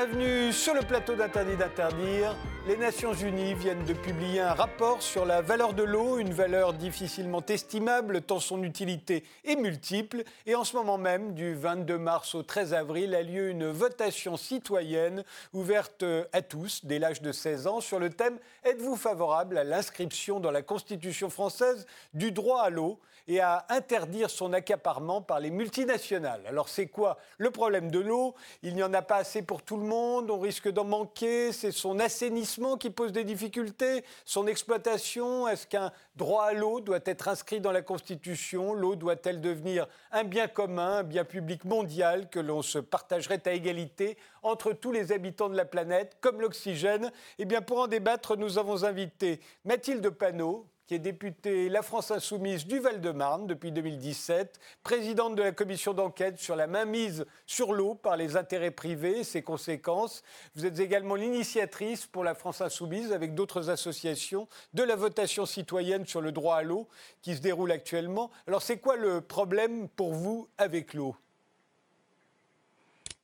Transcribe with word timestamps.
Bienvenue 0.00 0.52
sur 0.52 0.74
le 0.74 0.82
plateau 0.82 1.16
d'Interdit 1.16 1.56
d'interdire. 1.56 2.36
Les 2.68 2.76
Nations 2.76 3.14
Unies 3.14 3.54
viennent 3.54 3.84
de 3.84 3.94
publier 3.94 4.38
un 4.38 4.54
rapport 4.54 5.02
sur 5.02 5.24
la 5.24 5.42
valeur 5.42 5.74
de 5.74 5.82
l'eau, 5.82 6.18
une 6.18 6.32
valeur 6.32 6.72
difficilement 6.72 7.44
estimable 7.44 8.22
tant 8.22 8.38
son 8.38 8.62
utilité 8.62 9.24
est 9.44 9.56
multiple. 9.56 10.22
Et 10.46 10.54
en 10.54 10.62
ce 10.62 10.76
moment 10.76 10.98
même, 10.98 11.34
du 11.34 11.52
22 11.52 11.98
mars 11.98 12.36
au 12.36 12.44
13 12.44 12.74
avril, 12.74 13.12
a 13.12 13.24
lieu 13.24 13.50
une 13.50 13.66
votation 13.66 14.36
citoyenne 14.36 15.24
ouverte 15.52 16.04
à 16.32 16.42
tous 16.42 16.84
dès 16.84 17.00
l'âge 17.00 17.20
de 17.20 17.32
16 17.32 17.66
ans 17.66 17.80
sur 17.80 17.98
le 17.98 18.10
thème 18.10 18.38
Êtes-vous 18.62 18.94
favorable 18.94 19.58
à 19.58 19.64
l'inscription 19.64 20.38
dans 20.38 20.52
la 20.52 20.62
Constitution 20.62 21.28
française 21.28 21.86
du 22.14 22.30
droit 22.30 22.62
à 22.62 22.70
l'eau? 22.70 23.00
Et 23.28 23.40
à 23.40 23.66
interdire 23.68 24.30
son 24.30 24.52
accaparement 24.54 25.20
par 25.20 25.38
les 25.38 25.50
multinationales. 25.50 26.42
Alors 26.46 26.68
c'est 26.68 26.86
quoi 26.86 27.18
le 27.36 27.50
problème 27.50 27.90
de 27.90 27.98
l'eau? 27.98 28.34
Il 28.62 28.74
n'y 28.74 28.82
en 28.82 28.94
a 28.94 29.02
pas 29.02 29.16
assez 29.16 29.42
pour 29.42 29.62
tout 29.62 29.76
le 29.76 29.84
monde, 29.84 30.30
on 30.30 30.40
risque 30.40 30.70
d'en 30.70 30.84
manquer, 30.84 31.52
c'est 31.52 31.70
son 31.70 32.00
assainissement 32.00 32.76
qui 32.78 32.90
pose 32.90 33.12
des 33.12 33.24
difficultés, 33.24 34.02
son 34.24 34.46
exploitation, 34.46 35.46
est-ce 35.46 35.66
qu'un 35.66 35.92
droit 36.16 36.44
à 36.44 36.54
l'eau 36.54 36.80
doit 36.80 37.00
être 37.04 37.28
inscrit 37.28 37.60
dans 37.60 37.72
la 37.72 37.82
Constitution? 37.82 38.72
L'eau 38.72 38.96
doit-elle 38.96 39.42
devenir 39.42 39.86
un 40.10 40.24
bien 40.24 40.48
commun, 40.48 40.98
un 40.98 41.02
bien 41.04 41.24
public 41.24 41.64
mondial 41.64 42.30
que 42.30 42.40
l'on 42.40 42.62
se 42.62 42.78
partagerait 42.78 43.46
à 43.46 43.52
égalité 43.52 44.16
entre 44.42 44.72
tous 44.72 44.90
les 44.92 45.12
habitants 45.12 45.50
de 45.50 45.56
la 45.56 45.66
planète, 45.66 46.16
comme 46.22 46.40
l'oxygène? 46.40 47.12
Eh 47.38 47.44
bien, 47.44 47.60
pour 47.60 47.80
en 47.80 47.86
débattre, 47.86 48.36
nous 48.36 48.56
avons 48.56 48.84
invité 48.84 49.40
Mathilde 49.64 50.08
Panot, 50.08 50.66
qui 50.88 50.94
est 50.94 50.98
députée 50.98 51.68
La 51.68 51.82
France 51.82 52.10
Insoumise 52.10 52.66
du 52.66 52.78
Val-de-Marne 52.78 53.46
depuis 53.46 53.72
2017, 53.72 54.58
présidente 54.82 55.34
de 55.34 55.42
la 55.42 55.52
commission 55.52 55.92
d'enquête 55.92 56.38
sur 56.38 56.56
la 56.56 56.66
mainmise 56.66 57.26
sur 57.44 57.74
l'eau 57.74 57.94
par 57.94 58.16
les 58.16 58.38
intérêts 58.38 58.70
privés 58.70 59.18
et 59.18 59.24
ses 59.24 59.42
conséquences. 59.42 60.22
Vous 60.54 60.64
êtes 60.64 60.80
également 60.80 61.14
l'initiatrice 61.14 62.06
pour 62.06 62.24
La 62.24 62.34
France 62.34 62.62
Insoumise 62.62 63.12
avec 63.12 63.34
d'autres 63.34 63.68
associations 63.68 64.48
de 64.72 64.82
la 64.82 64.96
votation 64.96 65.44
citoyenne 65.44 66.06
sur 66.06 66.22
le 66.22 66.32
droit 66.32 66.56
à 66.56 66.62
l'eau 66.62 66.88
qui 67.20 67.36
se 67.36 67.42
déroule 67.42 67.70
actuellement. 67.70 68.30
Alors 68.46 68.62
c'est 68.62 68.78
quoi 68.78 68.96
le 68.96 69.20
problème 69.20 69.90
pour 69.90 70.14
vous 70.14 70.48
avec 70.56 70.94
l'eau? 70.94 71.14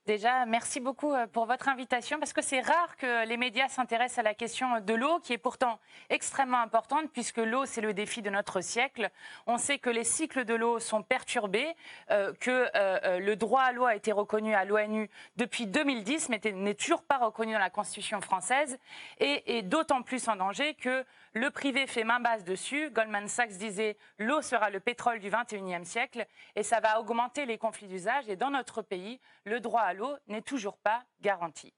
Déjà, 0.06 0.44
merci 0.44 0.80
beaucoup 0.80 1.14
euh, 1.14 1.27
pour 1.27 1.47
votre 1.47 1.66
invitation 1.70 2.19
parce 2.19 2.34
que 2.34 2.42
c'est 2.42 2.60
rare 2.60 2.98
que 2.98 3.27
les 3.27 3.38
médias 3.38 3.69
s'intéressent 3.69 4.19
à 4.19 4.22
la 4.22 4.34
question 4.34 4.80
de 4.80 4.92
l'eau 4.92 5.19
qui 5.20 5.33
est 5.33 5.38
pourtant 5.38 5.80
extrêmement 6.10 6.60
importante 6.60 7.10
puisque 7.10 7.38
l'eau 7.38 7.64
c'est 7.64 7.80
le 7.80 7.94
défi 7.94 8.20
de 8.20 8.28
notre 8.28 8.60
siècle. 8.60 9.10
On 9.47 9.56
sait 9.56 9.78
que 9.78 9.88
les 9.88 10.05
cycles 10.05 10.44
de 10.44 10.52
l'eau 10.52 10.78
sont 10.78 11.02
perturbés, 11.02 11.75
euh, 12.10 12.34
que 12.38 12.69
euh, 12.75 13.19
le 13.19 13.34
droit 13.34 13.62
à 13.62 13.72
l'eau 13.72 13.86
a 13.86 13.97
été 13.97 14.12
reconnu 14.12 14.55
à 14.55 14.66
l'ONU 14.66 15.08
depuis 15.36 15.66
2010 15.66 16.28
mais 16.28 16.41
n'est 16.52 16.75
toujours 16.75 17.02
pas 17.02 17.16
reconnu 17.16 17.55
dans 17.55 17.58
la 17.58 17.70
Constitution 17.70 18.20
française 18.20 18.78
et, 19.20 19.56
et 19.56 19.62
d'autant 19.62 20.02
plus 20.02 20.28
en 20.28 20.36
danger 20.36 20.75
que 20.75 21.02
le 21.32 21.50
privé 21.50 21.86
fait 21.86 22.05
main 22.05 22.20
basse 22.20 22.44
dessus. 22.44 22.91
Goldman 22.91 23.27
Sachs 23.27 23.56
disait 23.56 23.97
l'eau 24.19 24.42
sera 24.42 24.69
le 24.69 24.80
pétrole 24.80 25.19
du 25.19 25.30
21e 25.30 25.84
siècle 25.84 26.27
et 26.56 26.62
ça 26.62 26.80
va 26.80 27.00
augmenter 27.00 27.47
les 27.47 27.56
conflits 27.56 27.88
d'usage. 27.88 28.28
Et 28.28 28.36
dans 28.36 28.50
notre 28.50 28.82
pays, 28.82 29.19
le 29.44 29.60
droit 29.60 29.80
à 29.80 29.94
l'eau 29.95 30.14
n'est 30.28 30.42
toujours 30.42 30.77
pas 30.77 31.03
garanti. 31.21 31.72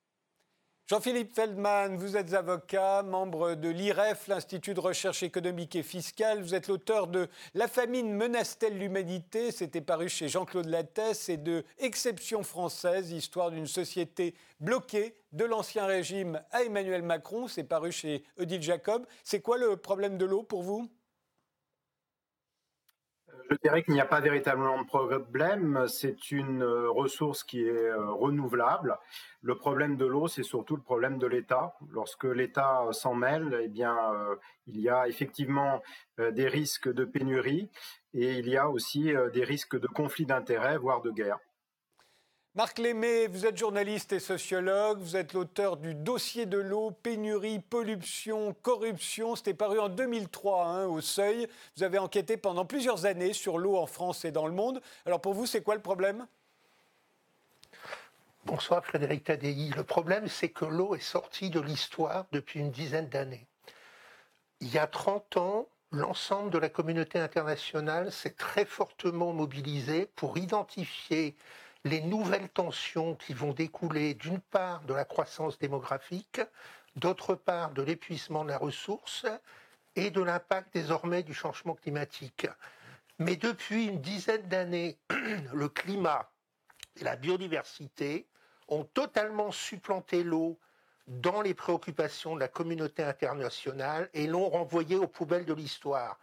Jean-Philippe 0.89 1.35
Feldman, 1.35 1.97
vous 1.97 2.17
êtes 2.17 2.33
avocat, 2.33 3.03
membre 3.03 3.57
de 3.57 3.69
l'IREF, 3.69 4.29
l'Institut 4.29 4.73
de 4.73 4.79
recherche 4.79 5.25
économique 5.25 5.75
et 5.75 5.83
fiscale. 5.83 6.41
Vous 6.41 6.55
êtes 6.55 6.69
l'auteur 6.69 7.09
de 7.09 7.29
La 7.55 7.67
famine 7.67 8.13
menace-t-elle 8.13 8.79
l'humanité? 8.79 9.51
C'était 9.51 9.81
paru 9.81 10.09
chez 10.09 10.29
Jean-Claude 10.29 10.67
Lattès 10.67 11.29
et 11.29 11.39
de 11.39 11.65
Exception 11.79 12.45
française, 12.45 13.11
histoire 13.11 13.51
d'une 13.51 13.67
société 13.67 14.37
bloquée 14.61 15.17
de 15.33 15.45
l'Ancien 15.45 15.87
Régime 15.87 16.41
à 16.53 16.63
Emmanuel 16.63 17.03
Macron. 17.03 17.49
C'est 17.49 17.65
paru 17.65 17.91
chez 17.91 18.23
Odile 18.39 18.63
Jacob. 18.63 19.09
C'est 19.25 19.41
quoi 19.41 19.59
le 19.59 19.77
problème 19.77 20.17
de 20.19 20.25
l'eau 20.25 20.45
pour 20.45 20.63
vous? 20.63 20.89
Je 23.51 23.57
dirais 23.63 23.83
qu'il 23.83 23.95
n'y 23.95 24.01
a 24.01 24.07
pas 24.07 24.21
véritablement 24.21 24.81
de 24.81 24.87
problème. 24.87 25.87
C'est 25.89 26.31
une 26.31 26.63
euh, 26.63 26.91
ressource 26.91 27.45
qui 27.45 27.63
est 27.63 27.71
euh, 27.71 28.11
renouvelable. 28.13 28.99
Le 29.43 29.57
problème 29.57 29.97
de 29.97 30.07
l'eau, 30.07 30.29
c'est 30.29 30.43
surtout 30.43 30.77
le 30.77 30.83
problème 30.83 31.19
de 31.19 31.27
l'État. 31.27 31.75
Lorsque 31.91 32.25
l'État 32.25 32.89
s'en 32.93 33.15
mêle, 33.15 33.61
eh 33.63 33.69
bien, 33.69 33.97
euh, 34.15 34.37
il 34.67 34.81
y 34.81 34.89
a 34.89 35.09
effectivement 35.09 35.83
des 36.19 36.49
risques 36.49 36.93
de 36.93 37.05
pénurie 37.05 37.71
et 38.15 38.39
il 38.39 38.49
y 38.49 38.57
a 38.57 38.69
aussi 38.69 39.13
des 39.33 39.45
risques 39.45 39.79
de 39.79 39.87
conflit 39.87 40.27
d'intérêts, 40.27 40.79
voire 40.79 41.03
de 41.03 41.11
guerre. 41.11 41.39
Marc 42.57 42.79
Lémé, 42.79 43.27
vous 43.27 43.45
êtes 43.45 43.59
journaliste 43.59 44.15
et 44.15 44.19
sociologue, 44.19 44.99
vous 44.99 45.15
êtes 45.15 45.35
l'auteur 45.35 45.77
du 45.77 45.95
dossier 45.95 46.47
de 46.47 46.57
l'eau, 46.57 46.91
pénurie, 46.91 47.59
pollution, 47.59 48.57
corruption. 48.63 49.37
C'était 49.37 49.53
paru 49.53 49.79
en 49.79 49.91
2003 49.91 50.65
hein, 50.65 50.87
au 50.87 51.03
Seuil. 51.03 51.49
Vous 51.77 51.83
avez 51.83 51.99
enquêté 51.99 52.39
pendant 52.39 52.65
plusieurs 52.65 53.05
années 53.05 53.35
sur 53.35 53.59
l'eau 53.59 53.77
en 53.77 53.85
France 53.85 54.25
et 54.25 54.31
dans 54.31 54.47
le 54.47 54.55
monde. 54.55 54.81
Alors 55.05 55.21
pour 55.21 55.35
vous, 55.35 55.45
c'est 55.45 55.61
quoi 55.61 55.75
le 55.75 55.83
problème? 55.83 56.27
Bonsoir 58.47 58.83
Frédéric 58.87 59.25
Tadei. 59.25 59.69
Le 59.77 59.85
problème, 59.85 60.27
c'est 60.27 60.49
que 60.49 60.65
l'eau 60.65 60.95
est 60.95 61.01
sortie 61.01 61.51
de 61.51 61.61
l'histoire 61.61 62.25
depuis 62.33 62.61
une 62.61 62.71
dizaine 62.71 63.11
d'années. 63.11 63.47
Il 64.63 64.73
y 64.73 64.79
a 64.79 64.87
30 64.87 65.37
ans, 65.37 65.69
l'ensemble 65.91 66.49
de 66.49 66.57
la 66.57 66.71
communauté 66.71 67.19
internationale 67.19 68.11
s'est 68.11 68.31
très 68.31 68.65
fortement 68.65 69.35
mobilisé 69.35 70.09
pour 70.17 70.39
identifier 70.39 71.37
les 71.87 72.01
nouvelles 72.01 72.49
tensions 72.49 73.15
qui 73.15 73.33
vont 73.33 73.53
découler 73.53 74.15
d'une 74.15 74.41
part 74.41 74.83
de 74.83 74.95
la 74.95 75.05
croissance 75.05 75.57
démographique, 75.57 76.41
d'autre 76.97 77.37
part 77.37 77.71
de 77.71 77.83
l'épuisement 77.83 78.45
de 78.45 78.51
la 78.51 78.59
ressource 78.59 79.25
et 79.95 80.11
de 80.11 80.21
l'impact 80.21 80.75
désormais 80.75 81.23
du 81.23 81.33
changement 81.33 81.75
climatique. 81.75 82.49
Mais 83.21 83.37
depuis 83.37 83.87
une 83.87 84.01
dizaine 84.01 84.49
d'années, 84.49 84.99
le 85.55 85.69
climat 85.69 86.29
et 87.01 87.05
la 87.05 87.15
biodiversité 87.15 88.27
ont 88.67 88.83
totalement 88.83 89.53
supplanté 89.53 90.25
l'eau 90.25 90.59
dans 91.07 91.41
les 91.41 91.55
préoccupations 91.55 92.35
de 92.35 92.41
la 92.41 92.49
communauté 92.49 93.05
internationale 93.05 94.11
et 94.13 94.27
l'ont 94.27 94.49
renvoyé 94.49 94.97
aux 94.97 95.07
poubelles 95.07 95.45
de 95.45 95.55
l'histoire. 95.55 96.19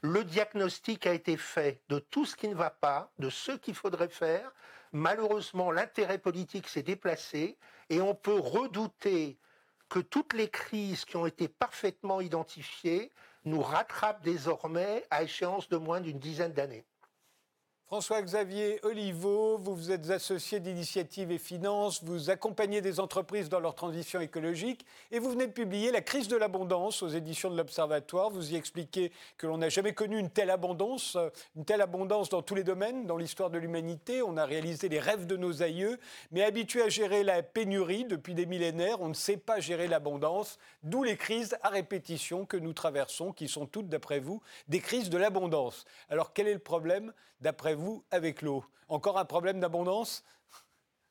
Le 0.00 0.22
diagnostic 0.22 1.08
a 1.08 1.12
été 1.12 1.36
fait 1.36 1.80
de 1.88 1.98
tout 1.98 2.24
ce 2.24 2.36
qui 2.36 2.46
ne 2.46 2.54
va 2.54 2.70
pas, 2.70 3.10
de 3.18 3.30
ce 3.30 3.50
qu'il 3.50 3.74
faudrait 3.74 4.08
faire, 4.08 4.52
Malheureusement, 4.92 5.70
l'intérêt 5.70 6.18
politique 6.18 6.68
s'est 6.68 6.82
déplacé 6.82 7.58
et 7.90 8.00
on 8.00 8.14
peut 8.14 8.38
redouter 8.38 9.38
que 9.88 9.98
toutes 9.98 10.34
les 10.34 10.48
crises 10.48 11.04
qui 11.04 11.16
ont 11.16 11.26
été 11.26 11.48
parfaitement 11.48 12.20
identifiées 12.20 13.10
nous 13.44 13.62
rattrapent 13.62 14.22
désormais 14.22 15.04
à 15.10 15.22
échéance 15.22 15.68
de 15.68 15.76
moins 15.76 16.00
d'une 16.00 16.18
dizaine 16.18 16.52
d'années. 16.52 16.84
François-Xavier 17.88 18.80
Oliveau, 18.82 19.56
vous 19.56 19.74
vous 19.74 19.90
êtes 19.90 20.10
associé 20.10 20.60
d'Initiative 20.60 21.30
et 21.30 21.38
Finances, 21.38 22.04
vous 22.04 22.28
accompagnez 22.28 22.82
des 22.82 23.00
entreprises 23.00 23.48
dans 23.48 23.60
leur 23.60 23.74
transition 23.74 24.20
écologique 24.20 24.84
et 25.10 25.18
vous 25.18 25.30
venez 25.30 25.46
de 25.46 25.52
publier 25.52 25.90
La 25.90 26.02
crise 26.02 26.28
de 26.28 26.36
l'abondance 26.36 27.02
aux 27.02 27.08
éditions 27.08 27.50
de 27.50 27.56
l'Observatoire. 27.56 28.28
Vous 28.28 28.52
y 28.52 28.56
expliquez 28.56 29.10
que 29.38 29.46
l'on 29.46 29.56
n'a 29.56 29.70
jamais 29.70 29.94
connu 29.94 30.18
une 30.18 30.28
telle 30.28 30.50
abondance, 30.50 31.16
une 31.56 31.64
telle 31.64 31.80
abondance 31.80 32.28
dans 32.28 32.42
tous 32.42 32.54
les 32.54 32.62
domaines, 32.62 33.06
dans 33.06 33.16
l'histoire 33.16 33.48
de 33.48 33.56
l'humanité. 33.56 34.20
On 34.20 34.36
a 34.36 34.44
réalisé 34.44 34.90
les 34.90 35.00
rêves 35.00 35.26
de 35.26 35.38
nos 35.38 35.62
aïeux, 35.62 35.98
mais 36.30 36.44
habitué 36.44 36.82
à 36.82 36.90
gérer 36.90 37.24
la 37.24 37.42
pénurie 37.42 38.04
depuis 38.04 38.34
des 38.34 38.44
millénaires, 38.44 39.00
on 39.00 39.08
ne 39.08 39.14
sait 39.14 39.38
pas 39.38 39.60
gérer 39.60 39.88
l'abondance, 39.88 40.58
d'où 40.82 41.04
les 41.04 41.16
crises 41.16 41.56
à 41.62 41.70
répétition 41.70 42.44
que 42.44 42.58
nous 42.58 42.74
traversons, 42.74 43.32
qui 43.32 43.48
sont 43.48 43.64
toutes, 43.64 43.88
d'après 43.88 44.20
vous, 44.20 44.42
des 44.68 44.80
crises 44.80 45.08
de 45.08 45.16
l'abondance. 45.16 45.86
Alors 46.10 46.34
quel 46.34 46.48
est 46.48 46.52
le 46.52 46.58
problème, 46.58 47.14
d'après 47.40 47.74
vous, 47.74 47.77
avec 48.10 48.42
l'eau 48.42 48.64
Encore 48.88 49.18
un 49.18 49.24
problème 49.24 49.60
d'abondance? 49.60 50.24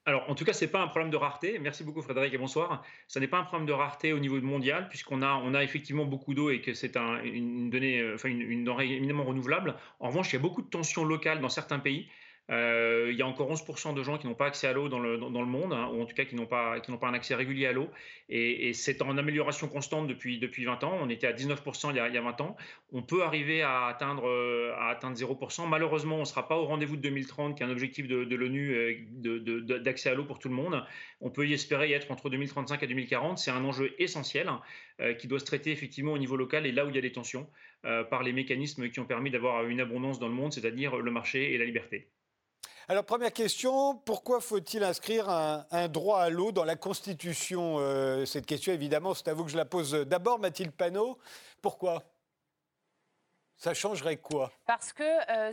Alors, 0.07 0.29
en 0.29 0.35
tout 0.35 0.45
cas, 0.45 0.53
ce 0.53 0.63
n'est 0.63 0.71
pas 0.71 0.79
un 0.79 0.87
problème 0.87 1.11
de 1.11 1.17
rareté. 1.17 1.59
Merci 1.59 1.83
beaucoup, 1.83 2.01
Frédéric, 2.01 2.33
et 2.33 2.37
bonsoir. 2.37 2.81
Ce 3.07 3.19
n'est 3.19 3.27
pas 3.27 3.39
un 3.39 3.43
problème 3.43 3.67
de 3.67 3.73
rareté 3.73 4.13
au 4.13 4.19
niveau 4.19 4.39
mondial, 4.39 4.87
puisqu'on 4.87 5.21
a, 5.21 5.63
effectivement 5.63 6.05
beaucoup 6.05 6.33
d'eau 6.33 6.49
et 6.49 6.61
que 6.61 6.73
c'est 6.73 6.95
une, 6.95 7.69
donnée, 7.69 7.99
euh, 7.99 8.17
une 8.23 8.63
denrée 8.63 8.89
éminemment 8.93 9.25
renouvelable. 9.25 9.75
En 9.99 10.07
revanche, 10.07 10.31
il 10.31 10.37
y 10.37 10.39
a 10.39 10.41
beaucoup 10.41 10.61
de 10.61 10.69
tensions 10.69 11.03
locales 11.03 11.41
dans 11.41 11.49
certains 11.49 11.79
pays. 11.79 12.07
Euh, 12.49 13.09
il 13.11 13.17
y 13.17 13.21
a 13.21 13.27
encore 13.27 13.51
11% 13.51 13.93
de 13.93 14.03
gens 14.03 14.17
qui 14.17 14.25
n'ont 14.25 14.33
pas 14.33 14.45
accès 14.45 14.67
à 14.67 14.73
l'eau 14.73 14.87
dans 14.87 14.99
le, 14.99 15.17
monde, 15.45 15.73
hein, 15.73 15.89
ou 15.93 16.01
en 16.01 16.05
tout 16.05 16.15
cas 16.15 16.23
qui 16.23 16.35
n'ont 16.35 16.45
pas, 16.45 16.75
un 17.01 17.13
accès 17.13 17.35
régulier 17.35 17.67
à 17.67 17.73
l'eau. 17.73 17.89
Et, 18.29 18.73
c'est 18.73 19.01
en 19.01 19.17
amélioration 19.17 19.67
constante 19.67 20.07
depuis, 20.07 20.39
depuis 20.39 20.63
20 20.63 20.83
ans. 20.83 20.97
On 21.01 21.09
était 21.09 21.27
à 21.27 21.33
19% 21.33 21.89
il 21.89 21.97
y, 21.97 21.99
a, 21.99 22.07
il 22.07 22.13
y 22.13 22.17
a 22.17 22.21
20 22.21 22.41
ans. 22.41 22.55
On 22.93 23.01
peut 23.01 23.23
arriver 23.23 23.61
à 23.61 23.87
atteindre, 23.87 24.27
euh, 24.27 24.73
à 24.77 24.89
atteindre 24.89 25.17
0%. 25.17 25.67
Malheureusement, 25.67 26.17
on 26.17 26.21
ne 26.21 26.25
sera 26.25 26.47
pas 26.47 26.57
au 26.57 26.65
rendez-vous 26.65 26.95
de 26.95 27.01
2030, 27.01 27.57
qui 27.57 27.63
est 27.63 27.65
un 27.65 27.69
objectif 27.69 28.07
de, 28.07 28.35
l'ONU 28.35 28.73
euh, 28.73 29.79
d'accès 29.79 30.09
à 30.09 30.13
l'eau 30.13 30.23
pour 30.23 30.39
tout 30.39 30.49
le 30.49 30.55
monde. 30.55 30.83
On 31.19 31.29
peut 31.29 31.47
y 31.47 31.53
espérer 31.53 31.89
y 31.89 31.93
être 31.93 32.11
entre 32.11 32.29
2035 32.29 32.81
et 32.81 32.87
2040. 32.87 33.37
C'est 33.39 33.51
un 33.51 33.63
enjeu 33.65 33.93
essentiel 33.99 34.49
qui 35.19 35.27
doit 35.27 35.39
se 35.39 35.45
traiter 35.45 35.71
effectivement 35.71 36.13
au 36.13 36.17
niveau 36.17 36.37
local 36.37 36.65
et 36.65 36.71
là 36.71 36.85
où 36.85 36.89
il 36.89 36.95
y 36.95 36.97
a 36.97 37.01
des 37.01 37.11
tensions 37.11 37.47
par 38.09 38.23
les 38.23 38.33
mécanismes 38.33 38.89
qui 38.89 38.99
ont 38.99 39.05
permis 39.05 39.29
d'avoir 39.29 39.65
une 39.67 39.79
abondance 39.79 40.19
dans 40.19 40.27
le 40.27 40.33
monde, 40.33 40.53
c'est-à-dire 40.53 40.97
le 40.97 41.11
marché 41.11 41.53
et 41.53 41.57
la 41.57 41.65
liberté. 41.65 42.07
Alors, 42.89 43.03
première 43.03 43.33
question, 43.33 43.97
pourquoi 43.97 44.39
faut-il 44.39 44.81
inscrire 44.81 45.27
un, 45.29 45.87
droit 45.89 46.21
à 46.21 46.29
l'eau 46.29 46.53
dans 46.53 46.63
la 46.63 46.77
Constitution 46.77 47.79
euh, 47.79 48.25
Cette 48.25 48.45
question, 48.45 48.71
évidemment, 48.71 49.13
c'est 49.13 49.27
à 49.27 49.33
vous 49.33 49.43
que 49.43 49.51
je 49.51 49.57
la 49.57 49.65
pose 49.65 49.91
d'abord, 49.91 50.39
Mathilde 50.39 50.71
Panot. 50.71 51.17
Pourquoi? 51.61 52.03
Ça 53.57 53.73
changerait 53.73 54.15
quoi? 54.15 54.53
Parce 54.65 54.93
que 54.93 55.03
euh, 55.03 55.51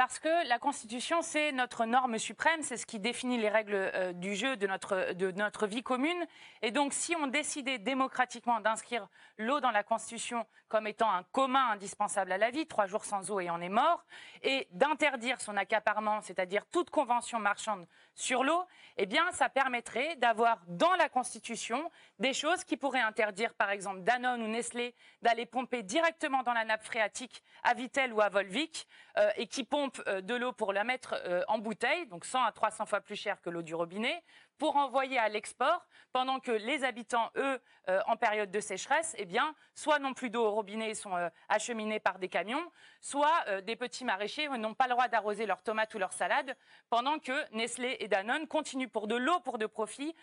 parce 0.00 0.18
que 0.18 0.48
la 0.48 0.58
Constitution, 0.58 1.20
c'est 1.20 1.52
notre 1.52 1.84
norme 1.84 2.16
suprême, 2.16 2.62
c'est 2.62 2.78
ce 2.78 2.86
qui 2.86 2.98
définit 2.98 3.36
les 3.36 3.50
règles 3.50 3.74
euh, 3.74 4.14
du 4.14 4.34
jeu 4.34 4.56
de 4.56 4.66
notre, 4.66 5.12
de 5.12 5.30
notre 5.32 5.66
vie 5.66 5.82
commune. 5.82 6.26
Et 6.62 6.70
donc, 6.70 6.94
si 6.94 7.14
on 7.16 7.26
décidait 7.26 7.76
démocratiquement 7.76 8.60
d'inscrire 8.60 9.06
l'eau 9.36 9.60
dans 9.60 9.70
la 9.70 9.82
Constitution 9.82 10.46
comme 10.68 10.86
étant 10.86 11.12
un 11.12 11.22
commun 11.32 11.72
indispensable 11.72 12.32
à 12.32 12.38
la 12.38 12.50
vie, 12.50 12.66
trois 12.66 12.86
jours 12.86 13.04
sans 13.04 13.30
eau 13.30 13.40
et 13.40 13.50
on 13.50 13.60
est 13.60 13.68
mort, 13.68 14.02
et 14.42 14.68
d'interdire 14.70 15.38
son 15.38 15.54
accaparement, 15.58 16.22
c'est-à-dire 16.22 16.64
toute 16.72 16.88
convention 16.88 17.38
marchande 17.38 17.86
sur 18.14 18.42
l'eau, 18.42 18.64
eh 18.96 19.04
bien, 19.04 19.30
ça 19.32 19.50
permettrait 19.50 20.16
d'avoir 20.16 20.62
dans 20.66 20.94
la 20.94 21.10
Constitution 21.10 21.90
des 22.18 22.32
choses 22.32 22.64
qui 22.64 22.78
pourraient 22.78 23.00
interdire, 23.00 23.52
par 23.52 23.70
exemple, 23.70 24.00
Danone 24.00 24.42
ou 24.42 24.48
Nestlé 24.48 24.94
d'aller 25.20 25.44
pomper 25.44 25.82
directement 25.82 26.42
dans 26.42 26.54
la 26.54 26.64
nappe 26.64 26.84
phréatique 26.84 27.42
à 27.64 27.74
Vittel 27.74 28.14
ou 28.14 28.20
à 28.20 28.30
Volvic, 28.30 28.86
euh, 29.18 29.30
et 29.36 29.46
qui 29.46 29.64
pompent 29.64 29.89
euh, 30.06 30.20
de 30.20 30.34
l'eau 30.34 30.52
pour 30.52 30.72
la 30.72 30.84
mettre 30.84 31.14
euh, 31.24 31.42
en 31.48 31.58
bouteille, 31.58 32.06
donc 32.06 32.24
100 32.24 32.44
à 32.44 32.52
300 32.52 32.86
fois 32.86 33.00
plus 33.00 33.16
cher 33.16 33.40
que 33.40 33.50
l'eau 33.50 33.62
du 33.62 33.74
robinet, 33.74 34.22
pour 34.58 34.76
envoyer 34.76 35.18
à 35.18 35.28
l'export, 35.28 35.86
pendant 36.12 36.38
que 36.38 36.50
les 36.50 36.84
habitants, 36.84 37.30
eux, 37.36 37.60
euh, 37.88 38.00
en 38.06 38.16
période 38.16 38.50
de 38.50 38.60
sécheresse, 38.60 39.14
eh 39.18 39.24
bien, 39.24 39.54
soit 39.74 39.98
n'ont 39.98 40.12
plus 40.12 40.28
d'eau 40.28 40.44
au 40.44 40.50
robinet 40.50 40.90
et 40.90 40.94
sont 40.94 41.12
acheminés 41.48 41.98
par 41.98 42.18
des 42.18 42.28
camions, 42.28 42.70
soit 43.00 43.60
des 43.62 43.74
petits 43.74 44.04
maraîchers 44.04 44.48
n'ont 44.48 44.74
pas 44.74 44.86
le 44.86 44.90
droit 44.90 45.08
d'arroser 45.08 45.46
leurs 45.46 45.62
tomates 45.62 45.94
ou 45.94 45.98
leurs 45.98 46.12
salades, 46.12 46.54
pendant 46.90 47.18
que 47.18 47.32
Nestlé 47.54 47.96
et 48.00 48.08
Danone 48.08 48.46
continuent 48.46 48.88
pour 48.88 49.06
de 49.06 49.16
l'eau, 49.16 49.40
pour 49.40 49.56
de 49.56 49.64
profit, 49.64 50.14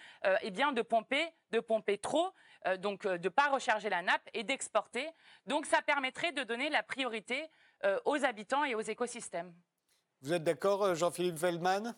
eh 0.41 0.51
bien, 0.51 0.71
de 0.71 0.83
pomper, 0.83 1.27
de 1.51 1.59
pomper 1.59 1.97
trop, 1.97 2.31
donc 2.77 3.07
de 3.07 3.17
ne 3.17 3.29
pas 3.29 3.49
recharger 3.49 3.89
la 3.89 4.03
nappe 4.03 4.29
et 4.35 4.43
d'exporter. 4.43 5.09
Donc 5.47 5.65
ça 5.65 5.81
permettrait 5.81 6.31
de 6.31 6.43
donner 6.43 6.69
la 6.69 6.83
priorité 6.83 7.49
aux 8.05 8.25
habitants 8.25 8.65
et 8.65 8.75
aux 8.75 8.81
écosystèmes. 8.81 9.53
Vous 10.21 10.33
êtes 10.33 10.43
d'accord, 10.43 10.83
euh, 10.83 10.95
Jean-Philippe 10.95 11.37
Feldman? 11.37 11.95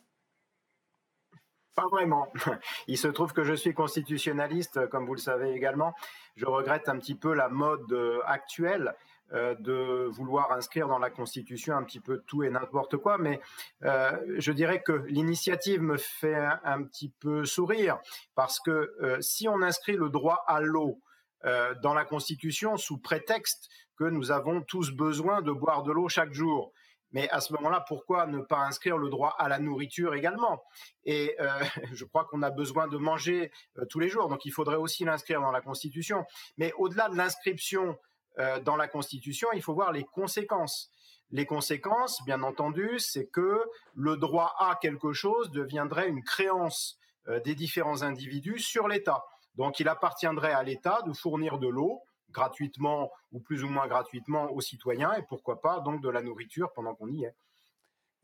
Pas 1.73 1.87
vraiment. 1.89 2.31
Il 2.87 2.97
se 2.97 3.07
trouve 3.07 3.31
que 3.31 3.43
je 3.43 3.53
suis 3.53 3.73
constitutionnaliste, 3.73 4.87
comme 4.89 5.05
vous 5.05 5.13
le 5.13 5.21
savez 5.21 5.53
également. 5.53 5.93
Je 6.35 6.45
regrette 6.45 6.89
un 6.89 6.99
petit 6.99 7.15
peu 7.15 7.33
la 7.33 7.47
mode 7.47 7.91
euh, 7.91 8.19
actuelle 8.25 8.95
de 9.31 10.07
vouloir 10.09 10.51
inscrire 10.53 10.87
dans 10.87 10.97
la 10.97 11.11
Constitution 11.11 11.77
un 11.77 11.83
petit 11.83 11.99
peu 11.99 12.23
tout 12.25 12.41
et 12.41 12.49
n'importe 12.49 12.97
quoi, 12.97 13.19
mais 13.19 13.39
je 13.83 14.51
dirais 14.51 14.81
que 14.81 15.05
l'initiative 15.05 15.83
me 15.83 15.97
fait 15.97 16.33
un, 16.63 16.81
petit 16.81 17.09
peu 17.09 17.45
sourire, 17.45 17.99
parce 18.33 18.59
que 18.59 19.19
si 19.19 19.47
on 19.47 19.61
inscrit 19.61 19.97
le 19.97 20.09
droit 20.09 20.43
à 20.47 20.61
l'eau 20.61 20.99
dans 21.43 21.93
la 21.93 22.05
Constitution 22.05 22.75
sous 22.77 22.97
prétexte 22.97 23.69
que 23.99 24.05
nous 24.05 24.31
avons 24.31 24.61
tous 24.61 24.91
besoin 24.91 25.41
de 25.41 25.51
boire 25.51 25.83
de 25.83 25.91
l'eau 25.91 26.07
chaque 26.07 26.31
jour. 26.31 26.71
Mais 27.11 27.29
à 27.31 27.41
ce 27.41 27.51
moment-là, 27.53 27.83
pourquoi 27.85 28.27
ne 28.27 28.39
pas 28.39 28.59
inscrire 28.59 28.97
le 28.97 29.09
droit 29.09 29.35
à 29.37 29.49
la 29.49 29.59
nourriture 29.59 30.13
également? 30.13 30.63
Et 31.03 31.35
euh, 31.41 31.49
je 31.91 32.05
crois 32.05 32.23
qu'on 32.23 32.41
a 32.41 32.49
besoin 32.49 32.87
de 32.87 32.97
manger 32.97 33.51
euh, 33.77 33.85
tous 33.89 33.99
les 33.99 34.07
jours, 34.07 34.29
donc 34.29 34.45
il 34.45 34.51
faudrait 34.51 34.77
aussi 34.77 35.03
l'inscrire 35.03 35.41
dans 35.41 35.51
la 35.51 35.59
Constitution. 35.59 36.25
Mais 36.57 36.71
au-delà 36.77 37.09
de 37.09 37.17
l'inscription 37.17 37.97
euh, 38.37 38.61
dans 38.61 38.77
la 38.77 38.87
Constitution, 38.87 39.49
il 39.53 39.61
faut 39.61 39.73
voir 39.73 39.91
les 39.91 40.05
conséquences. 40.05 40.91
Les 41.31 41.45
conséquences, 41.45 42.23
bien 42.25 42.41
entendu, 42.41 42.99
c'est 42.99 43.27
que 43.27 43.61
le 43.95 44.15
droit 44.15 44.55
à 44.59 44.79
quelque 44.81 45.11
chose 45.11 45.51
deviendrait 45.51 46.07
une 46.07 46.23
créance 46.23 46.97
des 47.45 47.53
différents 47.53 48.01
individus 48.01 48.57
sur 48.57 48.87
l'État. 48.87 49.23
Donc 49.55 49.79
il 49.79 49.87
appartiendrait 49.87 50.53
à 50.53 50.63
l'État 50.63 51.03
de 51.05 51.13
fournir 51.13 51.59
de 51.59 51.67
l'eau 51.67 52.01
gratuitement 52.31 53.11
ou 53.31 53.39
plus 53.39 53.63
ou 53.63 53.67
moins 53.67 53.87
gratuitement 53.87 54.51
aux 54.51 54.61
citoyens 54.61 55.13
et 55.13 55.23
pourquoi 55.23 55.61
pas 55.61 55.79
donc 55.79 56.01
de 56.01 56.09
la 56.09 56.21
nourriture 56.21 56.71
pendant 56.73 56.95
qu'on 56.95 57.09
y 57.09 57.25
est. 57.25 57.35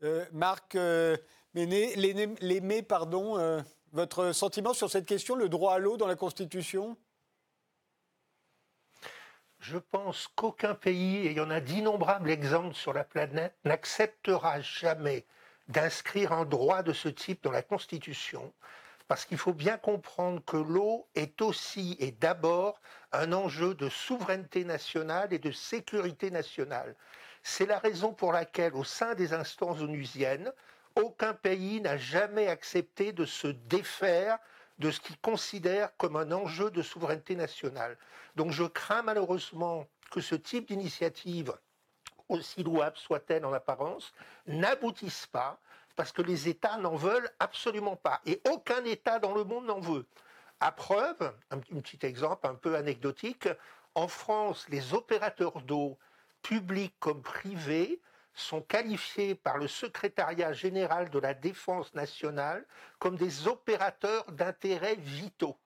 Euh, 0.02 0.24
Marc 0.32 0.74
euh, 0.74 1.16
Méné, 1.54 2.82
pardon, 2.82 3.38
euh, 3.38 3.60
votre 3.92 4.32
sentiment 4.32 4.74
sur 4.74 4.90
cette 4.90 5.06
question, 5.06 5.34
le 5.34 5.48
droit 5.48 5.74
à 5.74 5.78
l'eau 5.78 5.96
dans 5.96 6.06
la 6.06 6.16
Constitution? 6.16 6.96
Je 9.58 9.78
pense 9.78 10.28
qu'aucun 10.28 10.74
pays, 10.74 11.16
et 11.26 11.30
il 11.30 11.36
y 11.36 11.40
en 11.40 11.50
a 11.50 11.60
d'innombrables 11.60 12.30
exemples 12.30 12.74
sur 12.74 12.92
la 12.92 13.04
planète, 13.04 13.54
n'acceptera 13.64 14.60
jamais 14.60 15.26
d'inscrire 15.68 16.32
un 16.32 16.44
droit 16.44 16.82
de 16.82 16.92
ce 16.92 17.08
type 17.08 17.42
dans 17.42 17.50
la 17.50 17.62
Constitution 17.62 18.52
parce 19.08 19.24
qu'il 19.24 19.38
faut 19.38 19.52
bien 19.52 19.78
comprendre 19.78 20.44
que 20.44 20.56
l'eau 20.56 21.06
est 21.14 21.40
aussi 21.40 21.96
et 22.00 22.10
d'abord 22.10 22.80
un 23.12 23.32
enjeu 23.32 23.74
de 23.74 23.88
souveraineté 23.88 24.64
nationale 24.64 25.32
et 25.32 25.38
de 25.38 25.52
sécurité 25.52 26.30
nationale. 26.30 26.96
C'est 27.42 27.66
la 27.66 27.78
raison 27.78 28.12
pour 28.12 28.32
laquelle, 28.32 28.74
au 28.74 28.84
sein 28.84 29.14
des 29.14 29.32
instances 29.32 29.80
onusiennes, 29.80 30.52
aucun 30.96 31.34
pays 31.34 31.80
n'a 31.80 31.96
jamais 31.96 32.48
accepté 32.48 33.12
de 33.12 33.24
se 33.24 33.48
défaire 33.48 34.38
de 34.78 34.90
ce 34.90 35.00
qu'il 35.00 35.18
considère 35.18 35.96
comme 35.96 36.16
un 36.16 36.32
enjeu 36.32 36.70
de 36.70 36.82
souveraineté 36.82 37.36
nationale. 37.36 37.96
Donc 38.34 38.50
je 38.50 38.64
crains 38.64 39.02
malheureusement 39.02 39.86
que 40.10 40.20
ce 40.20 40.34
type 40.34 40.68
d'initiative, 40.68 41.54
aussi 42.28 42.62
louable 42.62 42.96
soit-elle 42.96 43.44
en 43.44 43.52
apparence, 43.52 44.12
n'aboutisse 44.46 45.26
pas 45.26 45.60
parce 45.96 46.12
que 46.12 46.22
les 46.22 46.48
États 46.48 46.76
n'en 46.76 46.94
veulent 46.94 47.30
absolument 47.40 47.96
pas. 47.96 48.20
Et 48.26 48.40
aucun 48.48 48.84
État 48.84 49.18
dans 49.18 49.34
le 49.34 49.44
monde 49.44 49.66
n'en 49.66 49.80
veut. 49.80 50.06
À 50.60 50.70
preuve, 50.70 51.34
un, 51.50 51.58
petit 51.58 51.98
exemple 52.06 52.46
un 52.46 52.54
peu 52.54 52.76
anecdotique, 52.76 53.48
en 53.94 54.08
France, 54.08 54.68
les 54.68 54.94
opérateurs 54.94 55.62
d'eau, 55.62 55.98
publics 56.42 56.94
comme 57.00 57.22
privés, 57.22 58.00
sont 58.34 58.60
qualifiés 58.60 59.34
par 59.34 59.56
le 59.56 59.66
secrétariat 59.66 60.52
général 60.52 61.08
de 61.08 61.18
la 61.18 61.32
défense 61.32 61.94
nationale 61.94 62.66
comme 62.98 63.16
des 63.16 63.48
opérateurs 63.48 64.30
d'intérêts 64.32 64.96
vitaux. 64.96 65.58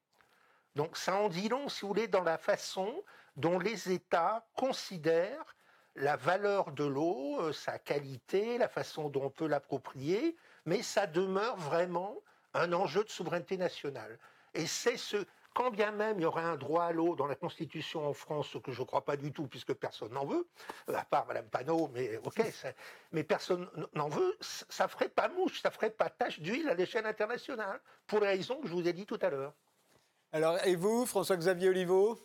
Donc 0.77 0.97
ça 0.97 1.17
en 1.17 1.29
dit 1.29 1.49
long, 1.49 1.69
si 1.69 1.81
vous 1.83 1.89
voulez, 1.89 2.07
dans 2.07 2.23
la 2.23 2.39
façon 2.39 3.03
dont 3.37 3.59
les 3.59 3.91
États 3.91 4.47
considèrent 4.55 5.57
la 5.97 6.17
valeur 6.17 6.73
de 6.73 6.85
l'eau, 6.85 7.41
euh, 7.41 7.53
sa 7.53 7.79
qualité, 7.79 8.59
la 8.59 8.69
façon 8.69 9.09
dont 9.09 9.25
on 9.25 9.31
peut 9.31 9.47
l'approprier, 9.47 10.37
mais 10.65 10.83
ça 10.83 11.07
demeure 11.07 11.57
vraiment 11.57 12.23
un 12.55 12.73
enjeu 12.73 13.05
de 13.05 13.09
souveraineté 13.09 13.57
nationale. 13.57 14.19
Et 14.55 14.67
c'est 14.67 14.97
ce, 14.97 15.25
quand 15.55 15.71
bien 15.71 15.91
même 15.93 16.19
il 16.19 16.23
y 16.23 16.27
aurait 16.27 16.43
un 16.43 16.57
droit 16.57 16.85
à 16.85 16.93
l'eau 16.93 17.17
dans 17.17 17.27
la 17.27 17.35
Constitution 17.35 18.07
en 18.07 18.13
France, 18.13 18.49
ce 18.53 18.59
que 18.59 18.73
je 18.73 18.81
ne 18.81 18.87
crois 18.87 19.05
pas 19.05 19.17
du 19.17 19.33
tout, 19.33 19.47
puisque 19.47 19.75
personne 19.75 20.13
n'en 20.13 20.25
veut, 20.25 20.49
euh, 20.89 20.95
à 20.95 21.05
part 21.05 21.27
Mme 21.27 21.49
Panot, 21.49 21.91
mais 21.93 22.19
ok, 22.19 22.41
mais 23.13 23.25
personne 23.25 23.69
n'en 23.95 24.09
veut, 24.09 24.37
ça 24.41 24.89
ferait 24.89 25.09
pas 25.09 25.29
mouche, 25.29 25.61
ça 25.61 25.71
ferait 25.71 25.91
pas 25.91 26.09
tache 26.09 26.41
d'huile 26.41 26.69
à 26.69 26.75
l'échelle 26.75 27.07
internationale, 27.07 27.81
pour 28.07 28.21
les 28.21 28.29
raisons 28.29 28.61
que 28.61 28.69
je 28.69 28.73
vous 28.73 28.87
ai 28.87 28.93
dit 28.93 29.07
tout 29.07 29.19
à 29.23 29.31
l'heure. 29.31 29.55
Alors, 30.33 30.65
et 30.65 30.77
vous, 30.77 31.07
François-Xavier 31.07 31.71
Oliveau 31.71 32.17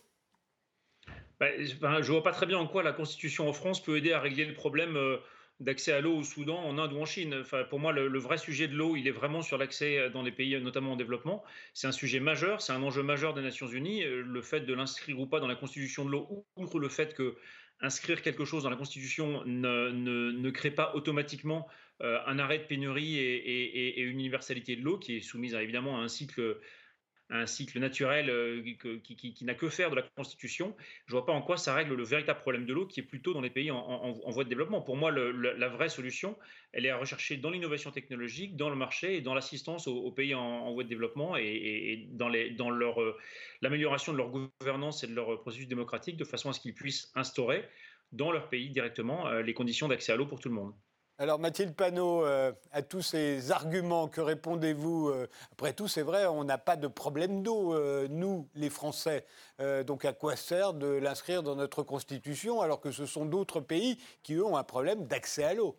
bah, 1.40 1.48
je 1.60 1.74
ne 1.74 2.12
vois 2.12 2.22
pas 2.22 2.32
très 2.32 2.46
bien 2.46 2.58
en 2.58 2.66
quoi 2.66 2.82
la 2.82 2.92
Constitution 2.92 3.48
en 3.48 3.52
France 3.52 3.82
peut 3.82 3.96
aider 3.96 4.12
à 4.12 4.20
régler 4.20 4.46
le 4.46 4.54
problème 4.54 4.96
euh, 4.96 5.18
d'accès 5.60 5.92
à 5.92 6.00
l'eau 6.00 6.16
au 6.16 6.22
Soudan, 6.22 6.58
en 6.58 6.78
Inde 6.78 6.94
ou 6.94 7.00
en 7.00 7.04
Chine. 7.04 7.42
Pour 7.68 7.78
moi, 7.78 7.92
le, 7.92 8.18
vrai 8.18 8.38
sujet 8.38 8.68
de 8.68 8.74
l'eau, 8.74 8.96
il 8.96 9.06
est 9.06 9.12
vraiment 9.12 9.42
sur 9.42 9.58
l'accès 9.58 9.98
euh, 9.98 10.08
dans 10.08 10.22
les 10.22 10.32
pays, 10.32 10.58
notamment 10.60 10.92
en 10.92 10.96
développement. 10.96 11.44
C'est 11.74 11.86
un 11.86 11.92
sujet 11.92 12.20
majeur, 12.20 12.62
c'est 12.62 12.72
un 12.72 12.82
enjeu 12.82 13.02
majeur 13.02 13.34
des 13.34 13.42
Nations 13.42 13.66
Unies. 13.66 14.02
Euh, 14.02 14.22
le 14.22 14.42
fait 14.42 14.60
de 14.60 14.72
l'inscrire 14.72 15.20
ou 15.20 15.26
pas 15.26 15.40
dans 15.40 15.46
la 15.46 15.56
Constitution 15.56 16.06
de 16.06 16.10
l'eau, 16.10 16.46
outre 16.56 16.78
le 16.78 16.88
fait 16.88 17.14
que 17.14 17.36
inscrire 17.82 18.22
quelque 18.22 18.46
chose 18.46 18.62
dans 18.62 18.70
la 18.70 18.76
Constitution 18.76 19.42
ne, 19.44 19.90
ne, 19.90 20.50
crée 20.50 20.70
pas 20.70 20.94
automatiquement 20.94 21.68
un 22.00 22.38
arrêt 22.38 22.58
de 22.58 22.64
pénurie 22.64 23.18
et, 23.18 24.00
et 24.00 24.00
une 24.00 24.18
universalité 24.18 24.76
de 24.76 24.82
l'eau 24.82 24.96
qui 24.96 25.18
est 25.18 25.20
soumise 25.20 25.54
évidemment 25.54 25.98
à 25.98 26.00
un 26.00 26.08
cycle 26.08 26.56
un 27.30 27.46
cycle 27.46 27.78
naturel 27.80 28.30
euh, 28.30 28.62
qui, 29.02 29.44
n'a 29.44 29.54
que 29.54 29.68
faire 29.68 29.90
de 29.90 29.96
la 29.96 30.02
Constitution, 30.02 30.76
je 31.06 31.14
ne 31.14 31.18
vois 31.18 31.26
pas 31.26 31.32
en 31.32 31.42
quoi 31.42 31.56
ça 31.56 31.74
règle 31.74 31.94
le 31.94 32.04
véritable 32.04 32.40
problème 32.40 32.66
de 32.66 32.72
l'eau 32.72 32.86
qui 32.86 33.00
est 33.00 33.02
plutôt 33.02 33.32
dans 33.32 33.40
les 33.40 33.50
pays 33.50 33.70
en, 33.70 34.12
voie 34.30 34.44
de 34.44 34.48
développement. 34.48 34.80
Pour 34.80 34.96
moi, 34.96 35.10
la 35.10 35.68
vraie 35.68 35.88
solution, 35.88 36.36
elle 36.72 36.86
est 36.86 36.90
à 36.90 36.96
rechercher 36.96 37.36
dans 37.36 37.50
l'innovation 37.50 37.90
technologique, 37.90 38.56
dans 38.56 38.70
le 38.70 38.76
marché 38.76 39.16
et 39.16 39.20
dans 39.20 39.34
l'assistance 39.34 39.88
aux, 39.88 40.10
pays 40.12 40.34
en, 40.34 40.72
voie 40.72 40.84
de 40.84 40.88
développement 40.88 41.36
et, 41.36 42.06
dans, 42.12 42.30
euh, 42.32 43.12
l'amélioration 43.62 44.12
de 44.12 44.18
leur 44.18 44.30
gouvernance 44.30 45.02
et 45.02 45.06
de 45.06 45.14
leur 45.14 45.40
processus 45.40 45.68
démocratique 45.68 46.16
de 46.16 46.24
façon 46.24 46.50
à 46.50 46.52
ce 46.52 46.60
qu'ils 46.60 46.74
puissent 46.74 47.10
instaurer 47.14 47.64
dans 48.12 48.30
leur 48.30 48.48
pays 48.48 48.70
directement 48.70 49.26
euh, 49.28 49.42
les 49.42 49.54
conditions 49.54 49.88
d'accès 49.88 50.12
à 50.12 50.16
l'eau 50.16 50.26
pour 50.26 50.40
tout 50.40 50.48
le 50.48 50.54
monde. 50.54 50.72
Alors 51.18 51.38
Mathilde 51.38 51.74
Panot, 51.74 52.26
euh, 52.26 52.52
à 52.72 52.82
tous 52.82 53.00
ces 53.00 53.50
arguments, 53.50 54.06
que 54.06 54.20
répondez-vous 54.20 55.08
euh, 55.08 55.30
Après 55.52 55.72
tout, 55.72 55.88
c'est 55.88 56.02
vrai, 56.02 56.26
on 56.26 56.44
n'a 56.44 56.58
pas 56.58 56.76
de 56.76 56.88
problème 56.88 57.42
d'eau, 57.42 57.72
euh, 57.72 58.06
nous, 58.10 58.46
les 58.54 58.68
Français. 58.68 59.24
donc 59.86 60.04
à 60.04 60.12
quoi 60.12 60.36
sert 60.36 60.74
de 60.74 60.86
l'inscrire 60.86 61.42
dans 61.42 61.56
notre 61.56 61.82
Constitution 61.82 62.60
alors 62.60 62.82
que 62.82 62.90
ce 62.90 63.06
sont 63.06 63.24
d'autres 63.24 63.60
pays 63.60 63.98
qui, 64.22 64.34
eux, 64.34 64.44
ont 64.44 64.58
un 64.58 64.64
problème 64.64 65.06
d'accès 65.06 65.44
à 65.44 65.54
l'eau? 65.54 65.78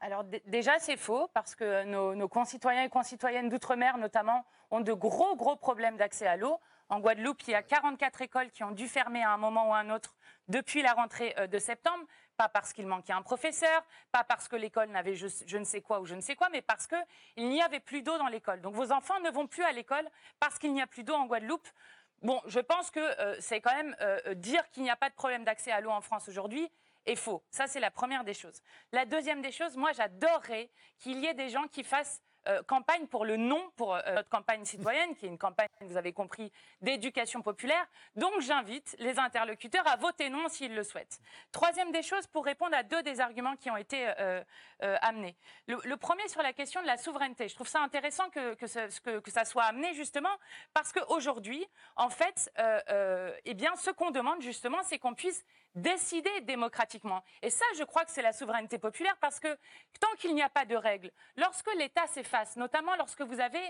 Alors 0.00 0.24
déjà, 0.46 0.80
c'est 0.80 0.96
faux 0.96 1.28
parce 1.32 1.54
que 1.54 1.84
nos, 1.84 2.28
concitoyens 2.28 2.82
et 2.82 2.88
concitoyennes 2.88 3.48
d'outre-mer, 3.48 3.98
notamment, 3.98 4.44
ont 4.72 4.80
de 4.80 4.92
gros, 4.92 5.36
gros 5.36 5.54
problèmes 5.54 5.96
d'accès 5.96 6.26
à 6.26 6.36
l'eau. 6.36 6.58
En 6.88 6.98
Guadeloupe, 6.98 7.42
il 7.46 7.52
y 7.52 7.54
a 7.54 7.62
44 7.62 8.20
écoles 8.20 8.50
qui 8.50 8.64
ont 8.64 8.72
dû 8.72 8.88
fermer 8.88 9.22
à 9.22 9.30
un 9.30 9.38
moment 9.38 9.70
ou 9.70 9.72
à 9.72 9.78
un 9.78 9.90
autre 9.90 10.16
depuis 10.48 10.82
la 10.82 10.92
rentrée 10.92 11.34
de 11.50 11.58
septembre. 11.58 12.04
Pas 12.36 12.48
parce 12.48 12.72
qu'il 12.72 12.86
manquait 12.86 13.12
un 13.12 13.22
professeur, 13.22 13.84
pas 14.10 14.24
parce 14.24 14.48
que 14.48 14.56
l'école 14.56 14.88
n'avait 14.90 15.14
je, 15.14 15.56
ne 15.56 15.64
sais 15.64 15.80
quoi 15.80 16.00
ou 16.00 16.06
je 16.06 16.14
ne 16.14 16.20
sais 16.20 16.34
quoi, 16.34 16.48
mais 16.50 16.62
parce 16.62 16.86
qu'il 16.86 17.48
n'y 17.48 17.62
avait 17.62 17.80
plus 17.80 18.02
d'eau 18.02 18.18
dans 18.18 18.26
l'école. 18.26 18.60
Donc 18.60 18.74
vos 18.74 18.90
enfants 18.92 19.20
ne 19.20 19.30
vont 19.30 19.46
plus 19.46 19.62
à 19.62 19.72
l'école 19.72 20.08
parce 20.40 20.58
qu'il 20.58 20.72
n'y 20.72 20.82
a 20.82 20.86
plus 20.86 21.04
d'eau 21.04 21.14
en 21.14 21.26
Guadeloupe. 21.26 21.68
Bon, 22.22 22.40
je 22.46 22.60
pense 22.60 22.90
que 22.90 23.00
euh, 23.00 23.36
c'est 23.40 23.60
quand 23.60 23.74
même 23.74 23.94
euh, 24.00 24.34
dire 24.34 24.68
qu'il 24.70 24.82
n'y 24.82 24.90
a 24.90 24.96
pas 24.96 25.10
de 25.10 25.14
problème 25.14 25.44
d'accès 25.44 25.70
à 25.70 25.80
l'eau 25.80 25.90
en 25.90 26.00
France 26.00 26.28
aujourd'hui 26.28 26.70
est 27.06 27.16
faux. 27.16 27.42
Ça, 27.50 27.66
c'est 27.66 27.80
la 27.80 27.90
première 27.90 28.24
des 28.24 28.34
choses. 28.34 28.62
La 28.92 29.04
deuxième 29.04 29.42
des 29.42 29.52
choses, 29.52 29.76
moi, 29.76 29.92
j'adorerais 29.92 30.70
qu'il 30.98 31.18
y 31.18 31.26
ait 31.26 31.34
des 31.34 31.50
gens 31.50 31.66
qui 31.68 31.84
fassent 31.84 32.22
euh, 32.48 32.62
campagne 32.62 33.06
pour 33.06 33.24
le 33.24 33.36
non, 33.36 33.70
pour 33.76 33.94
euh, 33.94 34.00
notre 34.14 34.28
campagne 34.28 34.64
citoyenne, 34.64 35.14
qui 35.16 35.26
est 35.26 35.28
une 35.28 35.38
campagne, 35.38 35.68
vous 35.80 35.96
avez 35.96 36.12
compris, 36.12 36.52
d'éducation 36.82 37.42
populaire. 37.42 37.86
Donc 38.16 38.32
j'invite 38.40 38.96
les 38.98 39.18
interlocuteurs 39.18 39.86
à 39.86 39.96
voter 39.96 40.28
non 40.28 40.48
s'ils 40.48 40.74
le 40.74 40.82
souhaitent. 40.82 41.20
Troisième 41.52 41.90
des 41.92 42.02
choses, 42.02 42.26
pour 42.26 42.44
répondre 42.44 42.76
à 42.76 42.82
deux 42.82 43.02
des 43.02 43.20
arguments 43.20 43.56
qui 43.56 43.70
ont 43.70 43.76
été 43.76 44.12
euh, 44.18 44.42
amenés. 44.80 45.36
Le, 45.66 45.96
premier 45.96 46.28
sur 46.28 46.42
la 46.42 46.52
question 46.52 46.82
de 46.82 46.86
la 46.86 46.96
souveraineté. 46.98 47.48
Je 47.48 47.54
trouve 47.54 47.68
ça 47.68 47.80
intéressant 47.80 48.28
que, 48.28 48.54
que, 48.54 49.30
ça 49.30 49.44
soit 49.44 49.64
amené 49.64 49.94
justement 49.94 50.36
parce 50.74 50.92
qu'aujourd'hui, 50.92 51.64
en 51.96 52.10
fait, 52.10 52.52
eh 53.44 53.54
bien, 53.54 53.74
ce 53.76 53.90
qu'on 53.90 54.10
demande 54.10 54.42
justement, 54.42 54.82
c'est 54.82 54.98
qu'on 54.98 55.14
puisse 55.14 55.44
décider 55.74 56.40
démocratiquement. 56.42 57.22
Et 57.42 57.50
ça, 57.50 57.64
je 57.76 57.84
crois 57.84 58.04
que 58.04 58.10
c'est 58.10 58.22
la 58.22 58.32
souveraineté 58.32 58.78
populaire 58.78 59.16
parce 59.20 59.40
que 59.40 59.48
tant 60.00 60.14
qu'il 60.18 60.34
n'y 60.34 60.42
a 60.42 60.48
pas 60.48 60.64
de 60.64 60.76
règles, 60.76 61.10
lorsque 61.36 61.72
l'État 61.74 62.06
s'efface, 62.06 62.56
notamment 62.56 62.94
lorsque 62.96 63.22
vous 63.22 63.40
avez 63.40 63.62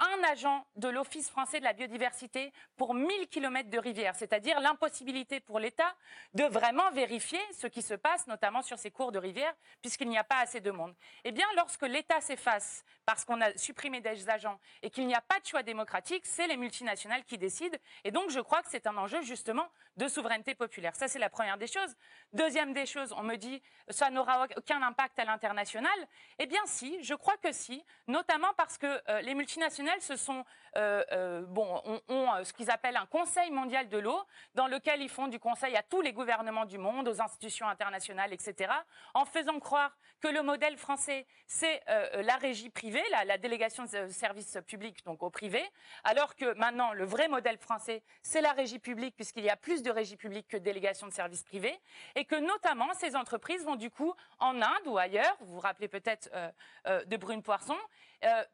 un 0.00 0.24
agent 0.24 0.66
de 0.76 0.88
l'Office 0.88 1.30
français 1.30 1.60
de 1.60 1.64
la 1.64 1.72
biodiversité 1.72 2.52
pour 2.76 2.94
1000 2.94 3.28
km 3.28 3.68
de 3.68 3.78
rivière, 3.78 4.14
c'est-à-dire 4.16 4.58
l'impossibilité 4.60 5.40
pour 5.40 5.58
l'État 5.58 5.94
de 6.34 6.44
vraiment 6.44 6.90
vérifier 6.90 7.40
ce 7.52 7.66
qui 7.66 7.82
se 7.82 7.94
passe, 7.94 8.26
notamment 8.26 8.62
sur 8.62 8.78
ces 8.78 8.90
cours 8.90 9.12
de 9.12 9.18
rivière, 9.18 9.54
puisqu'il 9.82 10.08
n'y 10.08 10.18
a 10.18 10.24
pas 10.24 10.38
assez 10.38 10.60
de 10.60 10.70
monde. 10.70 10.94
Eh 11.24 11.32
bien, 11.32 11.46
lorsque 11.56 11.82
l'État 11.82 12.20
s'efface 12.20 12.84
parce 13.04 13.24
qu'on 13.24 13.40
a 13.40 13.56
supprimé 13.56 14.00
des 14.00 14.30
agents 14.30 14.58
et 14.82 14.90
qu'il 14.90 15.06
n'y 15.06 15.14
a 15.14 15.20
pas 15.20 15.38
de 15.40 15.46
choix 15.46 15.62
démocratique, 15.62 16.24
c'est 16.24 16.46
les 16.46 16.56
multinationales 16.56 17.24
qui 17.24 17.38
décident. 17.38 17.76
Et 18.04 18.10
donc, 18.10 18.30
je 18.30 18.40
crois 18.40 18.62
que 18.62 18.70
c'est 18.70 18.86
un 18.86 18.96
enjeu 18.96 19.20
justement 19.22 19.68
de 19.96 20.08
souveraineté 20.08 20.54
populaire. 20.54 20.94
Ça, 20.94 21.08
c'est 21.08 21.18
la 21.18 21.28
première 21.28 21.58
des 21.58 21.66
choses. 21.66 21.94
Deuxième 22.32 22.72
des 22.72 22.86
choses, 22.86 23.12
on 23.16 23.22
me 23.22 23.36
dit 23.36 23.62
ça 23.88 24.10
n'aura 24.10 24.46
aucun 24.56 24.80
impact 24.82 25.18
à 25.18 25.24
l'international. 25.24 25.90
Eh 26.38 26.46
bien, 26.46 26.60
si, 26.66 27.02
je 27.02 27.14
crois 27.14 27.36
que 27.36 27.52
si, 27.52 27.84
notamment 28.06 28.52
parce 28.56 28.78
que 28.78 28.86
euh, 29.10 29.20
les 29.22 29.34
multinationales 29.34 29.89
se 29.98 30.14
sont, 30.14 30.44
euh, 30.76 31.02
euh, 31.10 31.42
bon, 31.42 31.82
ont, 32.08 32.44
ce 32.44 32.52
qu'ils 32.52 32.70
appellent 32.70 32.96
un 32.96 33.06
Conseil 33.06 33.50
mondial 33.50 33.88
de 33.88 33.98
l'eau, 33.98 34.20
dans 34.54 34.68
lequel 34.68 35.02
ils 35.02 35.08
font 35.08 35.26
du 35.26 35.40
conseil 35.40 35.74
à 35.76 35.82
tous 35.82 36.00
les 36.00 36.12
gouvernements 36.12 36.66
du 36.66 36.78
monde, 36.78 37.08
aux 37.08 37.20
institutions 37.20 37.68
internationales, 37.68 38.32
etc., 38.32 38.72
en 39.14 39.24
faisant 39.24 39.58
croire 39.58 39.96
que 40.20 40.28
le 40.28 40.42
modèle 40.42 40.76
français, 40.76 41.26
c'est 41.46 41.82
la 41.86 42.36
régie 42.36 42.70
privée, 42.70 43.02
la, 43.24 43.38
délégation 43.38 43.84
de 43.84 44.08
services 44.08 44.58
publics, 44.66 45.04
donc 45.04 45.22
au 45.22 45.30
privé, 45.30 45.62
alors 46.04 46.36
que 46.36 46.54
maintenant, 46.54 46.92
le 46.92 47.04
vrai 47.04 47.26
modèle 47.26 47.58
français, 47.58 48.02
c'est 48.22 48.40
la 48.40 48.52
régie 48.52 48.78
publique, 48.78 49.16
puisqu'il 49.16 49.44
y 49.44 49.50
a 49.50 49.56
plus 49.56 49.82
de 49.82 49.90
régie 49.90 50.16
publique 50.16 50.46
que 50.46 50.58
de 50.58 50.62
délégation 50.62 51.06
de 51.06 51.12
services 51.12 51.42
privés, 51.42 51.80
et 52.14 52.24
que 52.24 52.36
notamment 52.36 52.92
ces 52.94 53.16
entreprises 53.16 53.64
vont 53.64 53.76
du 53.76 53.90
coup 53.90 54.14
en 54.38 54.60
Inde 54.60 54.86
ou 54.86 54.98
ailleurs, 54.98 55.36
vous 55.40 55.54
vous 55.54 55.60
rappelez 55.60 55.88
peut-être 55.88 56.28
euh, 56.34 56.50
euh, 56.86 57.04
de 57.04 57.16
Brune 57.16 57.42
Poisson, 57.42 57.76
euh, 58.24 58.44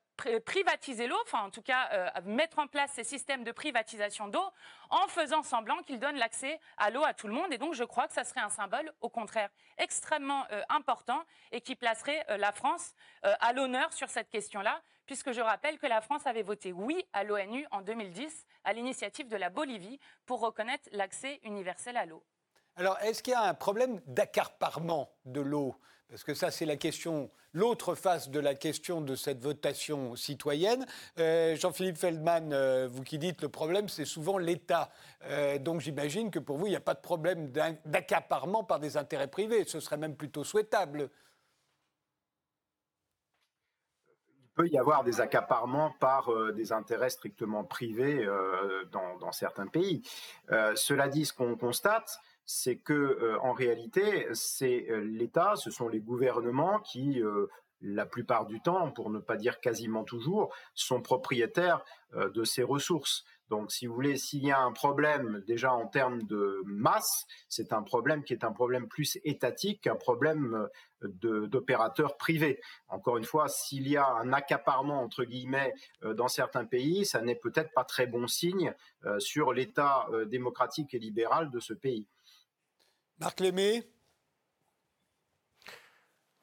privatiser 0.45 1.07
l'eau, 1.07 1.19
enfin 1.23 1.43
en 1.43 1.51
tout 1.51 1.63
cas 1.63 2.13
mettre 2.25 2.59
en 2.59 2.67
place 2.67 2.91
ces 2.93 3.05
systèmes 3.05 3.45
de 3.45 3.53
privatisation 3.53 4.29
d'eau 4.29 4.45
en 4.91 5.07
faisant 5.09 5.43
semblant 5.43 5.83
qu'ils 5.83 5.99
donnent 5.99 6.17
l'accès 6.17 6.59
à 6.77 6.91
l'eau 6.91 7.05
à 7.05 7.15
tout 7.15 7.29
le 7.29 7.35
monde. 7.35 7.53
Et 7.53 7.59
donc 7.59 7.75
je 7.75 7.85
crois 7.85 8.07
que 8.09 8.15
ça 8.15 8.25
serait 8.25 8.41
un 8.41 8.49
symbole, 8.49 8.93
au 9.01 9.09
contraire, 9.09 9.51
extrêmement 9.79 10.47
important 10.69 11.23
et 11.53 11.61
qui 11.61 11.77
placerait 11.77 12.25
la 12.39 12.53
France 12.53 12.95
à 13.23 13.53
l'honneur 13.53 13.93
sur 13.93 14.09
cette 14.09 14.31
question-là, 14.31 14.81
puisque 15.07 15.33
je 15.33 15.41
rappelle 15.41 15.79
que 15.79 15.87
la 15.87 16.01
France 16.01 16.27
avait 16.27 16.43
voté 16.43 16.73
oui 16.73 17.07
à 17.13 17.23
l'ONU 17.23 17.67
en 17.71 17.83
2010 17.83 18.47
à 18.65 18.73
l'initiative 18.73 19.29
de 19.29 19.37
la 19.37 19.51
Bolivie 19.51 20.01
pour 20.25 20.41
reconnaître 20.41 20.89
l'accès 20.93 21.39
universel 21.45 21.97
à 21.97 22.07
l'eau. 22.07 22.25
Alors, 22.75 22.99
est-ce 23.01 23.23
qu'il 23.23 23.33
y 23.33 23.37
a 23.37 23.43
un 23.43 23.55
problème 23.55 24.01
d'accaparement 24.07 25.11
de 25.25 25.41
l'eau? 25.41 25.77
Parce 26.09 26.23
que 26.23 26.35
ça, 26.35 26.53
c'est 26.53 26.67
la 26.67 26.77
question, 26.77 27.31
l'autre 27.53 27.97
face 27.97 28.31
de 28.31 28.39
la 28.39 28.55
question 28.55 29.01
de 29.01 29.17
cette 29.17 29.43
votation 29.43 30.15
citoyenne. 30.15 30.87
Euh, 31.19 31.57
Jean-Philippe 31.57 31.99
Feldman, 31.99 32.53
euh, 32.53 32.89
vous 32.89 33.03
qui 33.03 33.19
dites 33.19 33.43
le 33.43 33.49
problème, 33.49 33.89
c'est 33.89 34.05
souvent 34.05 34.39
l'État. 34.39 34.91
Euh, 35.25 35.59
donc, 35.59 35.81
j'imagine 35.81 36.31
que 36.31 36.39
pour 36.39 36.59
vous, 36.59 36.67
il 36.67 36.71
n'y 36.71 36.77
a 36.77 36.81
pas 36.81 36.95
de 36.95 37.01
problème 37.01 37.51
d'accaparement 37.85 38.63
par 38.63 38.79
des 38.79 38.97
intérêts 38.97 39.27
privés. 39.27 39.65
Ce 39.65 39.81
serait 39.81 39.97
même 39.97 40.15
plutôt 40.15 40.45
souhaitable. 40.45 41.11
Il 44.39 44.49
peut 44.55 44.69
y 44.69 44.79
avoir 44.79 45.03
des 45.03 45.21
accaparements 45.21 45.93
par 45.99 46.31
des 46.55 46.73
intérêts 46.73 47.11
strictement 47.11 47.65
privés 47.65 48.27
dans, 48.91 49.19
dans, 49.19 49.33
certains 49.33 49.67
pays. 49.67 50.03
cela 50.49 51.09
dit, 51.09 51.27
ce 51.27 51.35
qu'on 51.35 51.57
constate, 51.57 52.19
c'est 52.47 52.77
que 52.77 52.93
euh, 52.93 53.39
en 53.43 53.53
réalité, 53.53 54.29
c'est 54.33 54.87
euh, 54.89 55.01
l'État, 55.01 55.57
ce 55.57 55.71
sont 55.71 55.89
les 55.89 56.01
gouvernements 56.01 56.79
qui 56.79 57.21
euh, 57.21 57.49
la 57.83 58.07
plupart 58.07 58.47
du 58.47 58.61
temps, 58.63 58.91
pour 58.93 59.11
ne 59.11 59.19
pas 59.19 59.37
dire 59.37 59.61
quasiment 59.61 60.05
toujours, 60.05 60.55
sont 60.75 61.03
propriétaires 61.03 61.85
de 62.15 62.43
ces 62.43 62.63
ressources. 62.63 63.23
Donc, 63.51 63.71
si 63.71 63.87
vous 63.87 63.95
voulez, 63.95 64.17
s'il 64.17 64.47
y 64.47 64.51
a 64.51 64.59
un 64.59 64.73
problème 64.73 65.45
déjà 65.47 65.75
en 65.75 65.87
termes 65.87 66.23
de 66.23 66.63
masse, 66.65 67.27
c'est 67.51 67.75
un 67.75 67.83
problème 67.83 68.25
qui 68.25 68.33
est 68.33 68.45
un 68.45 68.53
problème 68.53 68.89
plus 68.89 69.19
étatique 69.25 69.83
qu'un 69.83 69.95
problème 69.95 70.67
d'opérateurs 71.03 72.17
privés. 72.17 72.63
Encore 72.89 73.19
une 73.19 73.25
fois, 73.25 73.47
s'il 73.49 73.87
y 73.87 73.99
a 73.99 74.09
un 74.09 74.33
accaparement 74.33 75.03
entre 75.03 75.25
guillemets 75.25 75.75
dans 76.01 76.29
certains 76.29 76.65
pays, 76.65 77.05
ça 77.05 77.21
n'est 77.21 77.37
peut-être 77.37 77.75
pas 77.75 77.85
très 77.85 78.07
bon 78.07 78.27
signe 78.27 78.75
sur 79.19 79.53
l'état 79.53 80.09
démocratique 80.29 80.95
et 80.95 80.99
libéral 80.99 81.51
de 81.51 81.61
ce 81.61 81.75
pays. 81.75 82.09
Marc 83.19 83.43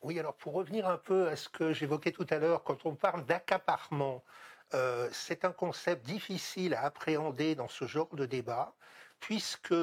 Oui, 0.01 0.19
alors 0.19 0.35
pour 0.35 0.53
revenir 0.53 0.87
un 0.87 0.97
peu 0.97 1.27
à 1.27 1.35
ce 1.35 1.47
que 1.47 1.71
j'évoquais 1.71 2.11
tout 2.11 2.25
à 2.31 2.39
l'heure, 2.39 2.63
quand 2.63 2.87
on 2.87 2.95
parle 2.95 3.25
d'accaparement, 3.25 4.23
euh, 4.73 5.07
c'est 5.11 5.45
un 5.45 5.51
concept 5.51 6.03
difficile 6.03 6.73
à 6.73 6.81
appréhender 6.85 7.53
dans 7.53 7.67
ce 7.67 7.85
genre 7.85 8.15
de 8.15 8.25
débat, 8.25 8.73
puisque 9.19 9.75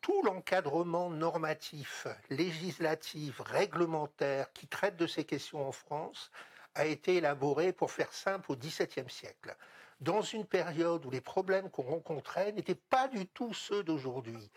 tout 0.00 0.22
l'encadrement 0.24 1.10
normatif, 1.10 2.08
législatif, 2.28 3.40
réglementaire 3.40 4.52
qui 4.52 4.66
traite 4.66 4.96
de 4.96 5.06
ces 5.06 5.24
questions 5.24 5.66
en 5.66 5.72
France 5.72 6.32
a 6.74 6.86
été 6.86 7.16
élaboré, 7.18 7.72
pour 7.72 7.92
faire 7.92 8.12
simple, 8.12 8.50
au 8.50 8.56
XVIIe 8.56 9.08
siècle, 9.08 9.56
dans 10.00 10.22
une 10.22 10.44
période 10.44 11.06
où 11.06 11.10
les 11.10 11.20
problèmes 11.20 11.70
qu'on 11.70 11.84
rencontrait 11.84 12.50
n'étaient 12.50 12.74
pas 12.74 13.06
du 13.06 13.28
tout 13.28 13.54
ceux 13.54 13.84
d'aujourd'hui. 13.84 14.50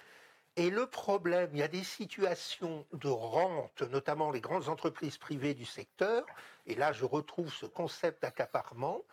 Et 0.57 0.71
le 0.71 0.87
problème, 0.87 1.51
il 1.53 1.59
y 1.59 1.63
a 1.63 1.67
des 1.67 1.83
situations 1.83 2.83
de 2.91 3.09
rente, 3.09 3.83
notamment 3.83 4.31
les 4.31 4.41
grandes 4.41 4.69
entreprises 4.69 5.19
privées 5.19 5.53
du 5.53 5.65
secteur, 5.65 6.25
et 6.65 6.73
là 6.73 6.91
je 6.93 7.05
retrouve 7.05 7.53
ce 7.53 7.67
concept 7.67 8.23
d'accaparement, 8.23 9.03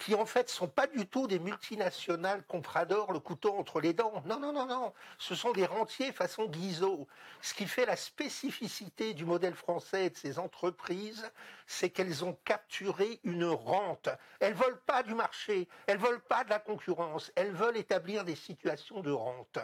qui 0.00 0.14
en 0.14 0.24
fait 0.24 0.48
sont 0.48 0.66
pas 0.66 0.86
du 0.86 1.06
tout 1.06 1.26
des 1.26 1.38
multinationales 1.38 2.42
compradors 2.46 3.12
le 3.12 3.20
couteau 3.20 3.54
entre 3.54 3.82
les 3.82 3.92
dents. 3.92 4.22
Non, 4.24 4.40
non, 4.40 4.50
non, 4.50 4.64
non. 4.64 4.94
Ce 5.18 5.34
sont 5.34 5.52
des 5.52 5.66
rentiers 5.66 6.10
façon 6.10 6.46
Guizot. 6.46 7.06
Ce 7.42 7.52
qui 7.52 7.66
fait 7.66 7.84
la 7.84 7.96
spécificité 7.96 9.12
du 9.12 9.26
modèle 9.26 9.54
français 9.54 10.06
et 10.06 10.10
de 10.10 10.16
ces 10.16 10.38
entreprises, 10.38 11.30
c'est 11.66 11.90
qu'elles 11.90 12.24
ont 12.24 12.36
capturé 12.46 13.20
une 13.24 13.44
rente. 13.44 14.08
Elles 14.40 14.54
veulent 14.54 14.80
pas 14.86 15.02
du 15.02 15.14
marché, 15.14 15.68
elles 15.86 15.98
veulent 15.98 16.22
pas 16.22 16.44
de 16.44 16.50
la 16.50 16.60
concurrence, 16.60 17.30
elles 17.36 17.52
veulent 17.52 17.76
établir 17.76 18.24
des 18.24 18.36
situations 18.36 19.00
de 19.00 19.12
rente. 19.12 19.58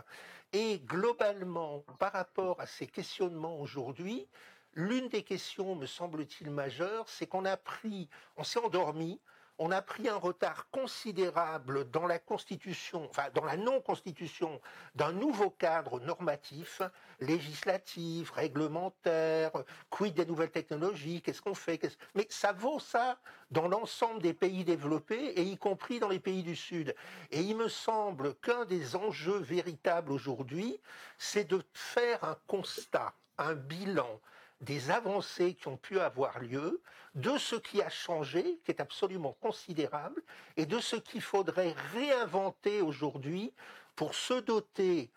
Et 0.52 0.80
globalement, 0.80 1.82
par 1.98 2.12
rapport 2.12 2.60
à 2.60 2.66
ces 2.66 2.86
questionnements 2.86 3.58
aujourd'hui, 3.58 4.28
l'une 4.74 5.08
des 5.08 5.22
questions, 5.22 5.74
me 5.76 5.86
semble-t-il, 5.86 6.50
majeures, 6.50 7.08
c'est 7.08 7.26
qu'on 7.26 7.46
a 7.46 7.56
pris, 7.56 8.10
on 8.36 8.44
s'est 8.44 8.60
endormi, 8.60 9.18
on 9.58 9.70
a 9.70 9.80
pris 9.80 10.08
un 10.08 10.16
retard 10.16 10.68
considérable 10.70 11.90
dans 11.90 12.06
la 12.06 12.18
constitution, 12.18 13.06
enfin 13.08 13.28
dans 13.34 13.44
la 13.44 13.56
non-constitution 13.56 14.60
d'un 14.94 15.12
nouveau 15.12 15.50
cadre 15.50 16.00
normatif, 16.00 16.82
législatif, 17.20 18.30
réglementaire, 18.30 19.52
quid 19.90 20.14
des 20.14 20.26
nouvelles 20.26 20.50
technologies, 20.50 21.22
qu'est-ce 21.22 21.42
qu'on 21.42 21.54
fait 21.54 21.80
Mais 22.14 22.26
ça 22.28 22.52
vaut 22.52 22.78
ça 22.78 23.18
dans 23.50 23.68
l'ensemble 23.68 24.20
des 24.22 24.34
pays 24.34 24.64
développés 24.64 25.32
et 25.36 25.42
y 25.42 25.56
compris 25.56 26.00
dans 26.00 26.08
les 26.08 26.20
pays 26.20 26.42
du 26.42 26.56
Sud. 26.56 26.94
Et 27.30 27.40
il 27.40 27.56
me 27.56 27.68
semble 27.68 28.34
qu'un 28.36 28.64
des 28.64 28.96
enjeux 28.96 29.38
véritables 29.38 30.12
aujourd'hui, 30.12 30.78
c'est 31.18 31.48
de 31.48 31.62
faire 31.72 32.22
un 32.24 32.36
constat, 32.46 33.14
un 33.38 33.54
bilan 33.54 34.20
des 34.60 34.90
avancées 34.90 35.54
qui 35.54 35.68
ont 35.68 35.76
pu 35.76 36.00
avoir 36.00 36.38
lieu, 36.40 36.80
de 37.14 37.38
ce 37.38 37.56
qui 37.56 37.82
a 37.82 37.88
changé, 37.88 38.58
qui 38.64 38.70
est 38.70 38.80
absolument 38.80 39.36
considérable, 39.40 40.22
et 40.56 40.66
de 40.66 40.80
ce 40.80 40.96
qu'il 40.96 41.22
faudrait 41.22 41.74
réinventer 41.92 42.80
aujourd'hui 42.80 43.52
pour 43.94 44.14
se 44.14 44.34
doter 44.34 45.10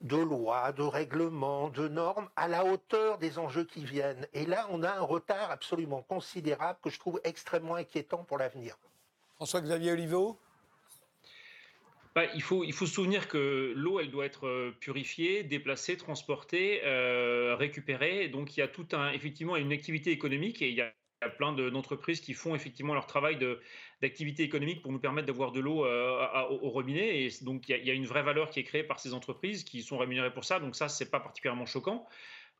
de 0.00 0.16
lois, 0.16 0.72
de 0.72 0.82
règlements, 0.82 1.70
de 1.70 1.88
normes 1.88 2.28
à 2.36 2.46
la 2.46 2.64
hauteur 2.64 3.18
des 3.18 3.38
enjeux 3.38 3.64
qui 3.64 3.84
viennent. 3.84 4.26
Et 4.32 4.46
là, 4.46 4.66
on 4.70 4.82
a 4.84 4.92
un 4.92 5.00
retard 5.00 5.50
absolument 5.50 6.02
considérable 6.02 6.78
que 6.82 6.90
je 6.90 6.98
trouve 7.00 7.20
extrêmement 7.24 7.74
inquiétant 7.74 8.22
pour 8.24 8.38
l'avenir. 8.38 8.78
François-Xavier 9.36 9.92
Oliveau 9.92 10.38
bah, 12.18 12.24
il, 12.34 12.42
faut, 12.42 12.64
il 12.64 12.74
se 12.74 12.84
souvenir 12.84 13.28
que 13.28 13.72
l'eau, 13.76 14.00
elle 14.00 14.10
doit 14.10 14.26
être 14.26 14.48
euh, 14.48 14.72
purifiée, 14.80 15.44
déplacée, 15.44 15.96
transportée, 15.96 16.80
euh, 16.84 17.54
récupérée. 17.54 18.26
Donc 18.26 18.56
il 18.56 18.60
y 18.60 18.62
a 18.64 18.66
tout 18.66 18.88
un, 18.90 19.12
effectivement 19.12 19.54
une 19.54 19.72
activité 19.72 20.10
économique 20.10 20.60
et 20.60 20.68
il 20.68 20.74
y 20.74 20.80
a 20.80 20.90
plein 21.36 21.52
d'entreprises 21.52 22.20
qui 22.20 22.34
font 22.34 22.56
effectivement 22.56 22.92
leur 22.92 23.06
travail 23.06 23.38
d'activité 24.02 24.42
économique 24.42 24.82
pour 24.82 24.90
nous 24.90 24.98
permettre 24.98 25.28
d'avoir 25.28 25.52
de 25.52 25.60
l'eau 25.60 25.84
euh, 25.84 26.26
au, 26.50 26.70
robinet. 26.70 27.22
Et 27.22 27.28
donc, 27.42 27.68
il 27.68 27.86
y, 27.86 27.90
a, 27.90 27.94
une 27.94 28.06
vraie 28.06 28.24
valeur 28.24 28.50
qui 28.50 28.58
est 28.58 28.64
créée 28.64 28.82
par 28.82 28.98
ces 28.98 29.14
entreprises 29.14 29.62
qui 29.62 29.84
sont 29.84 29.96
rémunérées 29.96 30.32
pour 30.32 30.44
ça. 30.44 30.58
Donc, 30.58 30.74
ça, 30.74 30.88
c'est 30.88 31.12
pas 31.12 31.20
particulièrement 31.20 31.66
choquant. 31.66 32.04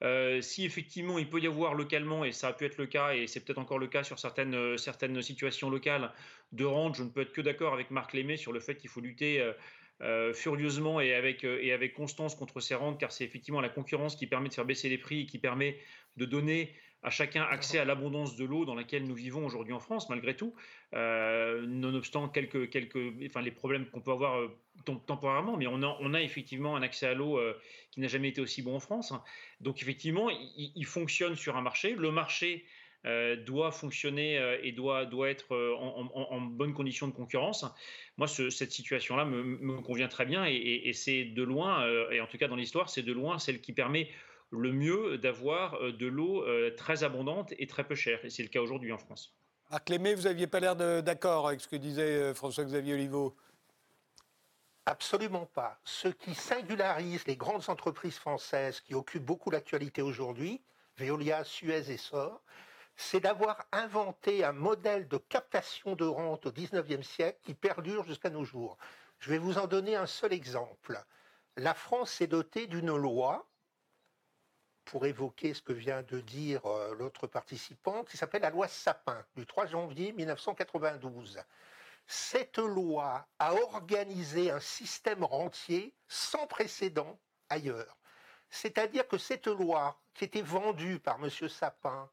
Euh, 0.05 0.41
si 0.41 0.65
effectivement 0.65 1.19
il 1.19 1.29
peut 1.29 1.41
y 1.41 1.47
avoir 1.47 1.75
localement, 1.75 2.25
et 2.25 2.33
ça 2.33 2.49
a 2.49 2.53
pu 2.53 2.65
être 2.65 2.79
le 2.79 2.87
cas, 2.87 3.15
et 3.15 3.27
c'est 3.27 3.41
peut-être 3.41 3.59
encore 3.59 3.79
le 3.79 3.89
cas 3.89 4.05
sur 4.05 4.19
certaines, 4.19 4.55
euh, 4.55 4.77
certaines 4.77 5.21
situations 5.23 5.71
locales, 5.71 6.13
de 6.53 6.65
rente, 6.65 6.95
je 6.95 7.03
ne 7.03 7.09
peux 7.09 7.23
être 7.23 7.33
que 7.33 7.41
d'accord 7.41 7.75
avec 7.75 7.91
Marc 7.91 8.13
Lémé 8.13 8.37
sur 8.37 8.53
le 8.53 8.61
fait 8.61 8.77
qu'il 8.77 8.91
faut 8.91 9.01
lutter 9.01 9.45
euh, 10.01 10.33
furieusement 10.33 11.01
et 11.01 11.15
avec, 11.15 11.45
et 11.45 11.73
avec 11.73 11.95
constance 11.95 12.35
contre 12.37 12.61
ces 12.61 12.75
rentes, 12.75 12.99
car 13.01 13.11
c'est 13.11 13.25
effectivement 13.25 13.61
la 13.61 13.69
concurrence 13.69 14.15
qui 14.15 14.27
permet 14.27 14.49
de 14.49 14.55
faire 14.55 14.65
baisser 14.65 14.89
les 14.89 14.99
prix 14.99 15.23
et 15.23 15.27
qui 15.27 15.39
permet 15.39 15.79
de 16.17 16.25
donner 16.25 16.73
à 17.03 17.11
chacun 17.11 17.43
accès 17.45 17.79
à 17.79 17.85
l'abondance 17.85 18.37
de 18.37 18.45
l'eau 18.45 18.65
dans 18.65 18.75
laquelle 18.75 19.07
nous 19.07 19.15
vivons 19.15 19.47
aujourd'hui 19.47 19.73
en 19.73 19.79
France, 19.79 20.09
malgré 20.09 20.35
tout, 20.35 20.55
euh, 20.95 21.65
nonobstant 21.67 22.29
quelques, 22.29 22.71
quelques, 22.71 23.13
enfin, 23.27 23.41
les 23.41 23.53
problèmes 23.53 23.87
qu'on 23.87 24.01
peut 24.01 24.11
avoir 24.11 24.39
euh, 24.39 24.49
temporairement, 25.07 25.57
mais 25.57 25.67
on 25.69 25.83
a, 25.83 25.97
on 26.01 26.13
a 26.13 26.21
effectivement 26.21 26.77
un 26.77 26.83
accès 26.83 27.07
à 27.07 27.15
l'eau 27.15 27.39
euh, 27.39 27.57
qui 27.93 28.01
n'a 28.01 28.09
jamais 28.09 28.29
été 28.29 28.41
aussi 28.41 28.63
bon 28.63 28.75
en 28.75 28.81
France. 28.81 29.13
Hein. 29.13 29.23
Donc 29.61 29.81
effectivement, 29.81 30.29
il, 30.31 30.87
fonctionne 30.87 31.37
sur 31.37 31.57
un 31.57 31.63
marché. 31.63 31.95
Le 31.95 32.11
marché 32.11 32.65
doit 33.47 33.71
fonctionner 33.71 34.59
et 34.63 34.73
doit, 34.73 35.07
doit 35.07 35.31
être 35.31 35.57
en, 35.79 36.41
bonne 36.41 36.75
condition 36.75 37.07
de 37.07 37.13
concurrence. 37.13 37.65
Moi, 38.19 38.27
cette 38.27 38.73
situation-là 38.73 39.25
me, 39.25 39.81
convient 39.81 40.09
très 40.09 40.27
bien 40.27 40.45
et 40.45 40.93
c'est 40.93 41.25
de 41.25 41.43
loin, 41.43 41.87
et 42.11 42.21
en 42.21 42.27
tout 42.27 42.39
cas 42.39 42.49
dans 42.49 42.57
l'histoire, 42.57 42.91
c'est 42.91 43.03
de 43.03 43.13
loin 43.13 43.39
celle 43.39 43.61
qui 43.61 43.73
permet 43.73 44.11
le 44.51 44.73
mieux 44.73 45.19
d'avoir 45.19 45.75
euh, 45.75 45.93
de 45.93 46.07
l'eau 46.07 46.43
euh, 46.45 46.75
très 46.77 47.05
abondante 47.05 47.53
et 47.59 47.67
très 47.67 47.85
peu 47.85 47.95
chère. 47.95 48.25
Et 48.25 48.31
c'est 48.31 48.43
le 48.43 48.49
cas 48.49 48.61
aujourd'hui 48.61 48.93
en 48.93 48.99
France. 48.99 49.35
Marc 49.71 49.89
Lémé, 49.91 50.15
vous 50.15 50.23
n'aviez 50.23 50.47
pas 50.47 50.61
l'air 50.61 50.77
d'accord 50.77 51.49
avec 51.49 51.61
ce 51.61 51.69
que 51.69 51.77
disait 51.77 52.23
euh, 52.23 52.35
François-Xavier 52.35 52.95
Oliveau 52.95 53.37
Absolument 54.87 55.45
pas. 55.45 55.79
Ce 55.85 56.09
qui 56.09 56.35
singularise 56.35 57.27
les 57.27 57.37
grandes 57.37 57.69
entreprises 57.69 58.17
françaises 58.17 58.81
qui 58.81 58.95
occupent 58.95 59.27
beaucoup 59.27 59.51
l'actualité 59.51 60.01
aujourd'hui, 60.01 60.63
Veolia, 60.97 61.45
Suez 61.45 61.91
et 61.91 61.99
Sor, 61.99 62.43
c'est 62.97 63.21
d'avoir 63.21 63.67
inventé 63.71 64.45
un 64.45 64.53
modèle 64.53 65.07
de 65.07 65.19
captation 65.19 65.95
de 65.95 66.07
rente 66.07 66.47
au 66.47 66.53
XIXe 66.53 67.07
siècle 67.07 67.39
qui 67.43 67.53
perdure 67.53 68.05
jusqu'à 68.05 68.31
nos 68.31 68.45
jours. 68.45 68.79
Je 69.19 69.31
vais 69.31 69.39
vous 69.39 69.59
en 69.59 69.67
donner 69.67 69.95
un 69.95 70.07
seul 70.07 70.33
exemple. 70.33 70.99
La 71.57 71.75
France 71.75 72.11
s'est 72.13 72.27
dotée 72.27 72.67
d'une 72.67 72.97
loi 72.97 73.48
pour 74.89 75.05
évoquer 75.05 75.53
ce 75.53 75.61
que 75.61 75.73
vient 75.75 76.03
de 76.03 76.21
dire 76.21 76.65
euh, 76.65 76.95
l'autre 76.95 77.27
participant, 77.27 78.05
qui 78.05 78.17
s'appelle 78.17 78.43
la 78.43 78.51
loi 78.51 78.69
Sapin 78.69 79.23
du 79.37 79.45
3 79.45 79.67
janvier 79.67 80.13
1992. 80.13 81.39
Cette 82.07 82.57
loi 82.57 83.27
a 83.39 83.55
organisé 83.55 84.51
un 84.51 84.61
système 84.61 85.25
rentier 85.25 85.93
sans 86.09 86.47
précédent 86.47 87.19
ailleurs. 87.51 87.99
C'est-à-dire 88.49 89.07
que 89.07 89.19
cette 89.19 89.47
loi, 89.47 90.01
qui 90.15 90.25
était 90.25 90.41
vendue 90.41 90.99
par 90.99 91.23
M. 91.23 91.29
Sapin 91.49 92.09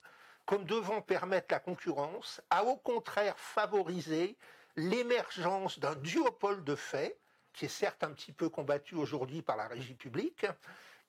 comme 0.46 0.66
devant 0.66 1.02
permettre 1.02 1.48
la 1.52 1.60
concurrence, 1.60 2.42
a 2.50 2.66
au 2.66 2.76
contraire 2.76 3.40
favorisé 3.40 4.38
l'émergence 4.76 5.80
d'un 5.80 5.96
duopole 5.96 6.64
de 6.64 6.76
fait, 6.76 7.18
qui 7.54 7.66
est 7.66 7.70
certes 7.70 8.04
un 8.04 8.12
petit 8.12 8.34
peu 8.34 8.50
combattu 8.50 8.96
aujourd'hui 8.96 9.42
par 9.42 9.56
la 9.56 9.68
régie 9.68 9.96
publique, 9.96 10.46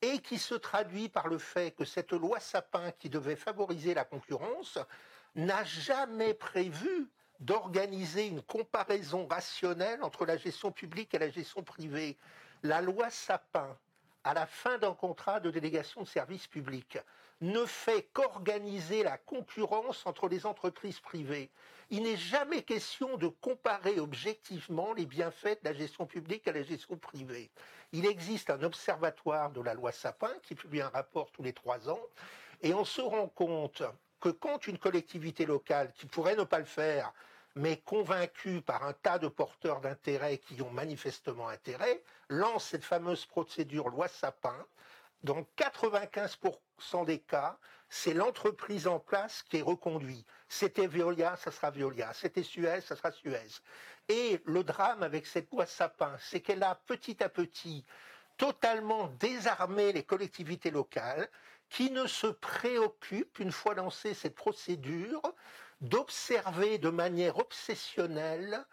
et 0.03 0.19
qui 0.19 0.39
se 0.39 0.55
traduit 0.55 1.09
par 1.09 1.29
le 1.29 1.39
fait 1.39 1.75
que 1.75 1.85
cette 1.85 2.13
loi 2.13 2.41
Sapin 2.41 2.91
qui 2.93 3.09
devait 3.09 3.37
favoriser 3.37 3.95
la 3.95 4.05
concurrence 4.05 4.79
n'a 5.35 5.65
jamais 5.65 6.35
prévu 6.35 7.09
d'organiser 7.41 8.27
une 8.27 8.43
comparaison 8.43 9.27
rationnelle 9.27 10.03
entre 10.03 10.25
la 10.25 10.37
gestion 10.37 10.73
publique 10.73 11.15
et 11.15 11.19
la 11.19 11.31
gestion 11.31 11.63
privée. 11.63 12.17
La 12.63 12.81
loi 12.81 13.11
Sapin, 13.11 13.77
à 14.25 14.35
la 14.35 14.47
fin 14.47 14.79
d'un 14.79 14.95
contrat 14.95 15.41
de 15.41 15.51
délégation 15.51 16.03
de 16.03 16.09
service 16.09 16.47
public, 16.47 16.99
ne 17.41 17.67
fait 17.67 18.09
qu'organiser 18.13 19.03
la 19.03 19.19
concurrence 19.19 20.07
entre 20.07 20.29
les 20.29 20.47
entreprises 20.47 21.01
privées. 21.01 21.51
Il 21.91 22.03
n'est 22.03 22.17
jamais 22.17 22.63
question 22.63 23.17
de 23.17 23.29
comparer 23.29 24.01
objectivement 24.01 24.93
les 24.95 25.07
bienfaits 25.07 25.63
de 25.63 25.69
la 25.69 25.73
gestion 25.73 26.05
publique 26.05 26.49
à 26.49 26.53
la 26.53 26.65
gestion 26.65 26.97
privée. 26.97 27.49
Il 27.93 28.07
existe 28.07 28.51
un 28.51 28.63
observatoire 28.65 29.53
de 29.53 29.61
la 29.61 29.75
loi 29.75 29.93
Sapin 29.93 30.33
qui 30.43 30.57
publie 30.57 30.81
un 30.81 30.89
rapport 30.89 31.31
tous 31.31 31.45
les 31.45 31.53
trois 31.53 31.89
ans 31.89 32.03
et 32.63 32.75
on 32.75 32.85
se 32.85 33.01
rend 33.01 33.29
compte 33.29 33.85
que 34.21 34.31
quand 34.31 34.67
une 34.67 34.79
collectivité 34.79 35.47
locale, 35.47 35.93
qui 35.93 36.07
pourrait 36.07 36.35
ne 36.35 36.43
pas 36.43 36.59
le 36.59 36.65
faire, 36.65 37.13
mais 37.55 37.77
convaincue 37.77 38.63
par 38.63 38.85
un 38.85 38.93
tas 38.93 39.19
de 39.21 39.29
porteurs 39.29 39.81
d'intérêt 39.81 40.39
qui 40.39 40.61
ont 40.63 40.71
manifestement 40.71 41.49
intérêt, 41.49 42.03
lance 42.29 42.65
cette 42.65 42.85
fameuse 42.85 43.27
procédure 43.27 43.89
loi 43.89 44.09
Sapin, 44.09 44.57
dans 45.23 45.47
95% 45.57 47.05
des 47.05 47.21
cas, 47.21 47.59
c'est 47.89 48.15
l'entreprise 48.15 48.87
en 48.87 48.99
place 48.99 49.43
qui 49.43 49.59
est 49.59 49.63
reconduite. 49.63 50.27
C'était 50.49 50.87
Veolia, 50.87 51.37
ça 51.37 51.51
sera 51.51 51.71
Veolia. 51.71 52.13
C'était 52.13 52.43
Suez, 52.43 52.81
ça 52.81 52.97
sera 52.97 53.13
Suez. 53.13 53.61
Et 54.09 54.41
le 54.45 54.65
drame 54.65 55.03
avec 55.03 55.27
cette 55.27 55.51
loi 55.51 55.67
Sapin, 55.67 56.17
c'est 56.21 56.41
qu'elle 56.41 56.63
a 56.63 56.75
petit 56.87 57.23
à 57.23 57.29
petit 57.29 57.85
totalement 58.37 59.09
désarmé 59.19 59.93
les 59.93 60.05
collectivités 60.05 60.71
locales 60.71 61.29
qui 61.69 61.91
ne 61.91 62.07
se 62.07 62.27
préoccupent, 62.27 63.39
une 63.39 63.53
fois 63.53 63.75
lancée 63.75 64.15
cette 64.15 64.35
procédure, 64.35 65.23
d'observer 65.81 66.79
de 66.79 66.91
manière 66.91 67.39
obsessionnelle 67.39 68.65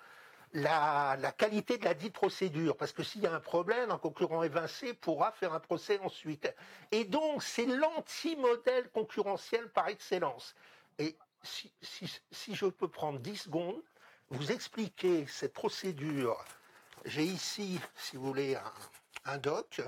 la, 0.54 1.34
qualité 1.38 1.78
de 1.78 1.86
la 1.86 1.94
dite 1.94 2.14
procédure, 2.14 2.78
parce 2.78 2.92
que 2.92 3.04
s'il 3.04 3.22
y 3.22 3.28
a 3.28 3.34
un 3.34 3.40
problème, 3.40 3.92
un 3.92 3.98
concurrent 3.98 4.44
évincé 4.44 4.94
pourra 4.94 5.32
faire 5.32 5.54
un 5.54 5.60
procès 5.60 6.00
ensuite. 6.00 6.54
Et 6.92 7.06
donc, 7.06 7.44
c'est 7.44 7.66
l'anti-modèle 7.66 8.90
concurrentiel 8.92 9.70
par 9.70 9.88
excellence. 9.88 10.56
Et 11.00 11.16
si, 11.42 12.56
je 12.56 12.68
peux 12.68 12.88
prendre 12.88 13.20
10 13.20 13.36
secondes, 13.36 13.82
vous 14.30 14.52
expliquer 14.52 15.26
cette 15.28 15.54
procédure. 15.54 16.44
J'ai 17.06 17.24
ici, 17.24 17.80
si 17.96 18.16
vous 18.16 18.28
voulez, 18.28 18.58
un, 19.26 19.38
doc. 19.38 19.82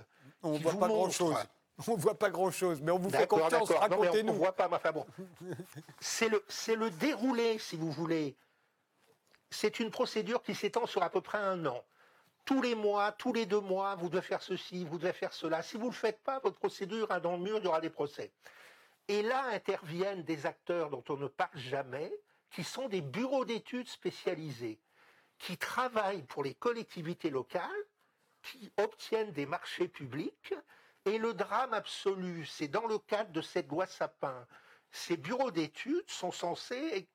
On 0.44 0.54
ne 0.54 0.60
voit 0.60 0.74
pas 0.74 0.88
grand-chose. 0.88 1.36
On 1.88 1.98
voit 1.98 2.18
pas 2.18 2.30
grand-chose, 2.30 2.80
mais 2.82 2.92
on 2.94 2.98
vous 2.98 3.10
fait 3.10 3.28
confiance, 3.28 3.70
racontez-nous. 3.70 4.30
On 4.30 4.34
ne 4.34 4.38
voit 4.38 4.54
pas, 4.54 4.70
enfin 4.72 4.94
bon. 4.94 5.06
C'est 6.00 6.30
le, 6.30 6.42
le 6.74 6.90
déroulé, 6.90 7.60
si 7.60 7.76
vous 7.76 7.92
voulez, 7.92 8.34
c'est 9.56 9.80
une 9.80 9.90
procédure 9.90 10.44
qui 10.44 10.54
s'étend 10.54 10.86
sur 10.86 11.02
à 11.02 11.10
peu 11.10 11.22
près 11.22 11.38
un 11.38 11.66
an. 11.66 11.84
Tous 12.44 12.62
les 12.62 12.76
mois, 12.76 13.12
tous 13.14 13.34
les 13.34 13.46
deux 13.46 13.62
mois, 13.62 13.96
vous 13.96 14.10
devez 14.10 14.22
faire 14.22 14.42
ceci, 14.42 14.86
vous 14.86 14.98
devez 14.98 15.14
faire 15.14 15.34
cela. 15.34 15.64
Si 15.64 15.78
vous 15.78 15.86
ne 15.86 15.92
le 15.92 15.96
faites 15.96 16.22
pas, 16.22 16.40
votre 16.40 16.58
procédure 16.58 17.10
a 17.12 17.20
dans 17.20 17.38
le 17.38 17.44
mur, 17.44 17.58
il 17.58 17.64
y 17.64 17.68
aura 17.68 17.82
des 17.82 17.90
procès. 17.90 18.32
Et 19.08 19.22
là 19.24 19.46
interviennent 19.46 20.24
des 20.24 20.46
acteurs 20.46 20.90
dont 20.90 21.04
on 21.10 21.18
ne 21.18 21.28
parle 21.28 21.58
jamais, 21.58 22.12
qui 22.52 22.64
sont 22.64 22.88
des 22.88 23.02
bureaux 23.02 23.46
d'études 23.46 23.88
spécialisés, 23.88 24.80
qui 25.40 25.58
travaillent 25.58 26.24
pour 26.24 26.44
les 26.44 26.54
collectivités 26.54 27.30
locales, 27.30 27.70
qui 28.44 28.72
obtiennent 28.78 29.32
des 29.32 29.46
marchés 29.46 29.88
publics. 29.88 30.54
Et 31.06 31.18
le 31.18 31.34
drame 31.34 31.74
absolu, 31.74 32.46
c'est 32.46 32.68
dans 32.68 32.88
le 32.88 33.00
cadre 33.00 33.32
de 33.32 33.42
cette 33.42 33.70
loi 33.70 33.86
Sapin, 33.88 34.46
ces 34.92 35.18
bureaux 35.18 35.52
d'études 35.52 36.10
sont 36.10 36.32
censés 36.32 37.08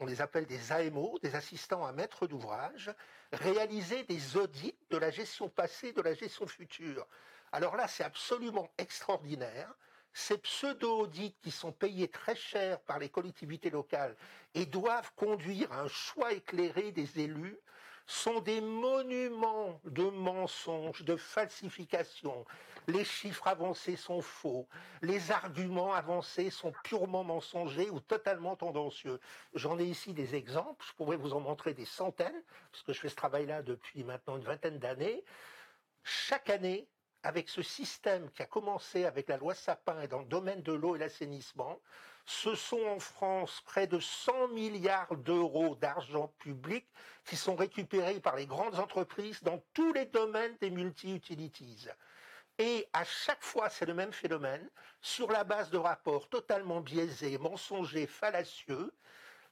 on 0.00 0.06
les 0.06 0.20
appelle 0.20 0.46
des 0.46 0.72
AMO, 0.72 1.18
des 1.22 1.34
assistants 1.34 1.84
à 1.84 1.92
maître 1.92 2.26
d'ouvrage, 2.26 2.90
réaliser 3.32 4.04
des 4.04 4.36
audits 4.36 4.74
de 4.90 4.96
la 4.96 5.10
gestion 5.10 5.48
passée, 5.48 5.92
de 5.92 6.02
la 6.02 6.14
gestion 6.14 6.46
future. 6.46 7.06
Alors 7.52 7.76
là, 7.76 7.86
c'est 7.86 8.04
absolument 8.04 8.68
extraordinaire. 8.78 9.72
Ces 10.12 10.38
pseudo-audits 10.38 11.34
qui 11.42 11.50
sont 11.50 11.72
payés 11.72 12.08
très 12.08 12.36
cher 12.36 12.80
par 12.80 12.98
les 12.98 13.08
collectivités 13.08 13.70
locales 13.70 14.16
et 14.54 14.66
doivent 14.66 15.12
conduire 15.16 15.72
à 15.72 15.80
un 15.80 15.88
choix 15.88 16.32
éclairé 16.32 16.92
des 16.92 17.20
élus 17.20 17.58
sont 18.06 18.40
des 18.40 18.60
monuments 18.60 19.80
de 19.84 20.04
mensonges, 20.04 21.02
de 21.04 21.16
falsifications. 21.16 22.44
Les 22.86 23.04
chiffres 23.04 23.48
avancés 23.48 23.96
sont 23.96 24.20
faux, 24.20 24.68
les 25.00 25.30
arguments 25.30 25.94
avancés 25.94 26.50
sont 26.50 26.72
purement 26.84 27.24
mensongers 27.24 27.88
ou 27.88 28.00
totalement 28.00 28.56
tendancieux. 28.56 29.20
J'en 29.54 29.78
ai 29.78 29.84
ici 29.84 30.12
des 30.12 30.34
exemples, 30.34 30.84
je 30.86 30.92
pourrais 30.94 31.16
vous 31.16 31.32
en 31.32 31.40
montrer 31.40 31.72
des 31.72 31.86
centaines, 31.86 32.42
parce 32.70 32.82
que 32.82 32.92
je 32.92 33.00
fais 33.00 33.08
ce 33.08 33.16
travail-là 33.16 33.62
depuis 33.62 34.04
maintenant 34.04 34.36
une 34.36 34.44
vingtaine 34.44 34.78
d'années. 34.78 35.24
Chaque 36.02 36.50
année, 36.50 36.86
avec 37.22 37.48
ce 37.48 37.62
système 37.62 38.30
qui 38.32 38.42
a 38.42 38.46
commencé 38.46 39.06
avec 39.06 39.28
la 39.28 39.38
loi 39.38 39.54
Sapin 39.54 40.02
et 40.02 40.08
dans 40.08 40.18
le 40.18 40.26
domaine 40.26 40.60
de 40.60 40.74
l'eau 40.74 40.94
et 40.94 40.98
l'assainissement, 40.98 41.80
ce 42.24 42.54
sont 42.54 42.82
en 42.86 42.98
France 42.98 43.62
près 43.66 43.86
de 43.86 43.98
100 43.98 44.48
milliards 44.48 45.16
d'euros 45.16 45.76
d'argent 45.76 46.28
public 46.38 46.86
qui 47.24 47.36
sont 47.36 47.54
récupérés 47.54 48.20
par 48.20 48.36
les 48.36 48.46
grandes 48.46 48.78
entreprises 48.78 49.42
dans 49.42 49.62
tous 49.74 49.92
les 49.92 50.06
domaines 50.06 50.56
des 50.60 50.70
multi-utilities. 50.70 51.88
Et 52.58 52.86
à 52.92 53.04
chaque 53.04 53.42
fois, 53.42 53.68
c'est 53.68 53.86
le 53.86 53.94
même 53.94 54.12
phénomène, 54.12 54.68
sur 55.00 55.30
la 55.30 55.44
base 55.44 55.70
de 55.70 55.78
rapports 55.78 56.28
totalement 56.28 56.80
biaisés, 56.80 57.36
mensongers, 57.38 58.06
fallacieux, 58.06 58.92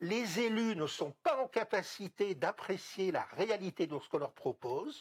les 0.00 0.40
élus 0.40 0.76
ne 0.76 0.86
sont 0.86 1.12
pas 1.22 1.36
en 1.42 1.48
capacité 1.48 2.34
d'apprécier 2.34 3.12
la 3.12 3.22
réalité 3.36 3.86
de 3.86 3.98
ce 3.98 4.08
qu'on 4.08 4.18
leur 4.18 4.32
propose, 4.32 5.00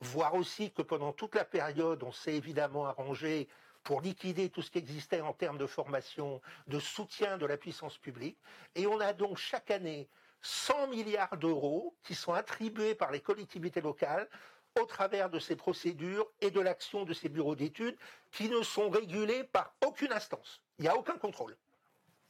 voir 0.00 0.34
aussi 0.34 0.70
que 0.70 0.82
pendant 0.82 1.12
toute 1.12 1.34
la 1.34 1.44
période, 1.44 2.02
on 2.02 2.12
s'est 2.12 2.34
évidemment 2.34 2.86
arrangé 2.86 3.48
pour 3.82 4.00
liquider 4.00 4.50
tout 4.50 4.62
ce 4.62 4.70
qui 4.70 4.78
existait 4.78 5.20
en 5.20 5.32
termes 5.32 5.58
de 5.58 5.66
formation, 5.66 6.40
de 6.66 6.78
soutien 6.78 7.38
de 7.38 7.46
la 7.46 7.56
puissance 7.56 7.98
publique. 7.98 8.38
Et 8.74 8.86
on 8.86 9.00
a 9.00 9.12
donc 9.12 9.36
chaque 9.36 9.70
année 9.70 10.08
100 10.42 10.88
milliards 10.88 11.36
d'euros 11.36 11.94
qui 12.02 12.14
sont 12.14 12.32
attribués 12.32 12.94
par 12.94 13.10
les 13.10 13.20
collectivités 13.20 13.80
locales 13.80 14.28
au 14.80 14.84
travers 14.84 15.30
de 15.30 15.38
ces 15.38 15.56
procédures 15.56 16.30
et 16.40 16.50
de 16.50 16.60
l'action 16.60 17.04
de 17.04 17.12
ces 17.12 17.28
bureaux 17.28 17.56
d'études 17.56 17.96
qui 18.30 18.48
ne 18.48 18.62
sont 18.62 18.88
régulés 18.88 19.44
par 19.44 19.74
aucune 19.84 20.12
instance. 20.12 20.62
Il 20.78 20.82
n'y 20.82 20.88
a 20.88 20.96
aucun 20.96 21.18
contrôle. 21.18 21.56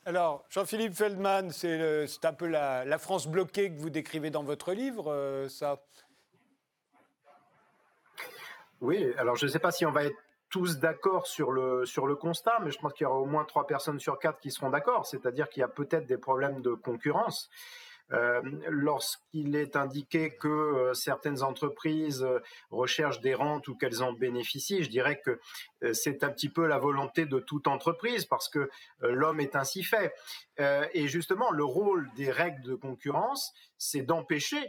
Alors, 0.07 0.45
Jean-Philippe 0.49 0.95
Feldman, 0.95 1.51
c'est 1.51 2.25
un 2.25 2.33
peu 2.33 2.47
la, 2.47 2.99
France 2.99 3.27
bloquée 3.27 3.71
que 3.71 3.79
vous 3.79 3.91
décrivez 3.91 4.31
dans 4.31 4.43
votre 4.43 4.73
livre, 4.73 5.13
euh, 5.13 5.49
ça? 5.49 5.83
Oui, 8.81 9.13
alors 9.19 9.37
je 9.37 9.45
ne 9.45 9.51
sais 9.51 9.59
pas 9.59 9.71
si 9.71 9.85
on 9.85 9.93
va 9.93 10.05
être 10.05 10.17
tous 10.51 10.79
d'accord 10.79 11.27
sur 11.27 11.53
le, 11.53 11.87
sur 11.87 12.07
le 12.07 12.17
constat, 12.17 12.59
mais 12.63 12.71
je 12.71 12.79
pense 12.79 12.93
qu'il 12.93 13.05
y 13.05 13.07
aura 13.07 13.19
au 13.19 13.27
moins 13.27 13.45
trois 13.45 13.67
personnes 13.67 14.01
sur 14.01 14.19
quatre 14.19 14.41
qui 14.41 14.51
seront 14.51 14.71
d'accord, 14.71 15.07
c'est-à-dire 15.07 15.49
qu'il 15.49 15.61
y 15.61 15.65
a 15.65 15.69
peut-être 15.69 16.07
des 16.07 16.19
problèmes 16.19 16.61
de 16.61 16.75
concurrence. 16.75 17.49
Euh, 18.13 18.41
lorsqu'il 18.69 19.55
est 19.55 19.77
indiqué 19.77 20.31
que 20.35 20.49
euh, 20.49 20.95
certaines 20.95 21.45
entreprises 21.45 22.25
euh, 22.25 22.41
recherchent 22.71 23.21
des 23.21 23.35
rentes 23.35 23.69
ou 23.69 23.77
qu'elles 23.77 24.03
en 24.03 24.13
bénéficient, 24.13 24.83
je 24.83 24.91
dirais 24.91 25.21
que 25.25 25.39
c'est 25.93 26.25
un 26.25 26.31
petit 26.31 26.49
peu 26.49 26.67
la 26.67 26.79
volonté 26.79 27.25
de 27.25 27.39
toute 27.39 27.67
entreprise 27.67 28.25
parce 28.25 28.49
que 28.49 28.69
l'homme 29.01 29.41
est 29.41 29.57
ainsi 29.57 29.83
fait. 29.83 30.13
et 30.59 31.09
justement, 31.09 31.51
le 31.51 31.65
rôle 31.65 32.11
des 32.17 32.31
règles 32.31 32.63
de 32.63 32.75
concurrence, 32.75 33.53
c'est 33.79 34.03
d'empêcher 34.03 34.63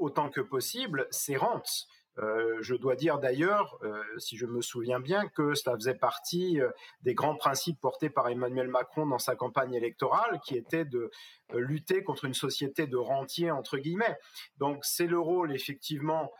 autant 0.00 0.28
que 0.28 0.42
possible 0.42 1.06
ces 1.10 1.36
rentes. 1.36 1.86
Euh, 2.18 2.58
je 2.60 2.74
dois 2.74 2.94
dire 2.94 3.18
d'ailleurs, 3.18 3.78
euh, 3.82 4.02
si 4.18 4.36
je 4.36 4.46
me 4.46 4.62
souviens 4.62 5.00
bien, 5.00 5.26
que 5.28 5.54
cela 5.54 5.74
faisait 5.76 5.94
partie 5.94 6.60
euh, 6.60 6.70
des 7.02 7.14
grands 7.14 7.34
principes 7.34 7.80
portés 7.80 8.08
par 8.08 8.28
Emmanuel 8.28 8.68
Macron 8.68 9.06
dans 9.06 9.18
sa 9.18 9.34
campagne 9.34 9.74
électorale, 9.74 10.40
qui 10.44 10.56
était 10.56 10.84
de 10.84 11.10
lutter 11.52 12.02
contre 12.02 12.24
une 12.24 12.34
société 12.34 12.86
de 12.86 12.96
rentiers, 12.96 13.50
entre 13.50 13.78
guillemets. 13.78 14.16
Donc 14.58 14.84
c'est 14.84 15.06
le 15.06 15.18
rôle 15.18 15.52
effectivement 15.52 16.32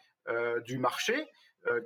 du 0.64 0.78
marché 0.78 1.26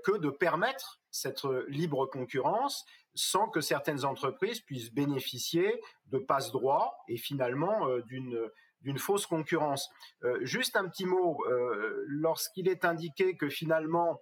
que 0.04 0.16
de 0.16 0.30
permettre 0.30 1.00
cette 1.10 1.42
libre 1.66 2.06
concurrence 2.06 2.86
sans 3.14 3.48
que 3.48 3.60
certaines 3.60 4.04
entreprises 4.04 4.60
puissent 4.60 4.92
bénéficier 4.92 5.80
de 6.06 6.18
passe-droit 6.18 6.96
et 7.08 7.16
finalement 7.16 7.88
d'une 8.06 8.48
d'une 8.82 8.98
fausse 8.98 9.26
concurrence. 9.26 9.90
Euh, 10.24 10.38
juste 10.42 10.76
un 10.76 10.88
petit 10.88 11.06
mot, 11.06 11.44
euh, 11.46 12.04
lorsqu'il 12.06 12.68
est 12.68 12.84
indiqué 12.84 13.36
que 13.36 13.48
finalement, 13.48 14.20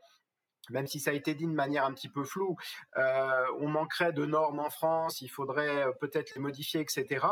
même 0.70 0.88
si 0.88 0.98
ça 0.98 1.12
a 1.12 1.14
été 1.14 1.36
dit 1.36 1.46
de 1.46 1.52
manière 1.52 1.84
un 1.84 1.92
petit 1.92 2.08
peu 2.08 2.24
floue, 2.24 2.56
euh, 2.96 3.44
on 3.60 3.68
manquerait 3.68 4.12
de 4.12 4.26
normes 4.26 4.58
en 4.58 4.68
France, 4.68 5.20
il 5.20 5.28
faudrait 5.28 5.86
peut-être 6.00 6.34
les 6.34 6.40
modifier, 6.40 6.80
etc. 6.80 7.24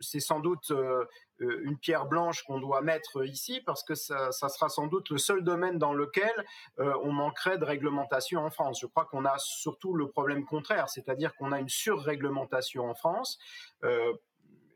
c'est 0.00 0.20
sans 0.20 0.40
doute 0.40 0.70
une 1.38 1.78
pierre 1.78 2.04
blanche 2.04 2.42
qu'on 2.42 2.60
doit 2.60 2.82
mettre 2.82 3.24
ici 3.24 3.62
parce 3.64 3.82
que 3.82 3.94
ça, 3.94 4.30
ça, 4.30 4.50
sera 4.50 4.68
sans 4.68 4.88
doute 4.88 5.08
le 5.08 5.16
seul 5.16 5.42
domaine 5.42 5.78
dans 5.78 5.94
lequel 5.94 6.32
on 6.76 7.12
manquerait 7.12 7.56
de 7.56 7.64
réglementation 7.64 8.44
en 8.44 8.50
France. 8.50 8.78
Je 8.82 8.86
crois 8.86 9.06
qu'on 9.06 9.24
a 9.24 9.38
surtout 9.38 9.94
le 9.94 10.10
problème 10.10 10.44
contraire, 10.44 10.90
c'est-à-dire 10.90 11.34
qu'on 11.36 11.50
a 11.50 11.60
une 11.60 11.70
surréglementation 11.70 12.90
en 12.90 12.94
France 12.94 13.38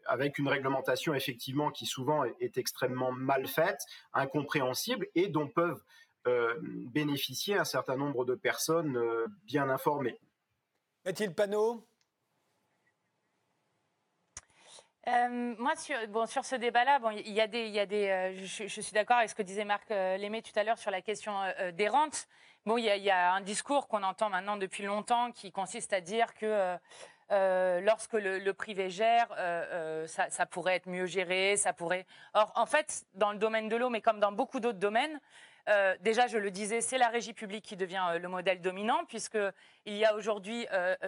avec 0.09 0.39
une 0.39 0.49
réglementation 0.49 1.15
effectivement 1.15 1.71
qui 1.71 1.87
souvent 1.87 2.25
est, 2.25 2.59
extrêmement 2.59 3.13
mal 3.13 3.47
faite, 3.47 3.81
incompréhensible 4.13 5.07
et 5.15 5.29
dont 5.29 5.49
peuvent 5.49 5.83
euh, 6.27 6.55
bénéficier 6.61 7.57
un 7.57 7.65
certain 7.65 7.97
nombre 7.97 8.25
de 8.25 8.35
personnes 8.35 8.97
euh, 8.97 9.27
bien 9.45 9.69
informées. 9.69 10.19
Mathilde 11.05 11.35
Panot 11.35 11.87
euh, 15.09 15.55
moi, 15.59 15.77
sur, 15.77 15.97
bon, 16.09 16.27
sur 16.27 16.45
ce 16.45 16.57
débat-là, 16.57 16.99
bon, 16.99 17.11
il 17.11 17.33
y 17.33 17.41
a 17.41 17.47
des, 17.47 17.67
il 17.69 17.73
y 17.73 17.79
a 17.79 17.87
des, 17.87 18.35
je, 18.45 18.67
suis 18.67 18.93
d'accord 18.93 19.19
avec 19.19 19.31
ce 19.31 19.37
que 19.37 19.43
disait 19.43 19.65
Marc 19.65 19.89
Lémé 19.91 20.43
tout 20.43 20.51
à 20.59 20.65
l'heure 20.65 20.79
sur 20.79 20.91
la 20.91 21.01
question 21.01 21.33
des 21.75 21.87
rentes. 21.87 22.27
Bon, 22.65 22.77
il 22.77 22.87
y, 22.87 22.91
a, 22.91 22.97
il 22.97 23.05
y 23.05 23.11
a 23.11 23.33
un 23.33 23.41
discours 23.41 23.87
qu'on 23.87 24.03
entend 24.03 24.31
maintenant 24.31 24.57
depuis 24.57 24.83
longtemps 24.83 25.31
qui 25.31 25.53
consiste 25.53 25.93
à 25.93 26.01
dire 26.01 26.35
que 26.35 26.77
euh, 27.33 27.81
lorsque 27.81 28.13
le, 28.13 28.53
privé 28.53 28.89
gère, 28.89 29.27
euh, 29.33 30.05
euh, 30.05 30.07
ça, 30.07 30.47
pourrait 30.47 30.77
être 30.77 30.89
mieux 30.89 31.07
géré, 31.07 31.57
ça 31.57 31.73
pourrait. 31.73 32.07
Or, 32.35 32.53
en 32.55 32.67
fait, 32.67 33.05
dans 33.15 33.33
le 33.33 33.39
domaine 33.39 33.69
de 33.69 33.75
l'eau, 33.77 33.91
mais 33.91 34.01
comme 34.01 34.21
dans 34.21 34.33
beaucoup 34.33 34.61
d'autres 34.61 34.79
domaines, 34.79 35.21
déjà, 36.01 36.29
je 36.29 36.39
le 36.39 36.53
disais, 36.53 36.81
c'est 36.81 36.97
la 36.97 37.09
régie 37.09 37.33
publique 37.33 37.65
qui 37.65 37.75
devient 37.75 38.19
le 38.21 38.29
modèle 38.29 38.61
dominant, 38.61 39.05
puisqu'il 39.07 39.97
y 39.97 40.05
a 40.05 40.15
aujourd'hui 40.15 40.65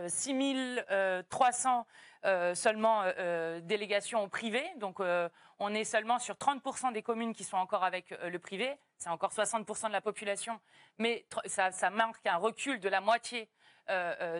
6300 0.09 1.87
seulement 2.55 3.05
délégations 3.63 4.25
au 4.25 4.27
privé. 4.27 4.69
Donc, 4.79 4.99
on 5.61 5.75
est 5.75 5.85
seulement 5.85 6.19
sur 6.19 6.35
30% 6.35 6.93
des 6.93 7.03
communes 7.03 7.35
qui 7.35 7.45
sont 7.45 7.57
encore 7.57 7.85
avec 7.85 8.13
le 8.21 8.39
privé. 8.41 8.77
C'est 8.97 9.11
encore 9.11 9.31
60% 9.31 9.87
de 9.87 9.93
la 9.93 10.01
population, 10.01 10.59
mais 10.99 11.25
ça, 11.47 11.71
marque 11.91 12.27
un 12.27 12.39
recul 12.39 12.81
de 12.81 12.89
la 12.89 13.01
moitié 13.01 13.49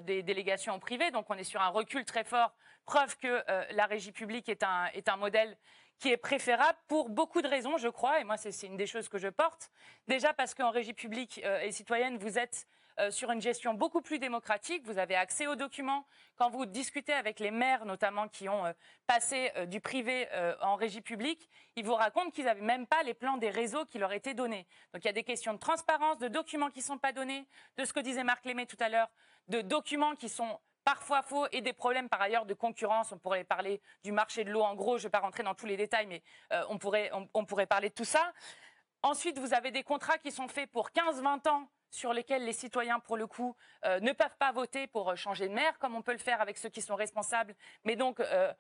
des 0.03 0.23
délégations 0.23 0.79
privées. 0.79 1.11
Donc 1.11 1.31
on 1.31 1.35
est 1.35 1.45
sur 1.45 1.61
un 1.61 1.69
recul 1.69 2.05
très 2.05 2.25
fort, 2.25 2.55
preuve 2.85 3.17
que 3.19 3.43
euh, 3.49 3.65
la 3.73 3.87
régie 3.87 4.13
publique 4.13 4.49
est 4.49 4.63
un, 4.63 4.87
est 4.95 5.09
un 5.09 5.17
modèle 5.17 5.57
qui 5.99 6.11
est 6.11 6.17
préférable 6.17 6.79
pour 6.87 7.09
beaucoup 7.11 7.43
de 7.43 7.49
raisons, 7.49 7.77
je 7.77 7.89
crois, 7.89 8.21
et 8.21 8.25
moi 8.25 8.37
c'est 8.37 8.67
une 8.67 8.77
des 8.77 8.87
choses 8.87 9.09
que 9.09 9.19
je 9.19 9.29
porte. 9.29 9.71
Déjà 10.07 10.33
parce 10.33 10.55
qu'en 10.55 10.71
régie 10.71 10.93
publique 10.93 11.39
et 11.39 11.73
citoyenne, 11.73 12.19
vous 12.19 12.39
êtes 12.39 12.67
euh, 13.01 13.13
sur 13.13 13.31
une 13.31 13.41
gestion 13.41 13.75
beaucoup 13.75 14.01
plus 14.01 14.19
démocratique. 14.19 14.83
Vous 14.85 14.99
avez 14.99 15.15
accès 15.15 15.47
aux 15.47 15.55
documents. 15.55 16.05
Quand 16.37 16.51
vous 16.51 16.67
discutez 16.67 17.13
avec 17.13 17.39
les 17.39 17.53
maires, 17.53 17.85
notamment, 17.85 18.27
qui 18.27 18.49
ont 18.49 18.67
euh, 18.67 18.73
passé 19.07 19.53
euh, 19.57 19.67
du 19.67 19.81
privé 19.81 20.27
en 20.61 20.75
régie 20.75 21.01
publique, 21.01 21.49
ils 21.77 21.85
vous 21.85 21.95
racontent 21.95 22.31
qu'ils 22.31 22.47
n'avaient 22.47 22.61
même 22.61 22.87
pas 22.87 23.03
les 23.05 23.15
plans 23.15 23.37
des 23.37 23.51
réseaux 23.51 23.85
qui 23.85 23.99
leur 23.99 24.13
étaient 24.13 24.35
donnés. 24.35 24.67
Donc 24.93 25.05
il 25.05 25.07
y 25.07 25.11
a 25.11 25.13
des 25.13 25.23
questions 25.23 25.53
de 25.53 25.59
transparence, 25.59 26.19
de 26.19 26.29
documents 26.29 26.71
qui 26.71 26.81
ne 26.81 26.85
sont 26.85 26.99
pas 26.99 27.13
donnés, 27.13 27.47
de 27.77 27.85
ce 27.85 27.93
que 27.93 28.01
disait 28.01 28.25
Marc 28.25 28.45
Lémé 28.45 28.67
tout 28.67 28.77
à 28.81 28.89
l'heure, 28.89 29.09
de 29.49 29.61
documents 29.61 30.15
qui 30.15 30.29
sont 30.29 30.59
parfois 30.85 31.23
faux 31.23 31.47
et 31.53 31.61
des 31.61 31.73
problèmes 31.73 32.09
par 32.09 32.23
ailleurs 32.23 32.47
de 32.47 32.55
concurrence. 32.55 33.13
On 33.13 33.19
pourrait 33.19 33.45
parler 33.45 33.81
du 34.05 34.13
marché 34.13 34.45
de 34.45 34.51
l'eau 34.51 34.63
en 34.63 34.75
gros, 34.75 34.99
je 34.99 35.03
ne 35.03 35.07
vais 35.09 35.11
pas 35.11 35.21
rentrer 35.21 35.43
dans 35.43 35.55
tous 35.55 35.67
les 35.67 35.77
détails, 35.77 36.07
mais 36.07 36.23
on, 36.71 36.79
pourrait, 36.79 37.11
on, 37.35 37.45
pourrait 37.45 37.67
parler 37.67 37.91
de 37.91 37.95
tout 37.95 38.05
ça. 38.05 38.33
Ensuite, 39.03 39.39
vous 39.39 39.55
avez 39.55 39.71
des 39.71 39.83
contrats 39.83 40.19
qui 40.19 40.33
sont 40.33 40.49
faits 40.49 40.71
pour 40.71 40.91
15-20 40.91 41.49
ans 41.49 41.69
sur 41.91 42.13
lesquels 42.13 42.45
les 42.45 42.53
citoyens, 42.53 43.01
pour 43.01 43.17
le 43.17 43.27
coup, 43.27 43.57
euh, 43.85 44.01
ne 44.01 44.13
peuvent 44.13 44.37
pas 44.39 44.53
voter 44.53 44.87
pour 44.87 45.11
euh, 45.11 45.17
changer 45.17 45.49
de 45.49 45.55
maire, 45.55 45.79
comme 45.79 45.95
on 45.95 46.03
peut 46.03 46.13
le 46.13 46.19
faire 46.19 46.41
avec 46.41 46.59
ceux 46.59 46.69
qui 46.69 46.83
sont 46.83 46.97
responsables, 46.97 47.55
mais 47.85 47.97
donc 47.97 48.21
euh, 48.21 48.53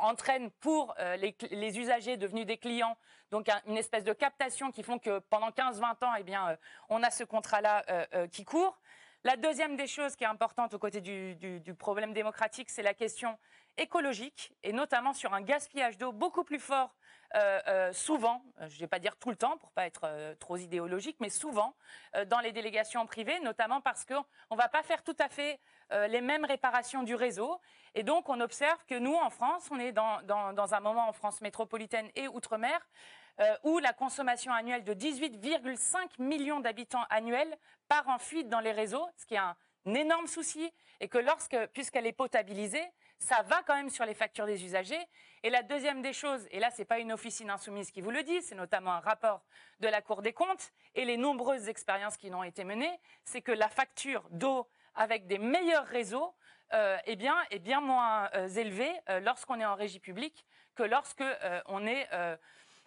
entraînent 0.00 0.50
pour 0.60 0.94
les, 1.18 1.78
usagers 1.78 2.16
devenus 2.16 2.46
des 2.46 2.56
clients, 2.56 2.96
donc 3.30 3.48
une 3.66 3.76
espèce 3.76 4.02
de 4.04 4.14
captation 4.14 4.70
qui 4.70 4.82
font 4.82 4.98
que 4.98 5.18
pendant 5.18 5.50
15-20 5.50 6.04
ans, 6.04 6.14
eh 6.18 6.22
bien, 6.22 6.56
on 6.88 7.02
a 7.02 7.10
ce 7.10 7.22
contrat-là 7.22 7.84
qui 8.28 8.46
court. 8.46 8.80
La 9.26 9.36
deuxième 9.36 9.74
des 9.74 9.86
choses 9.86 10.16
qui 10.16 10.24
est 10.24 10.26
importante 10.26 10.74
aux 10.74 10.78
côtés 10.78 11.00
du 11.00 11.74
problème 11.74 12.12
démocratique, 12.12 12.68
c'est 12.68 12.82
la 12.82 12.92
question 12.92 13.38
écologique, 13.78 14.52
et 14.62 14.72
notamment 14.72 15.14
sur 15.14 15.32
un 15.32 15.40
gaspillage 15.40 15.96
d'eau 15.96 16.12
beaucoup 16.12 16.44
plus 16.44 16.60
fort 16.60 16.94
euh, 17.36 17.60
euh, 17.66 17.92
souvent, 17.92 18.44
euh, 18.60 18.68
je 18.68 18.74
ne 18.74 18.80
vais 18.80 18.86
pas 18.86 19.00
dire 19.00 19.16
tout 19.16 19.30
le 19.30 19.36
temps 19.36 19.56
pour 19.56 19.72
pas 19.72 19.86
être 19.86 20.36
trop 20.38 20.56
idéologique, 20.56 21.16
mais 21.20 21.30
souvent 21.30 21.74
dans 22.28 22.40
les 22.40 22.52
délégations 22.52 23.04
privées, 23.06 23.40
notamment 23.40 23.80
parce 23.80 24.04
qu'on 24.04 24.24
ne 24.50 24.56
va 24.56 24.68
pas 24.68 24.82
faire 24.82 25.02
tout 25.02 25.16
à 25.18 25.28
fait 25.28 25.58
les 26.08 26.20
mêmes 26.20 26.44
réparations 26.44 27.02
du 27.02 27.14
réseau. 27.14 27.60
Et 27.94 28.02
donc, 28.02 28.28
on 28.28 28.40
observe 28.40 28.84
que 28.86 28.98
nous, 28.98 29.14
en 29.14 29.30
France, 29.30 29.68
on 29.70 29.78
est 29.78 29.92
dans, 29.92 30.74
un 30.74 30.80
moment 30.80 31.08
en 31.08 31.12
France 31.12 31.40
métropolitaine 31.40 32.08
et 32.16 32.28
outre-mer, 32.28 32.80
où 33.64 33.78
la 33.78 33.92
consommation 33.92 34.52
annuelle 34.52 34.84
de 34.84 34.94
18,5 34.94 36.22
millions 36.22 36.60
d'habitants 36.60 37.04
annuels 37.10 37.56
part 37.88 38.08
en 38.08 38.18
fuite 38.18 38.48
dans 38.48 38.60
les 38.60 38.72
réseaux, 38.72 39.06
ce 39.16 39.26
qui 39.26 39.34
est 39.34 39.38
un 39.38 39.56
énorme 39.86 40.26
souci, 40.26 40.72
et 41.00 41.08
que 41.08 41.18
lorsque, 41.18 41.56
puisqu'elle 41.72 42.06
est 42.06 42.12
potabilisée, 42.12 42.84
ça 43.18 43.42
va 43.42 43.62
quand 43.66 43.74
même 43.74 43.90
sur 43.90 44.04
les 44.04 44.14
factures 44.14 44.46
des 44.46 44.64
usagers. 44.64 45.00
Et 45.42 45.50
la 45.50 45.62
deuxième 45.62 46.02
des 46.02 46.12
choses, 46.12 46.46
et 46.50 46.58
là, 46.58 46.70
ce 46.70 46.78
n'est 46.78 46.84
pas 46.84 46.98
une 46.98 47.12
officine 47.12 47.50
insoumise 47.50 47.90
qui 47.90 48.00
vous 48.00 48.10
le 48.10 48.22
dit, 48.22 48.40
c'est 48.42 48.54
notamment 48.54 48.92
un 48.92 49.00
rapport 49.00 49.42
de 49.80 49.88
la 49.88 50.00
Cour 50.00 50.22
des 50.22 50.32
comptes 50.32 50.72
et 50.94 51.04
les 51.04 51.16
nombreuses 51.16 51.68
expériences 51.68 52.16
qui 52.16 52.32
ont 52.32 52.44
été 52.44 52.64
menées, 52.64 52.98
c'est 53.24 53.42
que 53.42 53.52
la 53.52 53.68
facture 53.68 54.26
d'eau 54.30 54.66
avec 54.94 55.26
des 55.26 55.38
meilleurs 55.38 55.86
réseaux 55.86 56.34
euh, 56.72 56.96
eh 57.06 57.18
est 57.50 57.58
bien 57.58 57.80
moins 57.80 58.30
euh, 58.34 58.48
élevée 58.48 58.92
euh, 59.08 59.20
lorsqu'on 59.20 59.60
est 59.60 59.64
en 59.64 59.74
régie 59.74 60.00
publique 60.00 60.44
que 60.74 60.82
lorsqu'on 60.82 61.86
est 61.86 62.08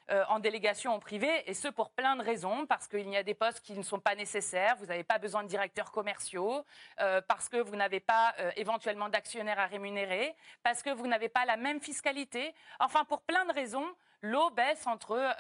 euh, 0.10 0.24
en 0.30 0.40
délégation 0.40 0.94
en 0.94 1.00
privé, 1.00 1.44
et 1.48 1.54
ce 1.54 1.68
pour 1.68 1.90
plein 1.90 2.16
de 2.16 2.24
raisons, 2.24 2.66
parce 2.66 2.88
qu'il 2.88 3.10
y 3.10 3.18
a 3.18 3.24
des 3.24 3.34
postes 3.34 3.60
qui 3.60 3.74
ne 3.74 3.84
sont 3.84 4.00
pas 4.00 4.16
nécessaires, 4.16 4.78
vous 4.78 4.86
n'avez 4.86 5.04
pas 5.04 5.18
besoin 5.18 5.44
de 5.44 5.50
directeurs 5.50 5.92
commerciaux, 5.92 6.64
euh, 7.02 7.20
parce 7.28 7.50
que 7.50 7.58
vous 7.58 7.76
n'avez 7.76 8.00
pas 8.00 8.34
euh, 8.40 8.50
éventuellement 8.56 9.10
d'actionnaires 9.10 9.60
à 9.60 9.66
rémunérer, 9.66 10.34
parce 10.64 10.82
que 10.82 10.92
vous 10.92 11.08
n'avez 11.08 11.28
pas 11.28 11.44
la 11.44 11.58
même 11.58 11.82
fiscalité, 11.82 12.56
enfin 12.80 13.04
pour 13.04 13.22
plein 13.22 13.46
de 13.46 13.54
raisons. 13.54 13.86
L'eau 14.22 14.50
baisse 14.50 14.88
entre 14.88 15.36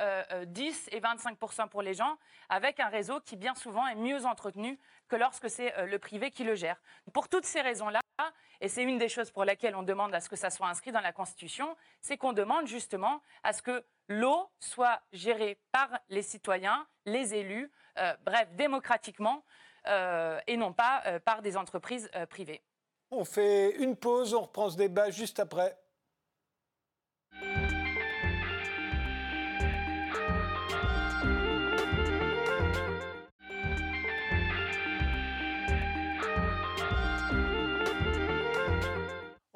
10 0.45 0.89
et 0.91 0.99
25% 0.99 1.67
pour 1.67 1.81
les 1.81 1.95
gens, 1.95 2.15
avec 2.47 2.79
un 2.79 2.89
réseau 2.89 3.19
qui 3.21 3.35
bien 3.35 3.55
souvent 3.55 3.87
est 3.87 3.95
mieux 3.95 4.25
entretenu 4.27 4.79
que 5.07 5.15
lorsque 5.15 5.49
c'est 5.49 5.73
le 5.87 5.97
privé 5.97 6.29
qui 6.29 6.43
le 6.43 6.53
gère. 6.53 6.79
Pour 7.11 7.27
toutes 7.27 7.45
ces 7.45 7.61
raisons-là, 7.61 8.01
et 8.61 8.69
c'est 8.69 8.83
une 8.83 8.99
des 8.99 9.09
choses 9.09 9.31
pour 9.31 9.45
lesquelles 9.45 9.75
on 9.75 9.81
demande 9.81 10.13
à 10.13 10.21
ce 10.21 10.29
que 10.29 10.35
ça 10.35 10.51
soit 10.51 10.67
inscrit 10.67 10.91
dans 10.91 11.01
la 11.01 11.11
Constitution, 11.11 11.75
c'est 12.01 12.17
qu'on 12.17 12.33
demande 12.33 12.67
justement 12.67 13.21
à 13.43 13.51
ce 13.51 13.63
que 13.63 13.83
l'eau 14.07 14.49
soit 14.59 15.01
gérée 15.11 15.59
par 15.71 15.89
les 16.09 16.21
citoyens, 16.21 16.87
les 17.05 17.33
élus, 17.35 17.71
euh, 17.99 18.13
bref, 18.25 18.47
démocratiquement, 18.55 19.43
euh, 19.87 20.39
et 20.47 20.57
non 20.57 20.73
pas 20.73 21.01
euh, 21.05 21.19
par 21.19 21.41
des 21.41 21.57
entreprises 21.57 22.09
privées. 22.29 22.61
On 23.11 23.23
fait 23.23 23.75
une 23.77 23.95
pause, 23.95 24.33
on 24.33 24.41
reprend 24.41 24.69
ce 24.69 24.77
débat 24.77 25.09
juste 25.09 25.39
après. 25.39 25.77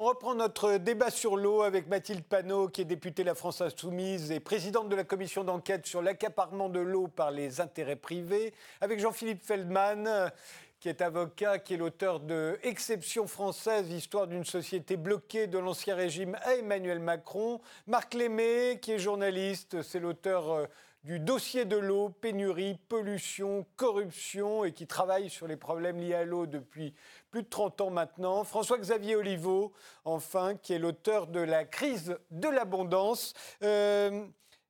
On 0.02 0.06
reprend 0.06 0.34
notre 0.34 0.78
débat 0.78 1.10
sur 1.10 1.36
l'eau 1.36 1.62
avec 1.62 1.86
Mathilde 1.86 2.24
Panot, 2.24 2.66
qui 2.66 2.80
est 2.80 2.84
députée 2.84 3.22
de 3.22 3.28
la 3.28 3.36
France 3.36 3.60
Insoumise 3.60 4.32
et 4.32 4.40
présidente 4.40 4.88
de 4.88 4.96
la 4.96 5.04
commission 5.04 5.44
d'enquête 5.44 5.86
sur 5.86 6.02
l'accaparement 6.02 6.68
de 6.68 6.80
l'eau 6.80 7.06
par 7.06 7.30
les 7.30 7.60
intérêts 7.60 7.94
privés, 7.94 8.52
avec 8.80 8.98
Jean-Philippe 8.98 9.44
Feldman, 9.44 10.32
qui 10.80 10.88
est 10.88 11.02
avocat, 11.02 11.60
qui 11.60 11.74
est 11.74 11.76
l'auteur 11.76 12.18
de 12.18 12.58
Exception 12.64 13.28
française, 13.28 13.92
histoire 13.92 14.26
d'une 14.26 14.44
société 14.44 14.96
bloquée 14.96 15.46
de 15.46 15.58
l'Ancien 15.58 15.94
Régime 15.94 16.36
à 16.42 16.56
Emmanuel 16.56 16.98
Macron, 16.98 17.60
Marc 17.86 18.14
Lémé, 18.14 18.80
qui 18.82 18.90
est 18.90 18.98
journaliste, 18.98 19.82
c'est 19.82 20.00
l'auteur 20.00 20.50
euh, 20.50 20.66
du 21.04 21.18
dossier 21.18 21.64
de 21.64 21.76
l'eau, 21.76 22.08
pénurie, 22.08 22.78
pollution, 22.88 23.66
corruption, 23.76 24.64
et 24.64 24.72
qui 24.72 24.86
travaille 24.86 25.30
sur 25.30 25.48
les 25.48 25.56
problèmes 25.56 25.98
liés 25.98 26.14
à 26.14 26.24
l'eau 26.24 26.46
depuis 26.46 26.92
plus 27.32 27.42
de 27.42 27.48
30 27.48 27.80
ans 27.80 27.90
maintenant. 27.90 28.44
François-Xavier 28.44 29.16
Oliveau, 29.16 29.72
enfin, 30.04 30.54
qui 30.54 30.74
est 30.74 30.78
l'auteur 30.78 31.26
de 31.26 31.40
La 31.40 31.64
crise 31.64 32.16
de 32.30 32.48
l'abondance. 32.48 33.32
Euh, 33.64 34.26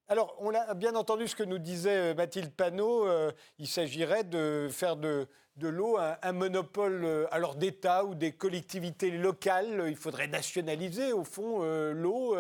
alors, 0.07 0.37
on 0.39 0.55
a 0.55 0.73
bien 0.75 0.95
entendu 0.95 1.27
ce 1.27 1.35
que 1.35 1.43
nous 1.43 1.59
disait 1.59 2.13
euh, 2.13 2.15
Mathilde 2.15 2.53
Panot. 2.53 3.09
Euh, 3.09 3.33
il 3.59 3.67
s'agirait 3.67 4.23
de 4.23 4.69
faire 4.71 4.95
de, 4.95 5.27
l'eau 5.59 5.99
un, 5.99 6.33
monopole 6.33 7.27
alors 7.33 7.57
d'État 7.57 8.05
ou 8.05 8.15
des 8.15 8.31
collectivités 8.31 9.11
locales. 9.11 9.87
Il 9.89 9.97
faudrait 9.97 10.29
nationaliser, 10.29 11.13
au 11.13 11.25
fond, 11.25 11.63
l'eau, 11.93 12.37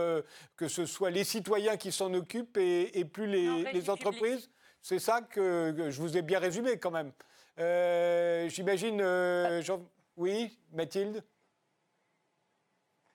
que 0.56 0.68
ce 0.68 0.86
soit 0.86 1.10
les 1.10 1.24
citoyens 1.24 1.76
qui 1.76 1.92
s'en 1.92 2.14
occupent 2.14 2.56
et, 2.56 3.04
plus 3.04 3.26
les, 3.26 3.90
entreprises. 3.90 4.50
C'est 4.80 4.98
ça 4.98 5.20
que, 5.20 5.88
je 5.90 6.00
vous 6.00 6.16
ai 6.16 6.22
bien 6.22 6.38
résumé 6.38 6.78
quand 6.78 6.90
même. 6.90 7.12
J'imagine, 8.48 9.02
oui, 10.22 10.56
Mathilde? 10.72 11.24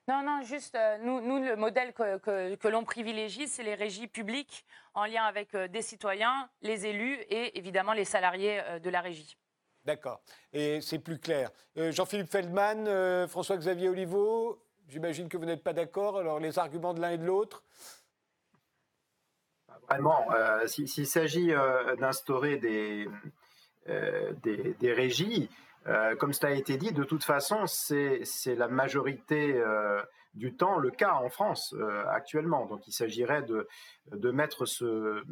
Non, 0.08 0.22
non, 0.22 0.42
juste, 0.42 0.74
euh, 0.74 0.98
nous, 0.98 1.22
nous, 1.22 1.42
le 1.42 1.56
modèle 1.56 1.94
que, 1.94 2.68
l'on 2.68 2.84
privilégie, 2.84 3.48
c'est 3.48 3.62
les 3.62 3.74
régies 3.74 4.08
publiques 4.08 4.66
en 4.92 5.06
lien 5.06 5.24
avec 5.24 5.54
euh, 5.54 5.68
des 5.68 5.80
citoyens, 5.80 6.50
les 6.60 6.86
élus 6.86 7.14
et 7.30 7.58
évidemment 7.58 7.94
les 7.94 8.04
salariés 8.04 8.60
euh, 8.60 8.78
de 8.78 8.90
la 8.90 9.00
régie. 9.00 9.38
D'accord. 9.86 10.20
Et 10.52 10.82
c'est 10.82 10.98
plus 10.98 11.18
clair. 11.18 11.50
Jean-Philippe 11.76 12.30
Feldman, 12.30 13.26
François-Xavier 13.26 13.88
Oliveau, 13.88 14.62
j'imagine 14.86 15.30
que 15.30 15.38
vous 15.38 15.46
n'êtes 15.46 15.62
pas 15.62 15.72
d'accord. 15.72 16.18
Alors, 16.18 16.40
les 16.40 16.58
arguments 16.58 16.92
de 16.92 17.00
l'un 17.00 17.12
et 17.12 17.16
de 17.16 17.24
l'autre? 17.24 17.64
Vraiment, 19.88 20.26
s'il 20.66 21.06
s'agit 21.06 21.54
d'instaurer 21.98 22.58
des, 22.58 23.08
des, 23.86 24.92
régies, 24.92 25.48
euh, 25.88 26.16
comme 26.16 26.32
cela 26.32 26.52
a 26.52 26.56
été 26.56 26.76
dit, 26.76 26.92
de 26.92 27.04
toute 27.04 27.24
façon, 27.24 27.66
c'est 27.66 28.54
la 28.54 28.68
majorité 28.68 29.54
euh, 29.56 30.02
du 30.34 30.54
temps 30.54 30.78
le 30.78 30.90
cas 30.90 31.14
en 31.14 31.30
France 31.30 31.74
euh, 31.78 32.04
actuellement. 32.08 32.66
Donc 32.66 32.86
il 32.86 32.92
s'agirait 32.92 33.42
de, 33.42 33.66
de, 34.12 34.30
mettre 34.30 34.66
ce, 34.66 35.22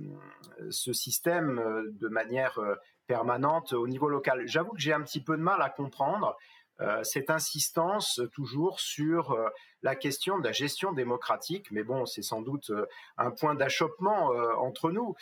ce, 0.70 0.92
système 0.92 1.60
de 2.00 2.08
manière 2.08 2.58
permanente 3.06 3.72
au 3.74 3.86
niveau 3.86 4.08
local. 4.08 4.42
J'avoue 4.46 4.72
que 4.72 4.80
j'ai 4.80 4.92
un 4.92 5.02
petit 5.02 5.22
peu 5.22 5.36
de 5.36 5.42
mal 5.42 5.60
à 5.60 5.68
comprendre 5.68 6.36
euh, 6.80 7.02
cette 7.04 7.30
insistance 7.30 8.20
toujours 8.32 8.80
sur 8.80 9.32
euh, 9.32 9.48
la 9.82 9.96
question 9.96 10.38
de 10.38 10.44
la 10.44 10.52
gestion 10.52 10.92
démocratique, 10.92 11.70
mais 11.70 11.82
bon, 11.82 12.04
c'est 12.04 12.20
sans 12.20 12.42
doute 12.42 12.68
euh, 12.70 12.86
un 13.16 13.30
point 13.30 13.54
d'achoppement 13.54 14.30
entre 14.58 14.90
nous. 14.90 15.14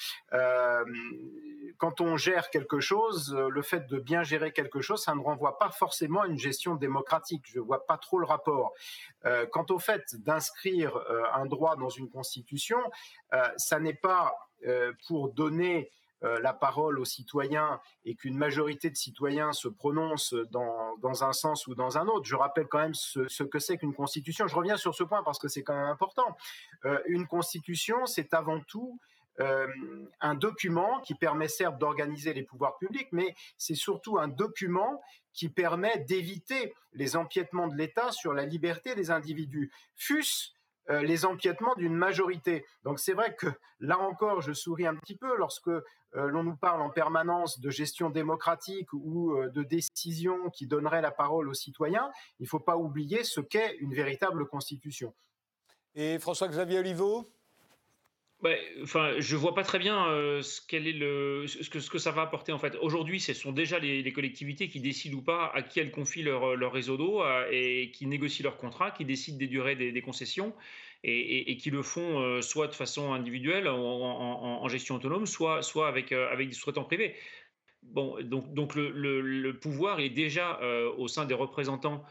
quand 1.78 2.00
on 2.00 2.16
gère 2.16 2.50
quelque 2.50 2.80
chose, 2.80 3.34
le 3.34 3.62
fait 3.62 3.86
de 3.86 3.98
bien 3.98 4.22
gérer 4.22 4.52
quelque 4.52 4.80
chose, 4.80 5.02
ça 5.02 5.14
ne 5.14 5.20
renvoie 5.20 5.58
pas 5.58 5.70
forcément 5.70 6.22
à 6.22 6.26
une 6.26 6.38
gestion 6.38 6.74
démocratique. 6.74 7.44
Je 7.46 7.58
ne 7.58 7.64
vois 7.64 7.86
pas 7.86 7.98
trop 7.98 8.18
le 8.18 8.26
rapport. 8.26 8.72
quant 9.52 9.66
au 9.70 9.78
fait 9.78 10.02
d'inscrire 10.14 10.96
un 11.34 11.46
droit 11.46 11.76
dans 11.76 11.88
une 11.88 12.08
constitution, 12.08 12.78
ça 13.56 13.78
n'est 13.80 13.94
pas 13.94 14.34
pour 15.06 15.32
donner 15.32 15.90
la 16.22 16.54
parole 16.54 16.98
aux 16.98 17.04
citoyens 17.04 17.80
et 18.06 18.14
qu'une 18.14 18.36
majorité 18.36 18.88
de 18.88 18.96
citoyens 18.96 19.52
se 19.52 19.68
prononce 19.68 20.34
dans, 20.50 20.96
dans, 21.02 21.22
un 21.22 21.34
sens 21.34 21.66
ou 21.66 21.74
dans 21.74 21.98
un 21.98 22.06
autre. 22.06 22.24
Je 22.24 22.34
rappelle 22.34 22.66
quand 22.66 22.78
même 22.78 22.94
ce, 22.94 23.42
que 23.42 23.58
c'est 23.58 23.76
qu'une 23.76 23.92
constitution. 23.92 24.46
Je 24.46 24.56
reviens 24.56 24.78
sur 24.78 24.94
ce 24.94 25.04
point 25.04 25.22
parce 25.22 25.38
que 25.38 25.48
c'est 25.48 25.62
quand 25.62 25.74
même 25.74 25.90
important. 25.90 26.36
Euh, 26.86 26.98
une 27.06 27.26
constitution, 27.26 28.06
c'est 28.06 28.32
avant 28.32 28.60
tout 28.60 28.98
euh, 29.40 29.66
un 30.20 30.34
document 30.34 31.00
qui 31.00 31.14
permet 31.14 31.48
certes 31.48 31.78
d'organiser 31.78 32.32
les 32.32 32.44
pouvoirs 32.44 32.78
publics, 32.78 33.08
mais 33.10 33.34
c'est 33.58 33.74
surtout 33.74 34.18
un 34.18 34.28
document 34.28 35.02
qui 35.32 35.48
permet 35.48 35.98
d'éviter 35.98 36.72
les 36.92 37.16
empiètements 37.16 37.66
de 37.66 37.74
l'État 37.74 38.12
sur 38.12 38.32
la 38.32 38.46
liberté 38.46 38.94
des 38.94 39.10
individus, 39.10 39.72
fût-ce 39.96 40.52
euh, 40.90 41.02
les 41.02 41.24
empiètements 41.24 41.74
d'une 41.76 41.94
majorité. 41.94 42.64
Donc 42.82 42.98
c'est 42.98 43.14
vrai 43.14 43.34
que 43.34 43.46
là 43.80 43.98
encore, 43.98 44.42
je 44.42 44.52
souris 44.52 44.86
un 44.86 44.96
petit 44.96 45.16
peu 45.16 45.36
lorsque 45.36 45.68
euh, 45.68 45.82
l'on 46.12 46.44
nous 46.44 46.56
parle 46.56 46.82
en 46.82 46.90
permanence 46.90 47.58
de 47.58 47.70
gestion 47.70 48.10
démocratique 48.10 48.92
ou 48.92 49.32
euh, 49.32 49.48
de 49.48 49.62
décision 49.62 50.50
qui 50.50 50.66
donnerait 50.66 51.00
la 51.00 51.10
parole 51.10 51.48
aux 51.48 51.54
citoyens. 51.54 52.10
Il 52.38 52.44
ne 52.44 52.48
faut 52.48 52.60
pas 52.60 52.76
oublier 52.76 53.24
ce 53.24 53.40
qu'est 53.40 53.76
une 53.78 53.94
véritable 53.94 54.46
constitution. 54.46 55.14
Et 55.94 56.18
François-Xavier 56.18 56.80
Oliveau 56.80 57.32
enfin, 58.82 59.14
je 59.18 59.36
vois 59.36 59.54
pas 59.54 59.62
très 59.62 59.78
bien 59.78 60.08
euh, 60.08 60.42
ce, 60.42 60.60
que, 60.60 61.98
ça 61.98 62.10
va 62.10 62.22
apporter 62.22 62.52
en 62.52 62.58
fait. 62.58 62.76
Aujourd'hui, 62.80 63.20
ce 63.20 63.32
sont 63.32 63.52
déjà 63.52 63.78
les, 63.78 64.12
collectivités 64.12 64.68
qui 64.68 64.80
décident 64.80 65.18
ou 65.18 65.22
pas 65.22 65.50
à 65.54 65.62
qui 65.62 65.80
elles 65.80 65.90
confient 65.90 66.22
leur, 66.22 66.56
leur 66.56 66.72
réseau 66.72 66.96
d'eau 66.96 67.22
et 67.50 67.90
qui 67.92 68.06
négocient 68.06 68.44
leur 68.44 68.56
contrat, 68.56 68.90
qui 68.90 69.04
décident 69.04 69.38
des 69.38 69.46
durées 69.46 69.76
des, 69.76 70.02
concessions 70.02 70.54
et, 71.02 71.56
qui 71.56 71.70
le 71.70 71.82
font 71.82 72.20
euh, 72.20 72.40
soit 72.40 72.66
de 72.66 72.74
façon 72.74 73.12
individuelle 73.12 73.68
en, 73.68 74.68
gestion 74.68 74.96
autonome, 74.96 75.26
soit, 75.26 75.60
avec, 75.86 76.12
euh, 76.12 76.36
des 76.36 76.52
sous-traitants 76.52 76.84
privés. 76.84 77.14
Bon, 77.82 78.16
donc, 78.22 78.74
le, 78.74 79.52
pouvoir 79.52 80.00
est 80.00 80.10
déjà 80.10 80.60
au 80.96 81.08
sein 81.08 81.24
des 81.24 81.34
représentants 81.34 82.04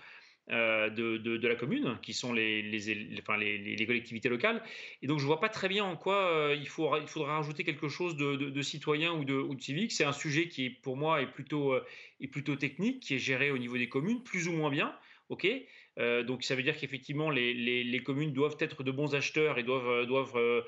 euh, 0.51 0.89
de, 0.89 1.47
la 1.47 1.56
commune, 1.56 1.97
qui 2.01 2.13
sont 2.13 2.34
les, 2.34 3.23
collectivités 3.25 4.27
locales. 4.27 4.62
Et 5.01 5.08
donc, 5.08 5.19
je 5.19 5.23
ne 5.23 5.27
vois 5.27 5.39
pas 5.39 5.47
très 5.47 5.69
bien 5.69 5.86
en 5.86 5.95
quoi 5.95 6.15
euh, 6.15 6.58
il, 6.60 6.67
faudra 6.67 6.99
rajouter 7.38 7.63
quelque 7.63 7.88
chose 7.88 8.17
de, 8.17 8.62
citoyen 8.62 9.13
ou 9.13 9.23
de, 9.23 9.41
civique. 9.62 9.93
C'est 9.93 10.03
un 10.03 10.12
sujet 10.12 10.49
qui, 10.49 10.69
pour 10.69 10.97
moi, 10.97 11.21
est 11.21 11.27
plutôt, 11.27 11.71
euh, 11.71 11.86
est 12.19 12.27
plutôt 12.27 12.58
technique, 12.58 12.99
qui 12.99 13.15
est 13.15 13.19
géré 13.19 13.51
au 13.51 13.58
niveau 13.58 13.77
des 13.77 13.88
communes, 13.88 14.21
plus 14.21 14.49
ou 14.49 14.51
moins 14.51 14.69
bien. 14.69 14.93
donc 15.29 16.43
ça 16.43 16.56
veut 16.56 16.63
dire 16.63 16.75
qu'effectivement 16.77 17.29
les, 17.29 18.03
communes 18.06 18.34
doivent 18.34 18.58
être 18.60 18.84
de 18.84 18.91
bons 18.91 19.15
acheteurs 19.15 19.58
et 19.58 19.63
doivent 19.63 20.65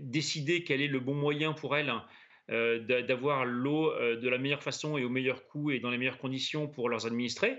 décider 0.00 0.62
quel 0.62 0.80
est 0.80 0.86
le 0.86 1.00
bon 1.00 1.14
moyen 1.14 1.54
pour 1.54 1.76
elles 1.76 1.92
d'avoir 2.48 3.44
l'eau 3.44 3.92
de 3.98 4.28
la 4.28 4.38
meilleure 4.38 4.62
façon 4.62 4.96
et 4.96 5.04
au 5.04 5.08
meilleur 5.08 5.46
coût 5.46 5.72
et 5.72 5.80
dans 5.80 5.90
les 5.90 5.98
meilleures 5.98 6.18
conditions 6.18 6.68
pour 6.68 6.88
leurs 6.88 7.06
administrés. 7.06 7.56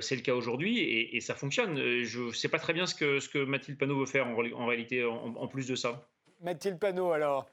C'est 0.00 0.16
le 0.16 0.22
cas 0.22 0.34
aujourd'hui 0.34 0.80
et, 0.80 1.20
ça 1.20 1.34
fonctionne. 1.34 1.76
Je 2.02 2.20
ne 2.20 2.32
sais 2.32 2.48
pas 2.48 2.58
très 2.58 2.72
bien 2.72 2.86
ce 2.86 2.94
que, 2.94 3.20
ce 3.20 3.28
que 3.28 3.38
Mathilde 3.44 3.78
Panot 3.78 3.98
veut 3.98 4.06
faire 4.06 4.26
en, 4.26 4.66
réalité 4.66 5.04
en 5.04 5.46
plus 5.46 5.66
de 5.66 5.74
ça. 5.74 6.08
Mathilde 6.40 6.78
Panot, 6.78 7.12
alors 7.12 7.46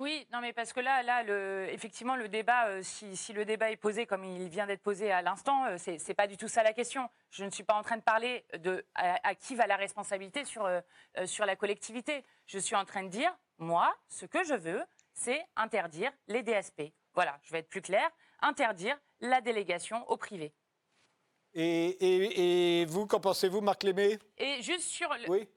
oui, 0.00 0.28
non, 0.32 0.40
mais 0.40 0.52
parce 0.52 0.72
que 0.72 0.78
là, 0.78 1.02
là, 1.02 1.24
le, 1.24 1.66
effectivement, 1.72 2.14
le 2.14 2.28
débat, 2.28 2.68
euh, 2.68 2.82
si, 2.84 3.32
le 3.32 3.44
débat 3.44 3.72
est 3.72 3.76
posé 3.76 4.06
comme 4.06 4.24
il 4.24 4.48
vient 4.48 4.64
d'être 4.64 4.82
posé 4.82 5.10
à 5.10 5.22
l'instant, 5.22 5.64
euh, 5.64 5.76
ce 5.76 5.98
c'est 5.98 6.14
pas 6.14 6.28
du 6.28 6.36
tout 6.36 6.46
ça 6.46 6.62
la 6.62 6.72
question. 6.72 7.10
Je 7.32 7.44
ne 7.44 7.50
suis 7.50 7.64
pas 7.64 7.74
en 7.74 7.82
train 7.82 7.96
de 7.96 8.02
parler 8.02 8.44
de 8.58 8.86
à, 8.94 9.34
qui 9.34 9.56
va 9.56 9.66
la 9.66 9.74
responsabilité 9.74 10.44
sur 10.44 10.66
euh, 10.66 10.80
sur 11.26 11.46
la 11.46 11.56
collectivité. 11.56 12.24
Je 12.46 12.60
suis 12.60 12.76
en 12.76 12.84
train 12.84 13.02
de 13.02 13.08
dire, 13.08 13.36
moi, 13.58 13.92
ce 14.08 14.24
que 14.24 14.44
je 14.44 14.54
veux, 14.54 14.84
c'est 15.14 15.44
interdire 15.56 16.12
les 16.28 16.44
DSP. 16.44 16.92
Voilà, 17.14 17.40
je 17.42 17.50
vais 17.50 17.58
être 17.58 17.68
plus 17.68 17.82
clair, 17.82 18.08
interdire 18.40 18.98
la 19.20 19.40
délégation 19.40 20.08
au 20.10 20.16
privé. 20.16 20.52
Et, 21.54 22.80
et 22.80 22.84
vous, 22.86 23.06
qu'en 23.06 23.20
pensez-vous, 23.20 23.60
Marc 23.60 23.82
Lémé 23.82 24.18
Et 24.36 24.62
juste 24.62 24.88
sur 24.88 25.12
le... 25.14 25.28
Oui. 25.28 25.48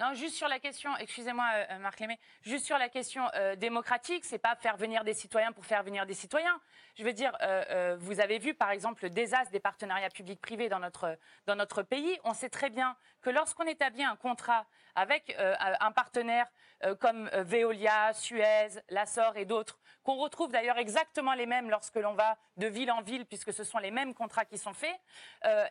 Non, 0.00 0.14
juste 0.14 0.36
sur 0.36 0.46
la 0.46 0.60
question, 0.60 0.96
excusez-moi 0.98 1.44
euh, 1.54 1.64
euh, 1.70 1.78
Marc 1.80 1.98
Lémé, 1.98 2.20
juste 2.42 2.64
sur 2.64 2.78
la 2.78 2.88
question 2.88 3.24
euh, 3.34 3.56
démocratique, 3.56 4.24
c'est 4.24 4.38
pas 4.38 4.54
faire 4.54 4.76
venir 4.76 5.02
des 5.02 5.12
citoyens 5.12 5.50
pour 5.50 5.66
faire 5.66 5.82
venir 5.82 6.06
des 6.06 6.14
citoyens. 6.14 6.60
Je 6.94 7.02
veux 7.02 7.12
dire, 7.12 7.32
vous 8.00 8.18
avez 8.18 8.40
vu 8.40 8.54
par 8.54 8.70
exemple 8.70 9.04
le 9.04 9.10
désastre 9.10 9.52
des 9.52 9.60
partenariats 9.60 10.10
publics-privés 10.10 10.68
dans 10.68 10.80
notre, 10.80 11.16
dans 11.46 11.54
notre 11.54 11.82
pays. 11.82 12.18
On 12.24 12.34
sait 12.34 12.48
très 12.48 12.70
bien 12.70 12.96
que 13.22 13.30
lorsqu'on 13.30 13.64
établit 13.64 14.04
un 14.04 14.16
contrat 14.16 14.66
avec 14.94 15.36
un 15.38 15.92
partenaire 15.92 16.46
comme 17.00 17.28
Veolia, 17.32 18.12
Suez, 18.12 18.68
Lassor 18.88 19.36
et 19.36 19.44
d'autres, 19.44 19.78
qu'on 20.02 20.16
retrouve 20.16 20.50
d'ailleurs 20.50 20.78
exactement 20.78 21.34
les 21.34 21.46
mêmes 21.46 21.70
lorsque 21.70 21.96
l'on 21.96 22.14
va 22.14 22.36
de 22.56 22.66
ville 22.66 22.90
en 22.90 23.02
ville, 23.02 23.26
puisque 23.26 23.52
ce 23.52 23.62
sont 23.62 23.78
les 23.78 23.90
mêmes 23.90 24.14
contrats 24.14 24.44
qui 24.44 24.58
sont 24.58 24.72
faits, 24.72 24.98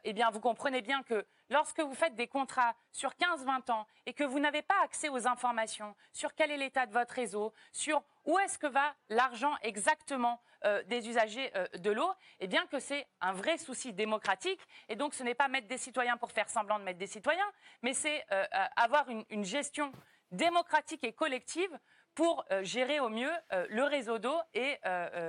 eh 0.03 0.13
bien 0.13 0.29
vous 0.29 0.39
comprenez 0.39 0.81
bien 0.81 1.03
que 1.03 1.25
lorsque 1.49 1.79
vous 1.79 1.95
faites 1.95 2.15
des 2.15 2.27
contrats 2.27 2.75
sur 2.91 3.12
15-20 3.12 3.71
ans 3.71 3.88
et 4.05 4.13
que 4.13 4.23
vous 4.23 4.39
n'avez 4.39 4.62
pas 4.62 4.81
accès 4.83 5.10
aux 5.10 5.27
informations 5.27 5.95
sur 6.13 6.36
quel 6.36 6.51
est 6.51 6.57
l'état 6.57 6.86
de 6.86 6.93
votre 6.93 7.13
réseau, 7.13 7.53
sur 7.71 8.01
où 8.25 8.38
est-ce 8.39 8.60
que 8.60 8.67
va 8.67 8.93
l'argent 9.10 9.55
exactement 9.62 10.41
euh, 10.65 10.84
des 10.84 11.08
usagers 11.08 11.52
euh, 11.56 11.67
de 11.80 11.91
l'eau, 11.91 12.10
eh 12.39 12.48
bien 12.48 12.65
que 12.67 12.80
c'est 12.80 13.06
un 13.22 13.34
vrai 13.34 13.58
souci 13.58 13.93
démocratique. 13.93 14.60
Et 14.89 14.96
donc 14.96 15.13
ce 15.13 15.24
n'est 15.24 15.36
pas 15.36 15.48
mettre 15.48 15.67
des 15.67 15.78
citoyens 15.78 16.17
pour 16.17 16.32
faire 16.32 16.50
semblant 16.50 16.80
de 16.80 16.84
mettre 16.84 17.00
des 17.00 17.08
citoyens, 17.08 17.52
mais 17.82 17.93
c'est 17.93 18.24
euh, 18.32 18.43
avoir 18.76 19.10
une, 19.10 19.24
une, 19.30 19.46
gestion 19.46 19.91
démocratique 20.32 21.04
et 21.04 21.13
collective 21.13 21.70
pour 22.13 22.43
gérer 22.63 23.00
au 23.00 23.10
mieux 23.10 23.32
le 23.52 23.84
réseau 23.84 24.17
d'eau 24.17 24.36
et 24.56 24.78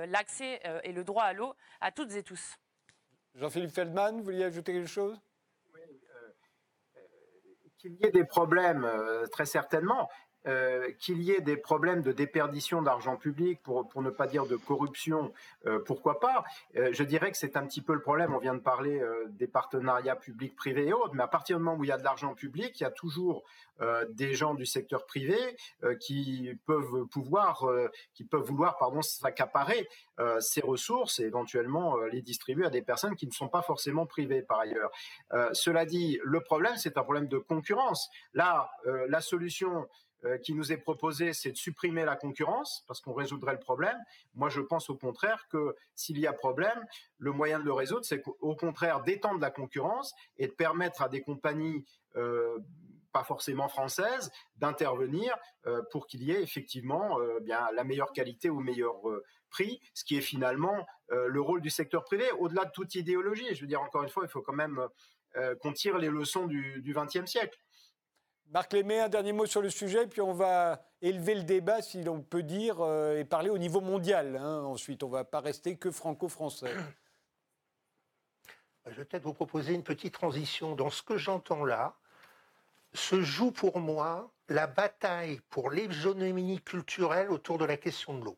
l'accès 0.07 0.59
et 0.83 0.91
le 0.91 1.03
droit 1.03 1.23
à 1.23 1.33
l'eau 1.33 1.53
à 1.79 1.91
toutes 1.91 2.11
et 2.13 2.23
tous. 2.23 2.57
Jean-Philippe 3.35 3.71
Feldman, 3.71 4.17
vous 4.17 4.23
vouliez 4.23 4.43
ajouter 4.43 4.73
quelque 4.73 4.87
chose? 4.87 5.19
Qu'il 7.77 7.93
y 7.93 8.05
ait 8.05 8.11
des 8.11 8.25
problèmes, 8.25 8.83
euh, 8.83 9.25
très 9.27 9.45
certainement, 9.45 10.09
euh, 10.47 10.91
qu'il 10.99 11.21
y 11.21 11.31
ait 11.31 11.41
des 11.41 11.57
problèmes 11.57 12.01
de 12.01 12.13
déperdition 12.13 12.81
d'argent 12.81 13.17
public, 13.17 13.61
pour, 13.61 13.89
pour, 13.89 14.01
ne 14.01 14.09
pas 14.09 14.25
dire 14.25 14.45
de 14.45 14.55
corruption, 14.55 15.33
euh, 15.65 15.79
pourquoi 15.85 16.19
pas 16.21 16.45
Je 16.73 17.03
dirais 17.03 17.31
que 17.31 17.37
c'est 17.37 17.57
un 17.57 17.65
petit 17.65 17.81
peu 17.81 17.93
le 17.93 18.01
problème. 18.01 18.33
On 18.33 18.37
vient 18.37 18.53
de 18.53 18.61
parler 18.61 19.01
des 19.29 19.47
partenariats 19.47 20.15
publics, 20.15 20.55
privés 20.55 20.87
et 20.87 20.93
autres, 20.93 21.13
mais 21.13 21.23
à 21.23 21.27
partir 21.27 21.57
du 21.57 21.63
moment 21.63 21.77
où 21.77 21.83
il 21.83 21.87
y 21.87 21.91
a 21.91 21.97
de 21.97 22.03
l'argent 22.03 22.33
public, 22.33 22.79
il 22.79 22.83
y 22.83 22.85
a 22.85 22.91
toujours 22.91 23.43
des 24.09 24.33
gens 24.33 24.53
du 24.53 24.65
secteur 24.65 25.05
privé 25.05 25.37
qui 25.99 26.51
peuvent 26.65 27.05
pouvoir, 27.11 27.65
qui 28.13 28.23
peuvent 28.23 28.43
vouloir, 28.43 28.77
pardon, 28.77 29.01
s'accaparer 29.01 29.87
ces 30.39 30.61
ressources 30.61 31.19
et 31.19 31.23
éventuellement 31.23 31.97
les 32.11 32.21
distribuer 32.21 32.65
à 32.65 32.69
des 32.69 32.81
personnes 32.81 33.15
qui 33.15 33.27
ne 33.27 33.31
sont 33.31 33.49
pas 33.49 33.61
forcément 33.61 34.05
privées 34.05 34.41
par 34.41 34.59
ailleurs. 34.59 34.91
cela 35.53 35.85
dit, 35.85 36.19
le 36.23 36.41
problème, 36.41 36.75
c'est 36.77 36.97
un 36.97 37.03
problème 37.03 37.27
de 37.27 37.37
concurrence. 37.37 38.09
Là, 38.33 38.69
la 38.85 39.21
solution 39.21 39.69
euh, 39.69 39.85
qui 40.43 40.53
nous 40.53 40.71
est 40.71 40.77
proposé, 40.77 41.33
c'est 41.33 41.51
de 41.51 41.57
supprimer 41.57 42.03
la 42.03 42.15
concurrence 42.15 42.83
parce 42.87 42.99
qu'on 43.01 43.13
résoudrait 43.13 43.53
le 43.53 43.59
problème. 43.59 43.97
Moi, 44.35 44.49
je 44.49 44.61
pense 44.61 44.89
au 44.89 44.95
contraire 44.95 45.47
que 45.49 45.75
s'il 45.95 46.19
y 46.19 46.27
a 46.27 46.33
problème, 46.33 46.85
le 47.17 47.31
moyen 47.31 47.59
de 47.59 47.65
le 47.65 47.73
résoudre, 47.73 48.05
c'est 48.05 48.23
au 48.41 48.55
contraire 48.55 49.01
d'étendre 49.01 49.39
la 49.39 49.51
concurrence 49.51 50.13
et 50.37 50.47
de 50.47 50.51
permettre 50.51 51.01
à 51.01 51.09
des 51.09 51.21
compagnies 51.21 51.85
euh, 52.15 52.57
pas 53.11 53.23
forcément 53.23 53.69
françaises 53.69 54.29
d'intervenir 54.57 55.35
euh, 55.65 55.81
pour 55.91 56.05
qu'il 56.05 56.21
y 56.23 56.31
ait 56.31 56.43
effectivement 56.43 57.17
bien 57.41 57.69
la 57.73 57.83
meilleure 57.83 58.11
qualité 58.11 58.49
au 58.49 58.59
meilleur 58.59 58.95
prix, 59.49 59.81
ce 59.93 60.03
qui 60.03 60.17
est 60.17 60.21
finalement 60.21 60.85
le 61.09 61.41
rôle 61.41 61.61
du 61.61 61.69
secteur 61.69 62.03
privé 62.03 62.29
au-delà 62.39 62.65
de 62.65 62.71
toute 62.71 62.93
idéologie. 62.95 63.55
Je 63.55 63.61
veux 63.61 63.67
dire 63.67 63.81
encore 63.81 64.03
une 64.03 64.09
fois, 64.09 64.23
il 64.25 64.29
faut 64.29 64.41
quand 64.41 64.53
même 64.53 64.85
qu'on 65.61 65.73
tire 65.73 65.97
les 65.97 66.09
leçons 66.09 66.45
du 66.45 66.93
XXe 66.93 67.25
siècle. 67.25 67.57
Marc 68.51 68.73
Lémé, 68.73 68.99
un 68.99 69.09
dernier 69.09 69.31
mot 69.31 69.45
sur 69.45 69.61
le 69.61 69.69
sujet, 69.69 70.07
puis 70.07 70.21
on 70.21 70.33
va 70.33 70.83
élever 71.03 71.35
le 71.35 71.43
débat, 71.43 71.83
si 71.83 72.01
l'on 72.01 72.21
peut 72.21 72.41
dire, 72.41 72.77
euh, 72.81 73.19
et 73.19 73.23
parler 73.23 73.51
au 73.51 73.59
niveau 73.59 73.79
mondial. 73.79 74.37
Hein. 74.37 74.63
Ensuite, 74.63 75.03
on 75.03 75.07
ne 75.07 75.11
va 75.11 75.23
pas 75.23 75.39
rester 75.39 75.77
que 75.77 75.91
franco-français. 75.91 76.73
Je 78.87 78.95
vais 78.95 79.05
peut-être 79.05 79.23
vous 79.23 79.35
proposer 79.35 79.75
une 79.75 79.83
petite 79.83 80.15
transition. 80.15 80.75
Dans 80.75 80.89
ce 80.89 81.03
que 81.03 81.15
j'entends 81.15 81.63
là, 81.63 81.95
se 82.93 83.21
joue 83.21 83.51
pour 83.51 83.79
moi 83.79 84.31
la 84.47 84.65
bataille 84.65 85.41
pour 85.51 85.69
l'hégémonie 85.69 86.59
culturelle 86.59 87.29
autour 87.29 87.59
de 87.59 87.65
la 87.65 87.77
question 87.77 88.17
de 88.17 88.25
l'eau. 88.25 88.37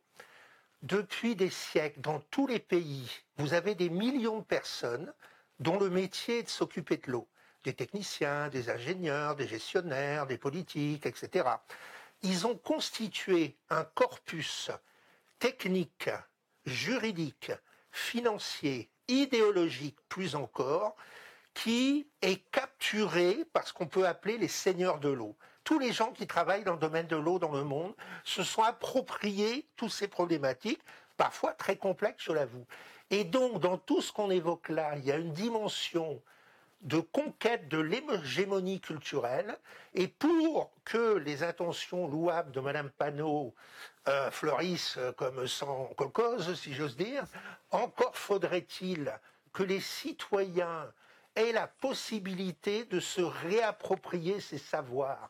Depuis 0.81 1.37
des 1.37 1.49
siècles, 1.49 2.01
dans 2.01 2.19
tous 2.19 2.47
les 2.47 2.59
pays, 2.59 3.09
vous 3.37 3.53
avez 3.53 3.75
des 3.75 3.89
millions 3.89 4.39
de 4.39 4.43
personnes 4.43 5.13
dont 5.59 5.79
le 5.79 5.89
métier 5.89 6.39
est 6.39 6.43
de 6.43 6.49
s'occuper 6.49 6.97
de 6.97 7.11
l'eau 7.11 7.29
des 7.63 7.73
techniciens, 7.73 8.49
des 8.49 8.69
ingénieurs, 8.69 9.35
des 9.35 9.47
gestionnaires, 9.47 10.27
des 10.27 10.37
politiques, 10.37 11.05
etc. 11.05 11.49
Ils 12.23 12.47
ont 12.47 12.57
constitué 12.57 13.57
un 13.69 13.83
corpus 13.83 14.71
technique, 15.39 16.09
juridique, 16.65 17.51
financier, 17.91 18.89
idéologique 19.07 19.97
plus 20.07 20.35
encore, 20.35 20.95
qui 21.53 22.07
est 22.21 22.49
capturé 22.51 23.45
par 23.53 23.67
ce 23.67 23.73
qu'on 23.73 23.87
peut 23.87 24.07
appeler 24.07 24.37
les 24.37 24.47
seigneurs 24.47 24.99
de 24.99 25.09
l'eau. 25.09 25.35
Tous 25.63 25.79
les 25.79 25.91
gens 25.91 26.11
qui 26.11 26.25
travaillent 26.25 26.63
dans 26.63 26.73
le 26.73 26.79
domaine 26.79 27.07
de 27.07 27.15
l'eau 27.15 27.39
dans 27.39 27.51
le 27.51 27.63
monde 27.63 27.93
se 28.23 28.43
sont 28.43 28.63
appropriés 28.63 29.67
toutes 29.75 29.91
ces 29.91 30.07
problématiques, 30.07 30.81
parfois 31.17 31.53
très 31.53 31.75
complexes, 31.75 32.23
je 32.23 32.31
l'avoue. 32.31 32.65
Et 33.09 33.25
donc, 33.25 33.59
dans 33.59 33.77
tout 33.77 34.01
ce 34.01 34.11
qu'on 34.11 34.31
évoque 34.31 34.69
là, 34.69 34.95
il 34.97 35.05
y 35.05 35.11
a 35.11 35.17
une 35.17 35.33
dimension 35.33 36.21
de 36.81 36.99
conquête 36.99 37.67
de 37.67 37.79
l'hégémonie 37.79 38.79
culturelle 38.79 39.57
et 39.93 40.07
pour 40.07 40.71
que 40.83 41.17
les 41.17 41.43
intentions 41.43 42.07
louables 42.07 42.51
de 42.51 42.59
Madame 42.59 42.89
Panot 42.89 43.53
euh, 44.07 44.31
fleurissent 44.31 44.97
comme 45.17 45.47
sans 45.47 45.85
cause, 45.95 46.59
si 46.59 46.73
j'ose 46.73 46.97
dire, 46.97 47.23
encore 47.69 48.17
faudrait-il 48.17 49.13
que 49.53 49.63
les 49.63 49.79
citoyens 49.79 50.91
aient 51.35 51.51
la 51.51 51.67
possibilité 51.67 52.85
de 52.85 52.99
se 52.99 53.21
réapproprier 53.21 54.39
ces 54.39 54.57
savoirs. 54.57 55.29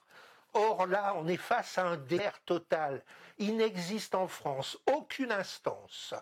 Or 0.54 0.85
là, 0.87 1.13
on 1.15 1.27
est 1.27 1.37
face 1.37 1.77
à 1.77 1.85
un 1.85 1.97
délire 1.97 2.39
total. 2.45 3.04
Il 3.37 3.58
n'existe 3.58 4.15
en 4.15 4.27
France 4.27 4.77
aucune 4.91 5.31
instance. 5.31 6.13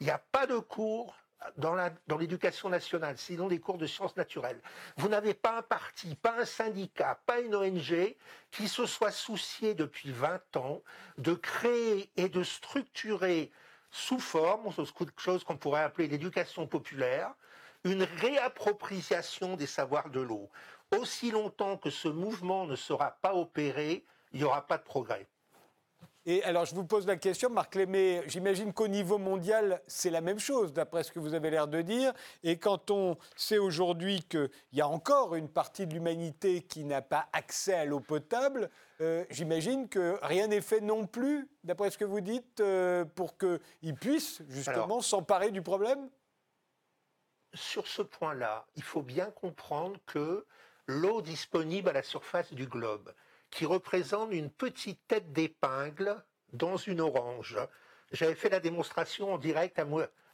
Il 0.00 0.06
n'y 0.06 0.12
a 0.12 0.18
pas 0.18 0.46
de 0.46 0.58
cours, 0.58 1.16
dans 1.56 2.18
l'éducation 2.18 2.68
nationale, 2.68 3.16
sinon 3.18 3.48
des 3.48 3.60
cours 3.60 3.78
de 3.78 3.86
sciences 3.86 4.16
naturelles. 4.16 4.60
Vous 4.96 5.08
n'avez 5.08 5.34
pas 5.34 5.58
un 5.58 5.62
parti, 5.62 6.14
pas 6.14 6.40
un 6.40 6.44
syndicat, 6.44 7.20
pas 7.26 7.40
une 7.40 7.54
ONG 7.54 8.16
qui 8.50 8.68
se 8.68 8.86
soit 8.86 9.10
soucié 9.10 9.74
depuis 9.74 10.12
20 10.12 10.56
ans 10.56 10.82
de 11.18 11.34
créer 11.34 12.10
et 12.16 12.28
de 12.28 12.42
structurer 12.42 13.50
sous 13.90 14.18
forme, 14.18 14.74
quelque 14.74 15.20
chose 15.20 15.44
qu'on 15.44 15.56
pourrait 15.56 15.82
appeler 15.82 16.08
l'éducation 16.08 16.66
populaire, 16.66 17.32
une 17.84 18.02
réappropriation 18.02 19.56
des 19.56 19.66
savoirs 19.66 20.10
de 20.10 20.20
l'eau. 20.20 20.50
Aussi 20.98 21.30
longtemps 21.30 21.76
que 21.76 21.90
ce 21.90 22.08
mouvement 22.08 22.66
ne 22.66 22.76
sera 22.76 23.12
pas 23.22 23.34
opéré, 23.34 24.04
il 24.32 24.38
n'y 24.38 24.44
aura 24.44 24.66
pas 24.66 24.78
de 24.78 24.82
progrès. 24.82 25.28
Et 26.26 26.42
alors, 26.44 26.64
je 26.64 26.74
vous 26.74 26.84
pose 26.84 27.06
la 27.06 27.16
question, 27.16 27.50
Marc 27.50 27.74
Lémé, 27.74 28.22
j'imagine 28.26 28.72
qu'au 28.72 28.88
niveau 28.88 29.18
mondial, 29.18 29.82
c'est 29.86 30.08
la 30.08 30.22
même 30.22 30.38
chose, 30.38 30.72
d'après 30.72 31.02
ce 31.02 31.12
que 31.12 31.18
vous 31.18 31.34
avez 31.34 31.50
l'air 31.50 31.68
de 31.68 31.82
dire. 31.82 32.14
Et 32.42 32.56
quand 32.56 32.90
on 32.90 33.18
sait 33.36 33.58
aujourd'hui 33.58 34.22
qu'il 34.22 34.48
y 34.72 34.80
a 34.80 34.88
encore 34.88 35.34
une 35.34 35.50
partie 35.50 35.86
de 35.86 35.92
l'humanité 35.92 36.62
qui 36.62 36.84
n'a 36.84 37.02
pas 37.02 37.28
accès 37.34 37.74
à 37.74 37.84
l'eau 37.84 38.00
potable, 38.00 38.70
euh, 39.02 39.26
j'imagine 39.28 39.86
que 39.86 40.18
rien 40.22 40.46
n'est 40.46 40.62
fait 40.62 40.80
non 40.80 41.06
plus, 41.06 41.46
d'après 41.62 41.90
ce 41.90 41.98
que 41.98 42.06
vous 42.06 42.22
dites, 42.22 42.60
euh, 42.60 43.04
pour 43.04 43.36
qu'ils 43.36 43.94
puissent 43.94 44.40
justement 44.48 45.02
s'emparer 45.02 45.50
du 45.50 45.60
problème? 45.60 46.08
Sur 47.52 47.86
ce 47.86 48.00
point-là, 48.00 48.66
il 48.76 48.82
faut 48.82 49.02
bien 49.02 49.30
comprendre 49.30 50.00
que 50.06 50.46
l'eau 50.86 51.20
disponible 51.20 51.90
à 51.90 51.92
la 51.92 52.02
surface 52.02 52.54
du 52.54 52.66
globe, 52.66 53.12
qui 53.54 53.66
représente 53.66 54.32
une 54.32 54.50
petite 54.50 55.06
tête 55.06 55.32
d'épingle 55.32 56.20
dans 56.52 56.76
une 56.76 57.00
orange. 57.00 57.56
J'avais 58.10 58.34
fait 58.34 58.48
la 58.48 58.58
démonstration 58.58 59.32
en 59.32 59.38
direct 59.38 59.80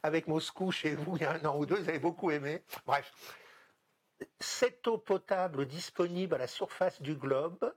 avec 0.01 0.27
Moscou 0.27 0.71
chez 0.71 0.95
vous 0.95 1.17
il 1.17 1.21
y 1.21 1.25
a 1.25 1.33
un 1.33 1.45
an 1.45 1.55
ou 1.55 1.67
deux, 1.67 1.75
vous 1.75 1.89
avez 1.89 1.99
beaucoup 1.99 2.31
aimé. 2.31 2.63
Bref, 2.87 3.13
cette 4.39 4.87
eau 4.87 4.97
potable 4.97 5.67
disponible 5.67 6.33
à 6.33 6.39
la 6.39 6.47
surface 6.47 6.99
du 6.99 7.13
globe 7.13 7.71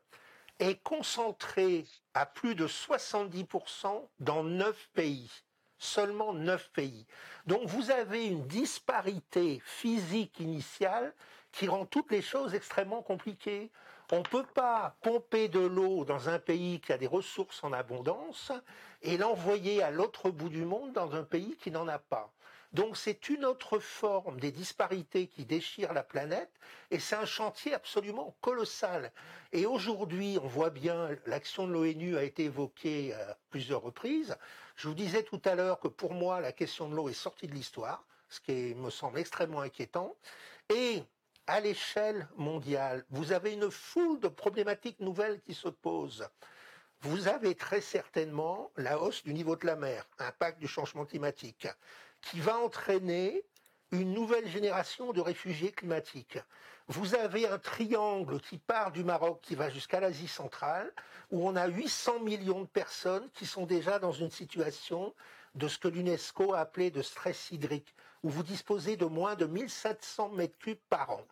est 0.60 0.82
concentrée 0.82 1.84
à 2.14 2.24
plus 2.24 2.54
de 2.54 2.66
70% 2.66 4.08
dans 4.20 4.44
neuf 4.44 4.88
pays. 4.94 5.30
Seulement 5.76 6.32
neuf 6.32 6.70
pays. 6.70 7.06
Donc 7.46 7.66
vous 7.66 7.90
avez 7.90 8.26
une 8.26 8.46
disparité 8.46 9.60
physique 9.62 10.40
initiale 10.40 11.12
qui 11.52 11.68
rend 11.68 11.84
toutes 11.84 12.10
les 12.10 12.22
choses 12.22 12.54
extrêmement 12.54 13.02
compliquées. 13.02 13.70
On 14.12 14.18
ne 14.18 14.24
peut 14.24 14.44
pas 14.54 14.96
pomper 15.02 15.48
de 15.48 15.60
l'eau 15.60 16.04
dans 16.04 16.28
un 16.28 16.38
pays 16.38 16.80
qui 16.80 16.92
a 16.92 16.98
des 16.98 17.06
ressources 17.06 17.64
en 17.64 17.72
abondance 17.72 18.52
et 19.02 19.16
l'envoyer 19.16 19.82
à 19.82 19.90
l'autre 19.90 20.30
bout 20.30 20.50
du 20.50 20.64
monde 20.64 20.92
dans 20.92 21.14
un 21.14 21.24
pays 21.24 21.56
qui 21.56 21.70
n'en 21.70 21.88
a 21.88 21.98
pas. 21.98 22.30
Donc 22.74 22.96
c'est 22.96 23.28
une 23.28 23.44
autre 23.44 23.78
forme 23.78 24.40
des 24.40 24.50
disparités 24.50 25.28
qui 25.28 25.44
déchirent 25.44 25.92
la 25.92 26.02
planète 26.02 26.50
et 26.90 26.98
c'est 26.98 27.14
un 27.14 27.24
chantier 27.24 27.72
absolument 27.72 28.36
colossal. 28.40 29.12
Et 29.52 29.64
aujourd'hui, 29.64 30.38
on 30.42 30.48
voit 30.48 30.70
bien, 30.70 31.10
l'action 31.24 31.66
de 31.66 31.72
l'ONU 31.72 32.16
a 32.18 32.24
été 32.24 32.44
évoquée 32.44 33.14
à 33.14 33.38
plusieurs 33.48 33.80
reprises. 33.80 34.36
Je 34.76 34.88
vous 34.88 34.94
disais 34.94 35.22
tout 35.22 35.40
à 35.44 35.54
l'heure 35.54 35.78
que 35.78 35.88
pour 35.88 36.14
moi, 36.14 36.40
la 36.40 36.52
question 36.52 36.88
de 36.88 36.96
l'eau 36.96 37.08
est 37.08 37.14
sortie 37.14 37.46
de 37.46 37.54
l'histoire, 37.54 38.04
ce 38.28 38.40
qui 38.40 38.74
me 38.74 38.90
semble 38.90 39.20
extrêmement 39.20 39.60
inquiétant. 39.60 40.16
Et 40.68 41.04
à 41.46 41.60
l'échelle 41.60 42.28
mondiale, 42.36 43.04
vous 43.10 43.32
avez 43.32 43.52
une 43.52 43.70
foule 43.70 44.20
de 44.20 44.28
problématiques 44.28 45.00
nouvelles 45.00 45.40
qui 45.40 45.54
se 45.54 45.68
posent. 45.68 46.28
Vous 47.00 47.28
avez 47.28 47.54
très 47.54 47.80
certainement 47.80 48.70
la 48.76 48.98
hausse 48.98 49.24
du 49.24 49.34
niveau 49.34 49.56
de 49.56 49.66
la 49.66 49.76
mer, 49.76 50.08
impact 50.18 50.58
du 50.58 50.66
changement 50.66 51.04
climatique, 51.04 51.68
qui 52.22 52.40
va 52.40 52.58
entraîner 52.58 53.44
une 53.90 54.12
nouvelle 54.12 54.48
génération 54.48 55.12
de 55.12 55.20
réfugiés 55.20 55.70
climatiques. 55.70 56.38
Vous 56.88 57.14
avez 57.14 57.46
un 57.46 57.58
triangle 57.58 58.40
qui 58.40 58.58
part 58.58 58.90
du 58.92 59.04
Maroc, 59.04 59.40
qui 59.42 59.54
va 59.54 59.70
jusqu'à 59.70 60.00
l'Asie 60.00 60.28
centrale, 60.28 60.92
où 61.30 61.46
on 61.46 61.56
a 61.56 61.66
800 61.66 62.20
millions 62.20 62.62
de 62.62 62.66
personnes 62.66 63.28
qui 63.34 63.46
sont 63.46 63.66
déjà 63.66 63.98
dans 63.98 64.12
une 64.12 64.30
situation 64.30 65.14
de 65.54 65.68
ce 65.68 65.78
que 65.78 65.88
l'UNESCO 65.88 66.54
a 66.54 66.60
appelé 66.60 66.90
de 66.90 67.02
stress 67.02 67.50
hydrique, 67.50 67.94
où 68.24 68.30
vous 68.30 68.42
disposez 68.42 68.96
de 68.96 69.04
moins 69.04 69.36
de 69.36 69.44
1700 69.44 70.30
mètres 70.30 70.58
cubes 70.58 70.78
par 70.88 71.10
an. 71.10 71.24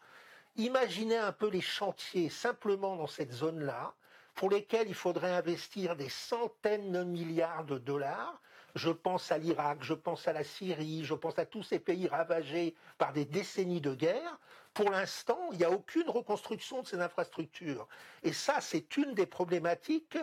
Imaginez 0.57 1.16
un 1.16 1.32
peu 1.32 1.49
les 1.49 1.62
chantiers 1.62 2.28
simplement 2.28 2.97
dans 2.97 3.07
cette 3.07 3.32
zone-là, 3.32 3.95
pour 4.34 4.51
lesquels 4.51 4.88
il 4.88 4.95
faudrait 4.95 5.34
investir 5.34 5.97
des 5.97 6.11
centaines 6.11 6.93
de 6.93 7.03
milliards 7.03 7.64
de 7.64 7.78
dollars. 7.78 8.40
Je 8.74 8.90
pense 8.90 9.32
à 9.32 9.38
l'Irak, 9.38 9.78
je 9.82 9.95
pense 9.95 10.28
à 10.28 10.32
la 10.32 10.45
Syrie, 10.45 11.05
je 11.05 11.14
pense 11.14 11.38
à 11.38 11.47
tous 11.47 11.62
ces 11.62 11.78
pays 11.78 12.09
ravagés 12.09 12.74
par 12.99 13.12
des 13.12 13.24
décennies 13.24 13.80
de 13.80 13.95
guerre. 13.95 14.38
Pour 14.74 14.90
l'instant, 14.90 15.38
il 15.53 15.59
n'y 15.59 15.64
a 15.64 15.70
aucune 15.70 16.09
reconstruction 16.09 16.82
de 16.82 16.86
ces 16.86 17.01
infrastructures. 17.01 17.88
Et 18.22 18.32
ça, 18.32 18.61
c'est 18.61 18.97
une 18.97 19.14
des 19.14 19.26
problématiques 19.26 20.18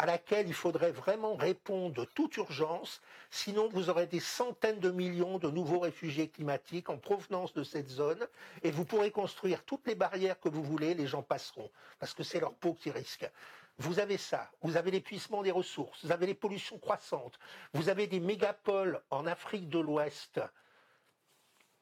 à 0.00 0.06
laquelle 0.06 0.48
il 0.48 0.54
faudrait 0.54 0.92
vraiment 0.92 1.34
répondre 1.34 1.94
de 1.94 2.06
toute 2.06 2.34
urgence, 2.38 3.02
sinon 3.30 3.68
vous 3.68 3.90
aurez 3.90 4.06
des 4.06 4.18
centaines 4.18 4.80
de 4.80 4.90
millions 4.90 5.36
de 5.38 5.50
nouveaux 5.50 5.80
réfugiés 5.80 6.26
climatiques 6.26 6.88
en 6.88 6.96
provenance 6.96 7.52
de 7.52 7.62
cette 7.62 7.90
zone, 7.90 8.26
et 8.62 8.70
vous 8.70 8.86
pourrez 8.86 9.10
construire 9.10 9.62
toutes 9.62 9.86
les 9.86 9.94
barrières 9.94 10.40
que 10.40 10.48
vous 10.48 10.62
voulez, 10.62 10.94
les 10.94 11.06
gens 11.06 11.20
passeront, 11.20 11.70
parce 11.98 12.14
que 12.14 12.22
c'est 12.22 12.40
leur 12.40 12.54
peau 12.54 12.72
qui 12.72 12.90
risque. 12.90 13.30
Vous 13.76 13.98
avez 13.98 14.16
ça, 14.16 14.50
vous 14.62 14.78
avez 14.78 14.90
l'épuisement 14.90 15.42
des 15.42 15.50
ressources, 15.50 16.02
vous 16.02 16.12
avez 16.12 16.24
les 16.24 16.34
pollutions 16.34 16.78
croissantes, 16.78 17.38
vous 17.74 17.90
avez 17.90 18.06
des 18.06 18.20
mégapoles 18.20 19.02
en 19.10 19.26
Afrique 19.26 19.68
de 19.68 19.80
l'Ouest 19.80 20.40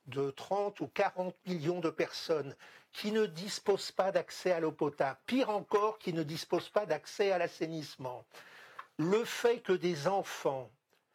de 0.09 0.31
30 0.31 0.81
ou 0.81 0.89
40 0.89 1.35
millions 1.47 1.81
de 1.81 1.91
personnes 1.91 2.55
qui 2.93 3.13
ne 3.13 3.27
disposent 3.27 3.93
pas 3.93 4.11
d'accès 4.13 4.53
à 4.53 4.61
l'eau 4.61 4.73
potable, 4.73 5.19
pire 5.27 5.51
encore, 5.51 5.99
qui 5.99 6.13
ne 6.13 6.23
disposent 6.23 6.71
pas 6.71 6.87
d'accès 6.87 7.31
à 7.31 7.39
l'assainissement. 7.39 8.25
Le 8.99 9.25
fait 9.25 9.61
que 9.61 9.73
des 9.73 10.09
enfants 10.09 10.71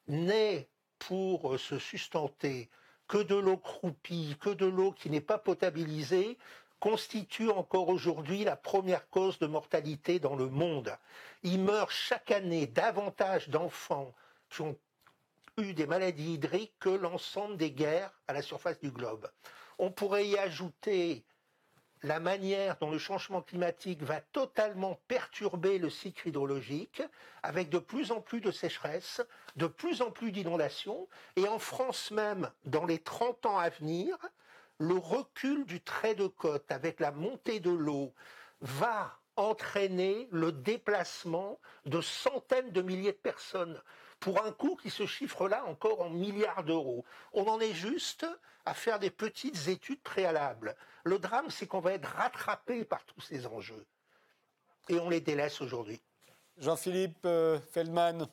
n'aient 0.07 0.69
pour 0.99 1.59
se 1.59 1.79
sustenter 1.79 2.69
que 3.07 3.17
de 3.17 3.35
l'eau 3.35 3.57
croupie, 3.57 4.37
que 4.39 4.49
de 4.49 4.65
l'eau 4.65 4.91
qui 4.91 5.09
n'est 5.09 5.21
pas 5.21 5.37
potabilisée, 5.37 6.37
constitue 6.79 7.49
encore 7.49 7.89
aujourd'hui 7.89 8.43
la 8.43 8.55
première 8.55 9.09
cause 9.09 9.39
de 9.39 9.47
mortalité 9.47 10.19
dans 10.19 10.35
le 10.35 10.47
monde. 10.47 10.97
Il 11.41 11.59
meurt 11.59 11.91
chaque 11.91 12.31
année 12.31 12.67
davantage 12.67 13.49
d'enfants 13.49 14.13
qui 14.49 14.61
ont 14.61 14.77
eu 15.57 15.73
des 15.73 15.85
maladies 15.85 16.33
hydriques 16.33 16.75
que 16.79 16.89
l'ensemble 16.89 17.57
des 17.57 17.71
guerres 17.71 18.11
à 18.27 18.33
la 18.33 18.41
surface 18.41 18.79
du 18.79 18.91
globe. 18.91 19.29
On 19.77 19.91
pourrait 19.91 20.27
y 20.27 20.37
ajouter 20.37 21.25
la 22.01 22.19
manière 22.19 22.77
dont 22.79 22.91
le 22.91 22.97
changement 22.97 23.41
climatique 23.41 24.03
va 24.03 24.19
totalement 24.19 24.99
perturber 25.07 25.77
le 25.77 25.89
cycle 25.89 26.27
hydrologique, 26.27 27.01
avec 27.43 27.69
de 27.69 27.79
plus 27.79 28.11
en 28.11 28.19
plus 28.19 28.41
de 28.41 28.51
sécheresse, 28.51 29.21
de 29.55 29.67
plus 29.67 30.01
en 30.01 30.11
plus 30.11 30.31
d'inondations, 30.31 31.07
et 31.37 31.47
en 31.47 31.59
France 31.59 32.11
même, 32.11 32.51
dans 32.65 32.85
les 32.85 32.99
30 32.99 33.45
ans 33.45 33.57
à 33.57 33.69
venir, 33.69 34.17
le 34.79 34.95
recul 34.95 35.65
du 35.65 35.81
trait 35.81 36.15
de 36.15 36.27
côte 36.27 36.69
avec 36.71 36.99
la 36.99 37.11
montée 37.11 37.61
de 37.61 37.71
l'eau 37.71 38.13
va 38.59 39.17
entraîner 39.35 40.27
le 40.31 40.51
déplacement 40.51 41.59
de 41.85 42.01
centaines 42.01 42.71
de 42.71 42.81
milliers 42.81 43.13
de 43.13 43.17
personnes 43.17 43.81
pour 44.23 44.41
un 44.45 44.53
coût 44.53 44.77
qui 44.77 44.89
se 44.89 45.05
chiffre 45.05 45.49
là 45.49 45.65
encore 45.65 46.01
en 46.01 46.09
milliards 46.09 46.63
d'euros. 46.63 47.03
On 47.33 47.45
en 47.47 47.59
est 47.59 47.73
juste 47.73 48.25
à 48.65 48.73
faire 48.73 48.97
des 48.97 49.09
petites 49.09 49.67
études 49.67 50.01
préalables. 50.01 50.77
Le 51.03 51.19
drame, 51.19 51.49
c'est 51.49 51.67
qu'on 51.67 51.81
va 51.81 51.91
être 51.91 52.07
rattrapé 52.07 52.85
par 52.85 53.03
tous 53.03 53.19
ces 53.19 53.45
enjeux. 53.45 53.85
Et 54.87 54.97
on 54.97 55.09
les 55.09 55.19
délaisse 55.19 55.59
aujourd'hui. 55.59 56.01
Jean-Philippe 56.57 57.25
euh, 57.25 57.59
Feldman. 57.73 58.29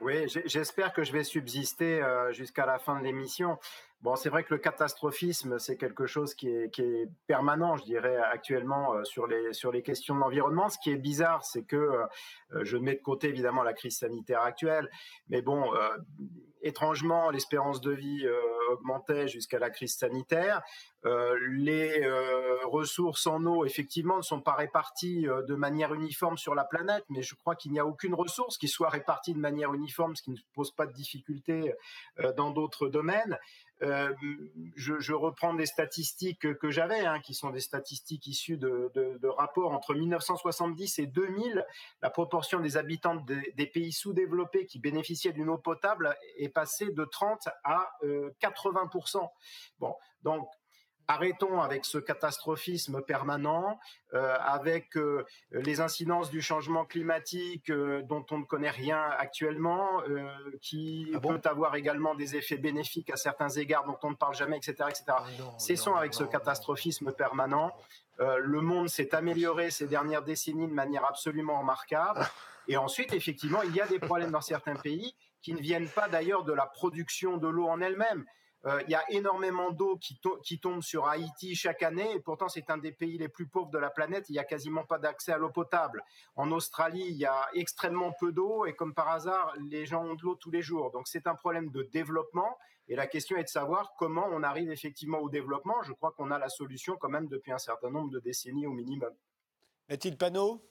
Oui, 0.00 0.28
j'espère 0.44 0.92
que 0.92 1.02
je 1.02 1.10
vais 1.10 1.24
subsister 1.24 2.00
euh, 2.00 2.32
jusqu'à 2.32 2.66
la 2.66 2.78
fin 2.78 3.00
de 3.00 3.04
l'émission. 3.04 3.58
Bon, 4.04 4.16
c'est 4.16 4.28
vrai 4.28 4.44
que 4.44 4.52
le 4.52 4.60
catastrophisme, 4.60 5.58
c'est 5.58 5.78
quelque 5.78 6.04
chose 6.04 6.34
qui 6.34 6.48
est, 6.48 7.08
permanent, 7.26 7.78
je 7.78 7.84
dirais, 7.84 8.18
actuellement 8.18 8.92
euh, 8.92 9.04
sur 9.04 9.26
les, 9.26 9.54
sur 9.54 9.72
les 9.72 9.82
questions 9.82 10.14
de 10.14 10.20
l'environnement. 10.20 10.68
Ce 10.68 10.76
qui 10.78 10.90
est 10.90 10.98
bizarre, 10.98 11.42
c'est 11.42 11.64
que 11.64 11.76
euh, 11.76 12.06
je 12.64 12.76
mets 12.76 12.96
de 12.96 13.00
côté 13.00 13.28
évidemment 13.30 13.62
la 13.62 13.72
crise 13.72 13.96
sanitaire 13.96 14.42
actuelle, 14.42 14.90
mais 15.30 15.40
bon, 15.40 15.74
euh, 15.74 15.88
étrangement, 16.60 17.30
l'espérance 17.30 17.80
de 17.80 17.92
vie 17.92 18.26
augmentait 18.72 19.26
jusqu'à 19.26 19.58
la 19.58 19.70
crise 19.70 19.96
sanitaire. 19.96 20.62
les 21.04 22.08
ressources 22.64 23.26
en 23.26 23.44
eau, 23.44 23.66
effectivement, 23.66 24.16
ne 24.16 24.22
sont 24.22 24.40
pas 24.40 24.54
réparties 24.54 25.26
de 25.46 25.54
manière 25.54 25.92
uniforme 25.92 26.38
sur 26.38 26.54
la 26.54 26.64
planète, 26.64 27.04
mais 27.10 27.20
je 27.20 27.34
crois 27.34 27.54
qu'il 27.54 27.72
n'y 27.72 27.78
a 27.78 27.84
aucune 27.84 28.14
ressource 28.14 28.56
qui 28.56 28.68
soit 28.68 28.88
répartie 28.88 29.34
de 29.34 29.38
manière 29.38 29.74
uniforme, 29.74 30.16
ce 30.16 30.22
qui 30.22 30.30
ne 30.30 30.38
pose 30.54 30.70
pas 30.70 30.86
de 30.86 30.94
difficultés 30.94 31.74
dans 32.34 32.50
d'autres 32.50 32.88
domaines. 32.88 33.38
Euh, 33.82 34.14
je, 34.76 35.12
reprends 35.12 35.52
des 35.54 35.66
statistiques 35.66 36.52
que 36.58 36.70
j'avais, 36.70 37.00
hein, 37.00 37.20
qui 37.20 37.34
sont 37.34 37.50
des 37.50 37.60
statistiques 37.60 38.26
issues 38.26 38.56
de, 38.56 39.26
rapports 39.36 39.72
entre 39.72 39.94
1970 39.94 40.98
et 41.00 41.06
2000. 41.06 41.66
La 42.00 42.10
proportion 42.10 42.60
des 42.60 42.76
habitants 42.76 43.16
des, 43.16 43.66
pays 43.66 43.92
sous-développés 43.92 44.66
qui 44.66 44.78
bénéficiaient 44.78 45.32
d'une 45.32 45.48
eau 45.48 45.58
potable 45.58 46.16
est 46.38 46.48
passée 46.48 46.90
de 46.90 47.04
30 47.04 47.48
à 47.64 47.90
80% 48.02 49.16
euh, 49.16 49.26
Bon, 49.78 49.94
donc 50.22 50.48
arrêtons 51.08 51.60
avec 51.60 51.84
ce 51.84 51.98
catastrophisme 51.98 53.02
permanent, 53.02 53.78
euh, 54.14 54.36
avec 54.40 54.96
euh, 54.96 55.24
les 55.50 55.80
incidences 55.80 56.30
du 56.30 56.40
changement 56.40 56.84
climatique 56.84 57.70
euh, 57.70 58.02
dont 58.02 58.24
on 58.30 58.38
ne 58.38 58.44
connaît 58.44 58.70
rien 58.70 59.02
actuellement, 59.18 60.02
qui 60.60 61.12
ah 61.14 61.20
peut 61.20 61.40
avoir 61.44 61.74
également 61.76 62.14
des 62.14 62.36
effets 62.36 62.58
bénéfiques 62.58 63.10
à 63.10 63.16
certains 63.16 63.48
égards 63.48 63.84
dont 63.84 63.98
on 64.02 64.10
ne 64.10 64.16
parle 64.16 64.34
jamais, 64.34 64.56
etc. 64.56 64.74
etc. 64.88 65.04
Ah 65.08 65.24
Cessons 65.58 65.94
avec 65.94 66.14
ce 66.14 66.24
catastrophisme 66.24 67.12
permanent. 67.12 67.72
le 68.18 68.60
monde 68.60 68.88
s'est 68.88 69.14
amélioré 69.14 69.70
ces 69.70 69.86
dernières 69.86 70.22
décennies 70.22 70.68
de 70.68 70.72
manière 70.72 71.04
absolument 71.04 71.60
remarquable. 71.60 72.20
Et 72.68 72.76
ensuite, 72.76 73.12
effectivement, 73.12 73.62
il 73.62 73.74
y 73.74 73.80
a 73.80 73.86
des 73.86 73.98
problèmes 73.98 74.30
dans 74.30 74.40
certains 74.40 74.76
pays 74.76 75.14
qui 75.42 75.52
ne 75.52 75.60
viennent 75.60 75.88
pas 75.88 76.08
d'ailleurs 76.08 76.44
de 76.44 76.52
la 76.52 76.66
production 76.66 77.36
de 77.36 77.48
l'eau 77.48 77.68
en 77.68 77.80
elle-même. 77.80 78.24
Euh, 78.66 78.80
il 78.86 78.90
y 78.90 78.94
a 78.94 79.04
énormément 79.10 79.70
d'eau 79.70 79.96
qui, 79.98 80.18
qui, 80.42 80.58
tombe 80.58 80.82
sur 80.82 81.06
Haïti 81.06 81.54
chaque 81.54 81.82
année, 81.82 82.10
et 82.12 82.20
pourtant 82.20 82.48
c'est 82.48 82.70
un 82.70 82.78
des 82.78 82.92
pays 82.92 83.18
les 83.18 83.28
plus 83.28 83.46
pauvres 83.46 83.70
de 83.70 83.78
la 83.78 83.90
planète. 83.90 84.30
Il 84.30 84.32
n'y 84.32 84.38
a 84.38 84.44
quasiment 84.44 84.84
pas 84.84 84.98
d'accès 84.98 85.32
à 85.32 85.38
l'eau 85.38 85.50
potable. 85.50 86.02
En 86.34 86.50
Australie, 86.50 87.04
il 87.06 87.16
y 87.16 87.26
a 87.26 87.48
extrêmement 87.52 88.12
peu 88.18 88.32
d'eau, 88.32 88.64
et 88.64 88.74
comme 88.74 88.94
par 88.94 89.08
hasard, 89.08 89.54
les 89.68 89.84
gens 89.84 90.04
ont 90.04 90.14
de 90.14 90.22
l'eau 90.22 90.34
tous 90.34 90.50
les 90.50 90.62
jours. 90.62 90.90
Donc 90.92 91.08
c'est 91.08 91.26
un 91.26 91.34
problème 91.34 91.70
de 91.70 91.82
développement, 91.82 92.56
et 92.88 92.96
la 92.96 93.06
question 93.06 93.36
est 93.36 93.44
de 93.44 93.48
savoir 93.48 93.94
comment 93.98 94.26
on 94.30 94.42
arrive 94.42 94.70
effectivement 94.70 95.18
au 95.18 95.28
développement. 95.28 95.82
Je 95.82 95.92
crois 95.92 96.12
qu'on 96.12 96.30
a 96.30 96.38
la 96.38 96.48
solution 96.48 96.96
quand 96.96 97.10
même 97.10 97.28
depuis 97.28 97.52
un 97.52 97.58
certain 97.58 97.90
nombre 97.90 98.10
de 98.10 98.20
décennies 98.20 98.66
au 98.66 98.72
minimum. 98.72 99.12
Est-il 99.88 100.16
panneau 100.16 100.62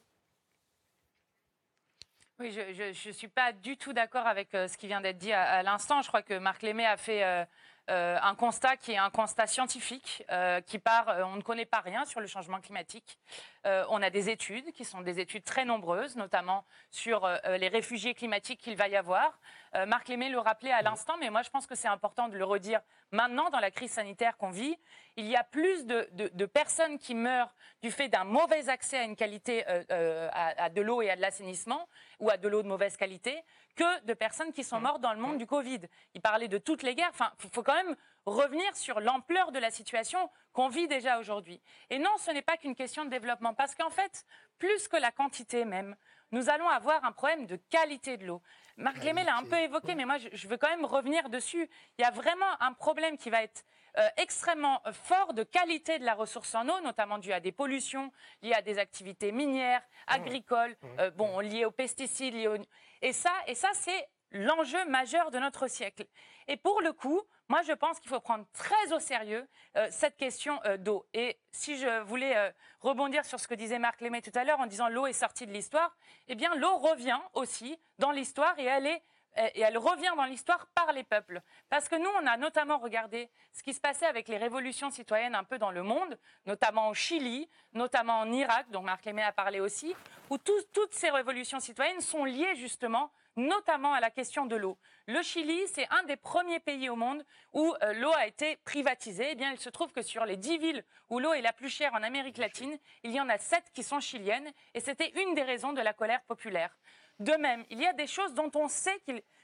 oui, 2.39 2.51
je 2.51 3.07
ne 3.07 3.13
suis 3.13 3.27
pas 3.27 3.53
du 3.53 3.77
tout 3.77 3.93
d'accord 3.93 4.25
avec 4.25 4.55
euh, 4.55 4.67
ce 4.67 4.75
qui 4.75 4.87
vient 4.87 5.01
d'être 5.01 5.19
dit 5.19 5.31
à, 5.31 5.61
l'instant. 5.61 6.01
Je 6.01 6.07
crois 6.07 6.23
que 6.23 6.39
Marc 6.39 6.63
Lémé 6.63 6.83
a 6.83 6.97
fait 6.97 7.23
euh, 7.23 7.45
un 7.87 8.35
constat 8.35 8.77
qui 8.77 8.93
est 8.93 8.97
un 8.97 9.09
constat 9.09 9.47
scientifique, 9.47 10.25
qui 10.67 10.79
part, 10.79 11.07
on 11.25 11.35
ne 11.35 11.41
connaît 11.41 11.65
pas 11.65 11.81
rien 11.81 12.05
sur 12.05 12.19
le 12.19 12.27
changement 12.27 12.61
climatique. 12.61 13.19
on 13.65 14.01
a 14.01 14.09
des 14.09 14.29
études 14.29 14.71
qui 14.71 14.85
sont 14.85 15.01
des 15.01 15.19
études 15.19 15.43
très 15.43 15.65
nombreuses, 15.65 16.15
notamment 16.15 16.65
sur 16.91 17.27
les 17.57 17.67
réfugiés 17.67 18.13
climatiques 18.13 18.61
qu'il 18.61 18.77
va 18.77 18.87
y 18.87 18.95
avoir. 18.95 19.39
Marc 19.87 20.07
Lémé 20.07 20.29
le 20.29 20.39
rappelait 20.39 20.71
à 20.71 20.81
l'instant, 20.81 21.15
mais 21.19 21.29
moi 21.29 21.41
je 21.41 21.49
pense 21.49 21.67
que 21.67 21.75
c'est 21.75 21.87
important 21.87 22.29
de 22.29 22.37
le 22.37 22.45
redire 22.45 22.81
maintenant 23.11 23.49
dans 23.49 23.59
la 23.59 23.71
crise 23.71 23.91
sanitaire 23.91 24.37
qu'on 24.37 24.49
vit. 24.49 24.77
Il 25.15 25.25
y 25.25 25.35
a 25.35 25.43
plus 25.43 25.85
de, 25.85 26.45
personnes 26.45 26.97
qui 26.97 27.15
meurent 27.15 27.53
du 27.81 27.91
fait 27.91 28.09
d'un 28.09 28.23
mauvais 28.23 28.69
accès 28.69 28.97
à 28.97 29.03
une 29.03 29.15
qualité 29.15 29.65
à, 29.65 30.69
de 30.69 30.81
l'eau 30.81 31.01
et 31.01 31.09
à 31.09 31.15
de 31.15 31.21
l'assainissement 31.21 31.87
ou 32.19 32.29
à 32.29 32.37
de 32.37 32.47
l'eau 32.47 32.63
de 32.63 32.67
mauvaise 32.67 32.97
qualité 32.97 33.43
que 33.75 34.05
de 34.05 34.13
personnes 34.13 34.53
qui 34.53 34.63
sont 34.63 34.79
mortes 34.79 35.01
dans 35.01 35.13
le 35.13 35.19
monde 35.19 35.37
du 35.37 35.45
Covid. 35.45 35.81
Il 36.13 36.21
parlait 36.21 36.47
de 36.47 36.57
toutes 36.57 36.83
les 36.83 36.95
guerres. 36.95 37.09
Enfin, 37.11 37.31
il 37.43 37.49
faut 37.49 37.63
quand 37.63 37.75
même 37.75 37.95
revenir 38.25 38.75
sur 38.75 38.99
l'ampleur 38.99 39.51
de 39.51 39.59
la 39.59 39.71
situation 39.71 40.29
qu'on 40.53 40.69
vit 40.69 40.87
déjà 40.87 41.19
aujourd'hui. 41.19 41.61
Et 41.89 41.99
non, 41.99 42.11
ce 42.17 42.31
n'est 42.31 42.41
pas 42.41 42.57
qu'une 42.57 42.75
question 42.75 43.05
de 43.05 43.09
développement, 43.09 43.53
parce 43.53 43.75
qu'en 43.75 43.89
fait, 43.89 44.25
plus 44.59 44.87
que 44.87 44.97
la 44.97 45.11
quantité 45.11 45.65
même, 45.65 45.95
nous 46.31 46.49
allons 46.49 46.69
avoir 46.69 47.03
un 47.05 47.11
problème 47.11 47.45
de 47.45 47.57
qualité 47.69 48.17
de 48.17 48.25
l'eau. 48.25 48.41
Marc 48.77 49.03
Lémel 49.03 49.25
l'a 49.25 49.35
un 49.35 49.43
peu 49.43 49.57
évoqué, 49.57 49.93
mais 49.93 50.05
moi, 50.05 50.17
je 50.17 50.47
veux 50.47 50.57
quand 50.57 50.69
même 50.69 50.85
revenir 50.85 51.29
dessus. 51.29 51.69
Il 51.97 52.01
y 52.01 52.05
a 52.05 52.11
vraiment 52.11 52.59
un 52.59 52.73
problème 52.73 53.17
qui 53.17 53.29
va 53.29 53.43
être 53.43 53.63
euh, 53.99 54.09
extrêmement 54.17 54.81
fort 54.91 55.33
de 55.33 55.43
qualité 55.43 55.99
de 55.99 56.05
la 56.05 56.15
ressource 56.15 56.55
en 56.55 56.67
eau, 56.67 56.81
notamment 56.81 57.19
dû 57.19 57.31
à 57.31 57.39
des 57.39 57.51
pollutions 57.51 58.11
liées 58.41 58.53
à 58.53 58.63
des 58.63 58.79
activités 58.79 59.31
minières, 59.31 59.81
mmh. 59.81 60.13
agricoles. 60.13 60.75
Euh, 60.97 61.11
bon, 61.11 61.39
liées 61.39 61.65
aux 61.65 61.71
pesticides, 61.71 62.33
et 63.03 63.13
ça, 63.13 63.31
et 63.45 63.53
ça, 63.53 63.69
c'est 63.73 64.09
l'enjeu 64.31 64.83
majeur 64.85 65.29
de 65.29 65.37
notre 65.37 65.67
siècle. 65.67 66.05
Et 66.47 66.57
pour 66.57 66.81
le 66.81 66.91
coup, 66.91 67.21
moi, 67.49 67.61
je 67.61 67.73
pense 67.73 67.99
qu'il 67.99 68.09
faut 68.09 68.19
prendre 68.19 68.45
très 68.53 68.91
au 68.93 68.99
sérieux 68.99 69.47
euh, 69.77 69.87
cette 69.91 70.17
question 70.17 70.59
d'eau. 70.79 71.05
Et 71.13 71.37
si 71.51 71.77
je 71.77 72.01
voulais 72.01 72.51
rebondir 72.79 73.25
sur 73.25 73.39
ce 73.39 73.47
que 73.47 73.53
disait 73.53 73.77
Marc 73.77 74.01
Lémet 74.01 74.21
tout 74.21 74.31
à 74.33 74.43
l'heure 74.43 74.59
en 74.59 74.65
disant 74.65 74.89
l'eau 74.89 75.05
est 75.05 75.13
sortie 75.13 75.45
de 75.45 75.51
l'histoire, 75.51 75.95
eh 76.27 76.35
bien, 76.35 76.55
l'eau 76.55 76.77
revient 76.77 77.19
aussi 77.33 77.77
dans 77.99 78.11
l'histoire 78.11 78.57
et 78.57 78.65
elle 78.65 78.87
est 78.87 79.03
et 79.35 79.61
elle 79.61 79.77
revient 79.77 80.13
dans 80.15 80.25
l'histoire 80.25 80.67
par 80.75 80.91
les 80.93 81.03
peuples. 81.03 81.41
Parce 81.69 81.89
que 81.89 81.95
nous, 81.95 82.09
on 82.21 82.27
a 82.27 82.37
notamment 82.37 82.77
regardé 82.77 83.29
ce 83.51 83.63
qui 83.63 83.73
se 83.73 83.81
passait 83.81 84.05
avec 84.05 84.27
les 84.27 84.37
révolutions 84.37 84.91
citoyennes 84.91 85.35
un 85.35 85.43
peu 85.43 85.57
dans 85.57 85.71
le 85.71 85.83
monde, 85.83 86.17
notamment 86.45 86.89
au 86.89 86.93
Chili, 86.93 87.49
notamment 87.73 88.19
en 88.19 88.31
Irak, 88.31 88.67
dont 88.69 88.81
Marc 88.81 89.05
Lémé 89.05 89.23
a 89.23 89.31
parlé 89.31 89.59
aussi, 89.59 89.95
où 90.29 90.37
toutes 90.37 90.93
ces 90.93 91.09
révolutions 91.09 91.59
citoyennes 91.59 92.01
sont 92.01 92.25
liées 92.25 92.55
justement 92.55 93.11
notamment 93.35 93.93
à 93.93 93.99
la 93.99 94.11
question 94.11 94.45
de 94.45 94.55
l'eau. 94.55 94.77
Le 95.07 95.21
Chili, 95.21 95.59
c'est 95.67 95.87
un 95.89 96.03
des 96.03 96.15
premiers 96.15 96.59
pays 96.59 96.89
au 96.89 96.95
monde 96.95 97.25
où 97.51 97.73
euh, 97.81 97.93
l'eau 97.93 98.11
a 98.13 98.27
été 98.27 98.57
privatisée. 98.57 99.29
Eh 99.31 99.35
bien, 99.35 99.51
il 99.51 99.57
se 99.57 99.69
trouve 99.69 99.91
que 99.91 100.01
sur 100.01 100.25
les 100.25 100.37
dix 100.37 100.57
villes 100.57 100.83
où 101.09 101.19
l'eau 101.19 101.33
est 101.33 101.41
la 101.41 101.53
plus 101.53 101.69
chère 101.69 101.93
en 101.93 102.03
Amérique 102.03 102.37
latine, 102.37 102.77
il 103.03 103.11
y 103.11 103.19
en 103.19 103.29
a 103.29 103.37
sept 103.37 103.65
qui 103.73 103.83
sont 103.83 103.99
chiliennes, 103.99 104.49
et 104.73 104.79
c'était 104.79 105.11
une 105.21 105.33
des 105.33 105.43
raisons 105.43 105.73
de 105.73 105.81
la 105.81 105.93
colère 105.93 106.21
populaire. 106.23 106.75
De 107.23 107.37
même, 107.37 107.63
il 107.69 107.79
y 107.79 107.85
a 107.85 107.93
des 107.93 108.05
choses 108.05 108.33
dont 108.33 108.51
on 108.53 108.67
sait 108.67 109.01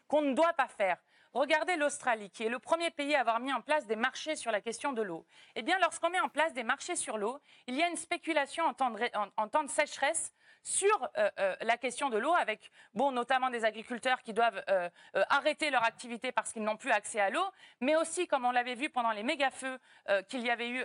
qu'on 0.09 0.21
ne 0.21 0.33
doit 0.33 0.51
pas 0.51 0.67
faire. 0.67 0.97
Regardez 1.31 1.77
l'Australie, 1.77 2.29
qui 2.29 2.43
est 2.43 2.49
le 2.49 2.59
premier 2.59 2.91
pays 2.91 3.15
à 3.15 3.21
avoir 3.21 3.39
mis 3.39 3.53
en 3.53 3.61
place 3.61 3.87
des 3.87 3.95
marchés 3.95 4.35
sur 4.35 4.51
la 4.51 4.59
question 4.59 4.91
de 4.91 5.01
l'eau. 5.01 5.25
Eh 5.55 5.61
bien, 5.61 5.79
lorsqu'on 5.79 6.09
met 6.09 6.19
en 6.19 6.27
place 6.27 6.51
des 6.51 6.63
marchés 6.63 6.97
sur 6.97 7.17
l'eau, 7.17 7.39
il 7.67 7.75
y 7.75 7.81
a 7.81 7.87
une 7.87 7.95
spéculation 7.95 8.65
en 8.65 8.73
temps 8.73 9.63
de, 9.63 9.69
sécheresse 9.69 10.33
sur 10.61 11.09
euh, 11.17 11.29
euh, 11.39 11.55
la 11.61 11.77
question 11.77 12.09
de 12.09 12.17
l'eau, 12.17 12.33
avec 12.33 12.69
notamment 12.95 13.49
des 13.49 13.63
agriculteurs 13.63 14.23
qui 14.23 14.33
doivent 14.33 14.61
euh, 14.69 14.89
arrêter 15.29 15.69
leur 15.69 15.85
activité 15.85 16.33
parce 16.33 16.51
qu'ils 16.51 16.63
n'ont 16.63 16.75
plus 16.75 16.91
accès 16.91 17.21
à 17.21 17.29
l'eau, 17.29 17.45
mais 17.79 17.95
aussi, 17.95 18.27
comme 18.27 18.43
on 18.43 18.51
l'avait 18.51 18.75
vu 18.75 18.89
pendant 18.89 19.11
les 19.11 19.23
méga-feux 19.23 19.79
qu'il 20.27 20.41
y 20.41 20.49
avait 20.49 20.69
eu 20.69 20.83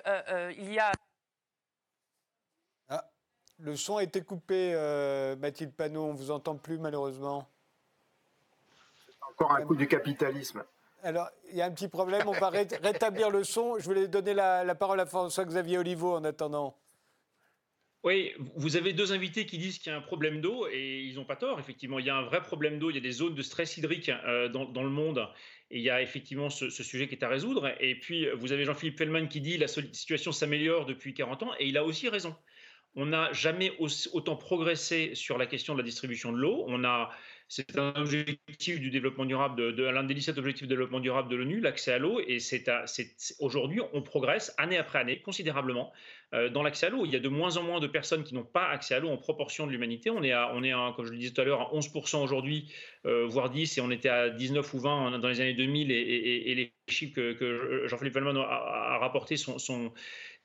il 0.59 0.73
y 0.73 0.79
a 0.79 0.93
le 3.59 3.77
son 3.77 3.97
a 3.97 4.03
été 4.03 4.21
coupé, 4.23 4.73
euh, 4.75 5.37
Mathilde 5.37 5.73
Panot, 5.73 6.05
on 6.05 6.13
ne 6.13 6.19
vous 6.19 6.31
entend 6.31 6.57
plus 6.57 6.79
malheureusement. 6.79 7.49
Encore 9.31 9.53
un 9.53 9.63
coup 9.63 9.77
du 9.77 9.87
capitalisme. 9.87 10.65
Alors, 11.03 11.29
il 11.51 11.57
y 11.57 11.63
a 11.63 11.67
un 11.67 11.71
petit 11.71 11.89
problème, 11.89 12.23
on 12.27 12.33
va 12.33 12.49
rétablir 12.83 13.31
le 13.31 13.45
son. 13.45 13.79
Je 13.79 13.85
voulais 13.85 14.09
donner 14.09 14.35
la, 14.35 14.75
parole 14.75 15.01
à 15.01 15.07
François-Xavier 15.07 15.79
Oliveau 15.79 16.15
en 16.15 16.25
attendant. 16.25 16.77
Oui, 18.03 18.33
vous 18.57 18.77
avez 18.77 18.93
deux 18.93 19.13
invités 19.13 19.47
qui 19.47 19.57
disent 19.57 19.79
qu'il 19.79 19.91
y 19.91 19.95
a 19.95 19.99
un 19.99 20.03
problème 20.03 20.43
d'eau 20.43 20.67
et 20.71 21.01
ils 21.01 21.15
n'ont 21.15 21.25
pas 21.25 21.37
tort. 21.37 21.59
Effectivement, 21.59 21.99
il 21.99 22.05
y 22.05 22.11
a 22.11 22.17
un 22.17 22.25
vrai 22.25 22.43
problème 22.43 22.79
d'eau. 22.79 22.91
Il 22.91 22.97
y 22.97 22.99
a 22.99 23.03
des 23.03 23.13
zones 23.13 23.35
de 23.35 23.43
stress 23.43 23.79
hydrique 23.79 24.11
euh, 24.11 24.49
dans, 24.49 24.83
le 24.83 24.91
monde 24.91 25.27
et 25.71 25.79
il 25.79 25.83
y 25.83 25.89
a 25.89 26.03
effectivement 26.03 26.51
ce, 26.51 26.69
ce, 26.69 26.83
sujet 26.83 27.09
qui 27.09 27.15
est 27.15 27.25
à 27.25 27.29
résoudre. 27.29 27.75
Et 27.81 27.99
puis, 27.99 28.29
vous 28.37 28.53
avez 28.53 28.65
Jean-Philippe 28.65 28.99
Fellman 28.99 29.27
qui 29.27 29.41
dit 29.41 29.57
la 29.57 29.69
situation 29.69 30.33
s'améliore 30.33 30.85
depuis 30.85 31.15
40 31.15 31.45
ans 31.45 31.53
et 31.59 31.67
il 31.67 31.79
a 31.79 31.85
aussi 31.85 32.11
raison 32.11 32.37
on 32.97 33.07
n'a 33.07 33.33
jamais 33.33 33.73
autant 34.13 34.37
progressé 34.37 35.15
sur 35.15 35.37
la 35.37 35.47
question 35.47 35.75
de 35.75 35.79
la 35.79 35.85
distribution 35.85 36.33
de 36.33 36.39
l'eau. 36.39 36.65
On 36.69 36.85
a, 36.85 37.11
c'est 37.49 37.77
un 37.77 37.93
objectif 37.97 38.79
du 38.79 38.91
développement 38.91 39.25
durable, 39.25 39.71
l'un 39.71 40.05
des 40.05 40.15
17 40.15 40.39
objectifs 40.39 40.67
de 40.67 40.69
développement 40.69 41.01
durable 41.01 41.29
de 41.29 41.37
l'ONU, 41.37 41.61
l'accès 41.61 41.93
à 41.93 41.99
l'eau. 41.99 42.21
Et 42.27 42.39
c'est, 42.39 42.65
aujourd'hui, 43.41 43.81
on 43.93 44.03
progresse 44.03 44.55
année 44.59 44.79
après 44.79 45.01
année 45.01 45.21
considérablement 45.21 45.93
euh, 46.35 46.49
dans 46.49 46.63
l'accès 46.63 46.87
à 46.87 46.91
l'eau. 46.91 47.05
Il 47.05 47.13
y 47.13 47.17
a 47.17 47.21
de 47.21 47.29
moins 47.29 47.57
en 47.57 47.65
moins 47.65 47.81
de 47.81 47.89
personnes 47.89 48.23
qui 48.23 48.35
n'ont 48.35 48.45
pas 48.45 48.69
accès 48.69 48.95
à 48.95 49.01
l'eau 49.01 49.09
en 49.09 49.17
proportion 49.17 49.67
de 49.67 49.73
l'humanité. 49.73 50.11
On 50.11 50.23
est, 50.23 50.33
à, 50.33 50.53
on 50.55 50.63
est 50.63 50.73
comme 50.95 51.05
je 51.05 51.11
le 51.11 51.19
disais 51.19 51.33
tout 51.33 51.41
à 51.41 51.45
l'heure, 51.45 51.63
à 51.63 51.75
11% 51.75 52.23
aujourd'hui, 52.23 52.73
euh, 53.07 53.27
voire 53.27 53.51
10, 53.51 53.77
et 53.77 53.81
on 53.81 53.91
était 53.91 54.09
à 54.09 54.31
19 54.31 54.73
ou 54.73 54.79
20 54.79 55.19
dans 55.19 55.29
les 55.29 55.41
années 55.41 55.55
2000. 55.55 55.91
Et, 55.91 56.55
les 56.55 56.73
chiffres 56.89 57.15
que, 57.15 57.87
Jean-Philippe 57.89 58.15
Vallman 58.15 58.41
a, 58.41 58.99
rapportés 58.99 59.37
sont 59.37 59.93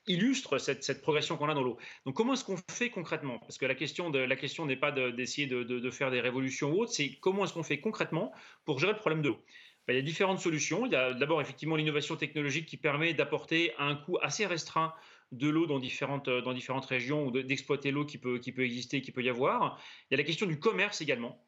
illustre 0.06 0.58
cette, 0.58 1.02
progression 1.02 1.36
qu'on 1.36 1.48
a 1.48 1.54
dans 1.54 1.62
l'eau. 1.62 1.78
Donc 2.06 2.14
comment 2.14 2.34
est-ce 2.34 2.44
qu'on 2.44 2.58
fait 2.70 2.90
concrètement? 2.90 3.38
Parce 3.40 3.58
que 3.58 3.66
la 3.66 3.74
question, 3.74 4.10
de, 4.10 4.18
la 4.18 4.36
question 4.36 4.66
n'est 4.66 4.76
pas 4.76 4.92
d'essayer 4.92 5.46
de, 5.46 5.90
faire 5.90 6.10
des 6.10 6.20
révolutions 6.20 6.72
ou 6.72 6.82
autres, 6.82 6.92
c'est 6.92 7.16
comment 7.20 7.44
est-ce 7.44 7.52
qu'on 7.52 7.62
fait 7.62 7.80
concrètement 7.80 8.32
pour 8.64 8.78
gérer 8.78 8.92
le 8.92 8.98
problème 8.98 9.22
de 9.22 9.28
l'eau? 9.28 9.44
Ben, 9.86 9.94
Il 9.94 9.96
y 9.96 9.98
a 9.98 10.02
différentes 10.02 10.40
solutions. 10.40 10.86
Il 10.86 10.92
y 10.92 10.96
a 10.96 11.12
d'abord 11.12 11.40
effectivement 11.40 11.76
l'innovation 11.76 12.16
technologique 12.16 12.66
qui 12.66 12.76
permet 12.76 13.14
d'apporter 13.14 13.72
un 13.78 13.96
coût 13.96 14.18
assez 14.22 14.46
restreint 14.46 14.94
de 15.32 15.48
l'eau 15.48 15.66
dans 15.66 15.78
différentes, 15.78 16.28
dans 16.28 16.52
différentes 16.52 16.86
régions 16.86 17.26
ou 17.26 17.30
d'exploiter 17.30 17.90
l'eau 17.90 18.04
qui 18.04 18.18
peut, 18.18 18.38
qui 18.38 18.52
peut 18.52 18.64
exister, 18.64 19.00
qui 19.00 19.12
peut 19.12 19.22
y 19.22 19.28
avoir. 19.28 19.80
Il 20.10 20.14
y 20.14 20.14
a 20.14 20.18
la 20.18 20.24
question 20.24 20.46
du 20.46 20.58
commerce 20.58 21.00
également. 21.00 21.40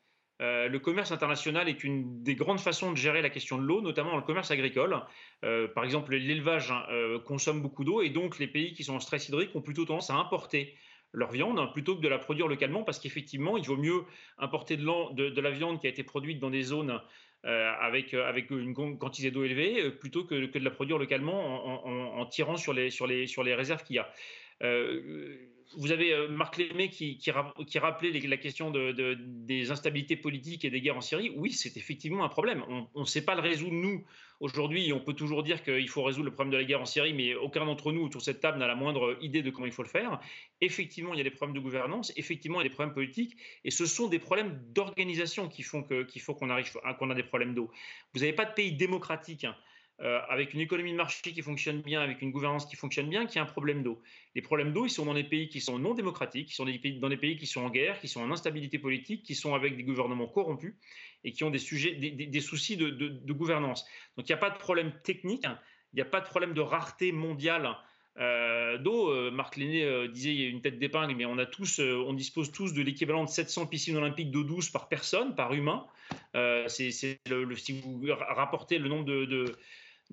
Euh, 0.42 0.68
le 0.68 0.78
commerce 0.80 1.12
international 1.12 1.68
est 1.68 1.84
une 1.84 2.22
des 2.22 2.34
grandes 2.34 2.58
façons 2.58 2.90
de 2.90 2.96
gérer 2.96 3.22
la 3.22 3.30
question 3.30 3.58
de 3.58 3.62
l'eau, 3.62 3.80
notamment 3.80 4.10
dans 4.10 4.16
le 4.16 4.22
commerce 4.22 4.50
agricole. 4.50 5.00
Euh, 5.44 5.68
par 5.68 5.84
exemple, 5.84 6.14
l'élevage 6.16 6.72
hein, 6.72 6.84
euh, 6.90 7.20
consomme 7.20 7.62
beaucoup 7.62 7.84
d'eau 7.84 8.02
et 8.02 8.10
donc 8.10 8.38
les 8.38 8.48
pays 8.48 8.72
qui 8.72 8.82
sont 8.82 8.94
en 8.94 9.00
stress 9.00 9.28
hydrique 9.28 9.54
ont 9.54 9.60
plutôt 9.60 9.84
tendance 9.84 10.10
à 10.10 10.14
importer 10.14 10.74
leur 11.12 11.30
viande 11.30 11.72
plutôt 11.72 11.94
que 11.94 12.00
de 12.00 12.08
la 12.08 12.18
produire 12.18 12.48
localement 12.48 12.82
parce 12.82 12.98
qu'effectivement, 12.98 13.56
il 13.56 13.66
vaut 13.66 13.76
mieux 13.76 14.02
importer 14.38 14.76
de, 14.76 15.40
la 15.40 15.50
viande 15.50 15.80
qui 15.80 15.86
a 15.86 15.90
été 15.90 16.02
produite 16.02 16.40
dans 16.40 16.50
des 16.50 16.62
zones 16.62 17.00
avec, 17.44 18.14
une 18.50 18.72
quantité 18.98 19.30
d'eau 19.30 19.44
élevée 19.44 19.90
plutôt 19.90 20.24
que, 20.24 20.34
de 20.34 20.64
la 20.64 20.70
produire 20.70 20.96
localement 20.96 22.16
en, 22.18 22.24
tirant 22.24 22.56
sur 22.56 22.72
les 22.72 23.54
réserves 23.54 23.84
qu'il 23.84 23.96
y 23.96 23.98
a 23.98 24.10
vous 25.76 25.92
avez 25.92 26.12
euh, 26.12 26.28
Marc 26.28 26.56
Lémé 26.56 26.88
qui, 26.88 27.18
rappelait 27.30 28.12
la 28.12 28.36
question 28.36 28.70
de, 28.70 29.16
des 29.18 29.70
instabilités 29.70 30.16
politiques 30.16 30.64
et 30.64 30.70
des 30.70 30.80
guerres 30.80 30.96
en 30.96 31.00
Syrie. 31.00 31.32
Oui, 31.36 31.52
c'est 31.52 31.76
effectivement 31.76 32.24
un 32.24 32.28
problème. 32.28 32.64
On 32.94 33.00
ne 33.00 33.04
sait 33.04 33.24
pas 33.24 33.34
le 33.34 33.40
résoudre, 33.40 33.74
nous, 33.74 34.04
aujourd'hui. 34.40 34.92
On 34.92 35.00
peut 35.00 35.14
toujours 35.14 35.42
dire 35.42 35.62
qu'il 35.62 35.88
faut 35.88 36.02
résoudre 36.02 36.26
le 36.26 36.34
problème 36.34 36.52
de 36.52 36.58
la 36.58 36.64
guerre 36.64 36.80
en 36.80 36.86
Syrie, 36.86 37.14
mais 37.14 37.34
aucun 37.34 37.64
d'entre 37.64 37.92
nous 37.92 38.02
autour 38.02 38.20
de 38.20 38.24
cette 38.24 38.40
table 38.40 38.58
n'a 38.58 38.66
la 38.66 38.74
moindre 38.74 39.16
idée 39.22 39.42
de 39.42 39.50
comment 39.50 39.66
il 39.66 39.72
faut 39.72 39.82
le 39.82 39.88
faire. 39.88 40.20
Effectivement, 40.60 41.14
il 41.14 41.18
y 41.18 41.20
a 41.20 41.24
des 41.24 41.30
problèmes 41.30 41.54
de 41.54 41.60
gouvernance, 41.60 42.12
effectivement, 42.16 42.60
il 42.60 42.64
y 42.64 42.66
a 42.66 42.68
des 42.68 42.74
problèmes 42.74 42.94
politiques, 42.94 43.36
et 43.64 43.70
ce 43.70 43.86
sont 43.86 44.08
des 44.08 44.18
problèmes 44.18 44.60
d'organisation 44.74 45.48
qui 45.48 45.62
font 45.62 45.82
qu'il 45.82 46.20
faut 46.20 46.34
qu'on 46.34 46.50
arrive 46.50 46.70
a 46.84 47.14
des 47.14 47.22
problèmes 47.22 47.54
d'eau. 47.54 47.70
Vous 48.14 48.20
n'avez 48.20 48.32
pas 48.32 48.44
de 48.44 48.52
pays 48.52 48.72
démocratique. 48.72 49.44
Hein, 49.44 49.56
euh, 50.02 50.18
avec 50.28 50.52
une 50.52 50.58
économie 50.58 50.90
de 50.90 50.96
marché 50.96 51.32
qui 51.32 51.42
fonctionne 51.42 51.80
bien, 51.80 52.00
avec 52.00 52.22
une 52.22 52.32
gouvernance 52.32 52.66
qui 52.66 52.74
fonctionne 52.74 53.08
bien, 53.08 53.24
qu'il 53.24 53.36
y 53.36 53.38
a 53.38 53.42
un 53.42 53.46
problème 53.46 53.84
d'eau. 53.84 54.02
Les 54.34 54.42
problèmes 54.42 54.72
d'eau, 54.72 54.84
ils 54.84 54.90
sont 54.90 55.06
dans 55.06 55.14
des 55.14 55.22
pays 55.22 55.48
qui 55.48 55.60
sont 55.60 55.78
non 55.78 55.94
démocratiques, 55.94 56.48
qui 56.48 56.54
sont 56.54 56.64
dans 56.64 57.08
des 57.08 57.16
pays 57.16 57.36
qui 57.36 57.46
sont 57.46 57.60
en 57.60 57.70
guerre, 57.70 58.00
qui 58.00 58.08
sont 58.08 58.20
en 58.20 58.32
instabilité 58.32 58.80
politique, 58.80 59.22
qui 59.22 59.36
sont 59.36 59.54
avec 59.54 59.76
des 59.76 59.84
gouvernements 59.84 60.26
corrompus 60.26 60.74
et 61.22 61.30
qui 61.30 61.44
ont 61.44 61.50
des, 61.50 61.60
soucis 61.60 62.76
de, 62.76 63.32
gouvernance. 63.32 63.86
Donc 64.16 64.28
il 64.28 64.32
n'y 64.32 64.34
a 64.34 64.38
pas 64.38 64.50
de 64.50 64.58
problème 64.58 64.92
technique, 65.04 65.44
il 65.92 65.96
n'y 65.96 66.02
a 66.02 66.06
pas 66.06 66.20
de 66.20 66.26
problème 66.26 66.52
de 66.52 66.60
rareté 66.60 67.12
mondiale 67.12 67.76
euh, 68.18 68.78
d'eau. 68.78 69.08
Euh, 69.08 69.30
Marc 69.30 69.56
Lenné 69.56 70.08
disait 70.08 70.34
il 70.34 70.40
y 70.40 70.46
a 70.46 70.48
une 70.48 70.62
tête 70.62 70.80
d'épingle, 70.80 71.14
mais 71.14 71.26
on 71.26 71.38
a 71.38 71.46
tous, 71.46 71.78
on 71.78 72.12
dispose 72.12 72.50
tous 72.50 72.74
de 72.74 72.82
l'équivalent 72.82 73.22
de 73.22 73.30
700 73.30 73.66
piscines 73.66 73.96
olympiques 73.96 74.32
d'eau 74.32 74.42
douce 74.42 74.68
par 74.68 74.88
personne, 74.88 75.36
par 75.36 75.54
humain. 75.54 75.86
c'est 76.66 76.90
si 76.90 77.18
vous 77.84 78.04
rapportez 78.10 78.78
le 78.80 78.88
nombre 78.88 79.04
de, 79.04 79.54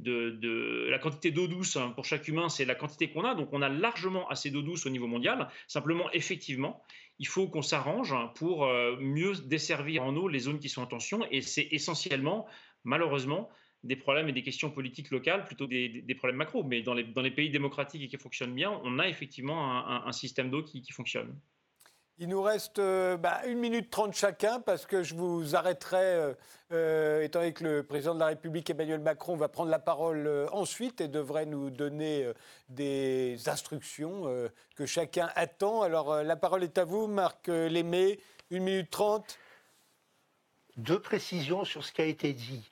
la 0.06 1.00
quantité 1.00 1.32
d'eau 1.32 1.48
douce 1.48 1.76
hein, 1.76 1.92
pour 1.96 2.06
chaque 2.06 2.28
humain, 2.28 2.50
c'est 2.50 2.66
la 2.66 2.76
quantité 2.76 3.10
qu'on 3.10 3.24
a. 3.26 3.36
Donc 3.36 3.50
on 3.52 3.62
a 3.62 3.70
largement 3.70 4.28
assez 4.30 4.50
d'eau 4.50 4.62
douce 4.62 4.86
au 4.86 4.90
niveau 4.90 5.08
mondial. 5.08 5.50
Simplement, 5.68 6.12
effectivement, 6.12 6.82
il 7.20 7.28
faut 7.28 7.48
qu'on 7.48 7.62
s'arrange 7.62 8.16
pour 8.36 8.66
euh, 8.66 8.96
mieux 9.00 9.34
desservir 9.46 10.04
en 10.04 10.16
eau 10.16 10.28
les 10.28 10.40
zones 10.40 10.60
qui 10.60 10.70
sont 10.70 10.82
en 10.82 10.88
tension. 10.88 11.26
Et 11.32 11.42
c'est 11.42 11.68
essentiellement, 11.72 12.48
malheureusement, 12.84 13.50
des 13.84 13.96
problèmes 13.96 14.30
et 14.30 14.34
des 14.34 14.44
questions 14.44 14.72
politiques 14.72 15.10
locales 15.12 15.46
plutôt 15.46 15.68
des, 15.68 16.04
problèmes 16.18 16.38
macro. 16.38 16.64
Mais 16.64 16.82
dans 16.82 16.94
les, 16.94 17.32
pays 17.32 17.50
démocratiques 17.50 18.04
et 18.04 18.08
qui 18.08 18.18
fonctionnent 18.18 18.56
bien, 18.56 18.80
on 18.84 19.00
a 19.00 19.08
effectivement 19.08 19.88
un, 20.06 20.12
système 20.12 20.50
d'eau 20.50 20.64
qui 20.64 20.92
fonctionne. 20.92 21.34
Il 22.22 22.28
nous 22.28 22.42
reste 22.42 22.80
euh, 22.80 23.16
bah, 23.16 23.40
une 23.46 23.60
minute 23.60 23.90
trente 23.90 24.14
chacun 24.14 24.60
parce 24.60 24.86
que 24.86 25.04
je 25.04 25.16
vous 25.16 25.56
arrêterai, 25.56 26.04
euh, 26.04 26.34
euh, 26.74 27.22
étant 27.22 27.40
donné 27.40 27.54
que 27.54 27.64
le 27.64 27.84
président 27.84 28.14
de 28.14 28.20
la 28.20 28.26
République 28.26 28.70
Emmanuel 28.70 29.00
Macron 29.00 29.38
va 29.38 29.48
prendre 29.48 29.72
la 29.72 29.80
parole 29.80 30.28
ensuite 30.52 31.00
et 31.00 31.08
devrait 31.08 31.46
nous 31.46 31.70
donner 31.70 32.30
des 32.68 33.48
instructions 33.48 34.26
que 34.76 34.86
chacun 34.86 35.30
attend. 35.36 35.82
Alors 35.82 36.22
la 36.22 36.36
parole 36.36 36.66
est 36.66 36.78
à 36.78 36.84
vous, 36.84 37.08
Marc 37.08 37.48
Lémé, 37.48 38.20
une 38.50 38.64
minute 38.64 38.90
trente. 38.90 39.40
Deux 40.76 41.00
précisions 41.00 41.64
sur 41.64 41.86
ce 41.86 41.94
qui 41.94 42.02
a 42.02 42.06
été 42.06 42.34
dit. 42.34 42.70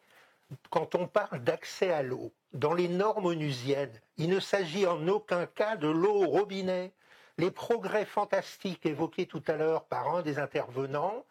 Quand 0.70 0.93
on 0.93 1.08
parle 1.08 1.41
d'accès 1.41 1.93
à 1.93 2.04
l'eau, 2.04 2.34
dans 2.52 2.74
les 2.74 2.89
normes 2.89 3.28
onusiennes, 3.28 3.98
il 4.18 4.28
ne 4.28 4.41
s'agit 4.41 4.86
en 4.86 5.08
aucun 5.08 5.45
cas 5.45 5.78
de 5.78 5.88
l'eau 5.88 6.24
au 6.24 6.28
robinet 6.28 6.91
les 7.38 7.52
progrès 7.52 8.06
fantastiques 8.06 8.86
évoqués 8.86 9.28
tout 9.28 9.44
à 9.48 9.54
l'heure 9.54 9.86
par 9.86 10.16
un 10.16 10.22
des 10.22 10.40
intervenants, 10.40 11.24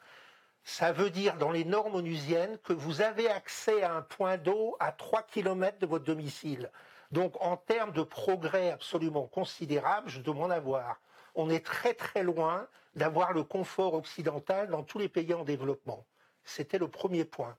ça 0.62 0.92
veut 0.92 1.10
dire 1.10 1.36
dans 1.36 1.50
les 1.50 1.64
normes 1.64 1.94
onusiennes 1.94 2.58
que 2.58 2.72
vous 2.72 3.00
avez 3.00 3.28
accès 3.28 3.82
à 3.82 3.94
un 3.94 4.02
point 4.02 4.36
d'eau 4.36 4.76
à 4.80 4.92
3 4.92 5.22
km 5.22 5.78
de 5.78 5.86
votre 5.86 6.04
domicile. 6.04 6.70
Donc 7.12 7.40
en 7.40 7.56
termes 7.56 7.92
de 7.92 8.02
progrès 8.02 8.70
absolument 8.70 9.26
considérables, 9.26 10.08
je 10.08 10.20
demande 10.20 10.52
à 10.52 10.60
voir. 10.60 11.00
On 11.34 11.50
est 11.50 11.64
très 11.64 11.94
très 11.94 12.22
loin 12.22 12.66
d'avoir 12.94 13.32
le 13.32 13.44
confort 13.44 13.94
occidental 13.94 14.68
dans 14.68 14.82
tous 14.82 14.98
les 14.98 15.08
pays 15.08 15.34
en 15.34 15.44
développement. 15.44 16.04
C'était 16.44 16.78
le 16.78 16.88
premier 16.88 17.24
point. 17.24 17.56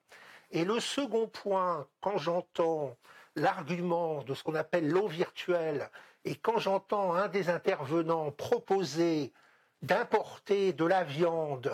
Et 0.52 0.64
le 0.66 0.80
second 0.80 1.28
point, 1.28 1.88
quand 2.02 2.18
j'entends 2.18 2.96
l'argument 3.36 4.24
de 4.24 4.34
ce 4.34 4.44
qu'on 4.44 4.56
appelle 4.56 4.90
l'eau 4.90 5.08
virtuelle, 5.08 5.90
et 6.28 6.36
quand 6.36 6.58
j'entends 6.58 7.14
un 7.14 7.30
des 7.30 7.50
intervenants 7.50 8.32
proposer 8.32 9.32
d'importer 9.82 10.74
de 10.74 10.84
la 10.84 11.06
viande 11.06 11.72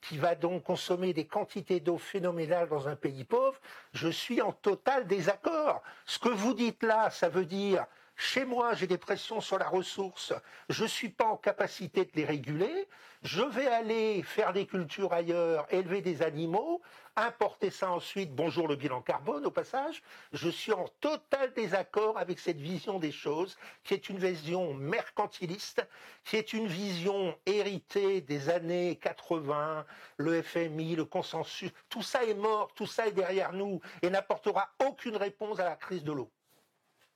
qui 0.00 0.16
va 0.16 0.34
donc 0.34 0.62
consommer 0.62 1.12
des 1.12 1.26
quantités 1.26 1.80
d'eau 1.80 1.98
phénoménales 1.98 2.70
dans 2.70 2.88
un 2.88 2.96
pays 2.96 3.24
pauvre, 3.24 3.60
je 3.92 4.08
suis 4.08 4.40
en 4.40 4.52
total 4.52 5.06
désaccord. 5.06 5.82
Ce 6.06 6.18
que 6.18 6.30
vous 6.30 6.54
dites 6.54 6.82
là, 6.82 7.10
ça 7.10 7.28
veut 7.28 7.44
dire 7.44 7.84
chez 8.20 8.44
moi, 8.44 8.74
j'ai 8.74 8.86
des 8.86 8.98
pressions 8.98 9.40
sur 9.40 9.58
la 9.58 9.66
ressource, 9.66 10.34
je 10.68 10.82
ne 10.82 10.88
suis 10.88 11.08
pas 11.08 11.24
en 11.24 11.38
capacité 11.38 12.04
de 12.04 12.10
les 12.14 12.26
réguler, 12.26 12.86
je 13.22 13.40
vais 13.40 13.66
aller 13.66 14.22
faire 14.22 14.52
des 14.52 14.66
cultures 14.66 15.14
ailleurs, 15.14 15.66
élever 15.70 16.02
des 16.02 16.20
animaux, 16.20 16.82
importer 17.16 17.70
ça 17.70 17.90
ensuite, 17.90 18.34
bonjour 18.34 18.68
le 18.68 18.76
bilan 18.76 19.00
carbone 19.00 19.46
au 19.46 19.50
passage, 19.50 20.02
je 20.34 20.50
suis 20.50 20.72
en 20.72 20.86
total 21.00 21.54
désaccord 21.54 22.18
avec 22.18 22.38
cette 22.38 22.60
vision 22.60 22.98
des 22.98 23.10
choses, 23.10 23.56
qui 23.84 23.94
est 23.94 24.10
une 24.10 24.18
vision 24.18 24.74
mercantiliste, 24.74 25.82
qui 26.24 26.36
est 26.36 26.52
une 26.52 26.66
vision 26.66 27.34
héritée 27.46 28.20
des 28.20 28.50
années 28.50 28.96
80, 28.96 29.86
le 30.18 30.42
FMI, 30.42 30.94
le 30.94 31.06
consensus, 31.06 31.70
tout 31.88 32.02
ça 32.02 32.22
est 32.24 32.34
mort, 32.34 32.74
tout 32.74 32.86
ça 32.86 33.06
est 33.06 33.12
derrière 33.12 33.54
nous 33.54 33.80
et 34.02 34.10
n'apportera 34.10 34.68
aucune 34.86 35.16
réponse 35.16 35.58
à 35.58 35.64
la 35.64 35.76
crise 35.76 36.04
de 36.04 36.12
l'eau. 36.12 36.30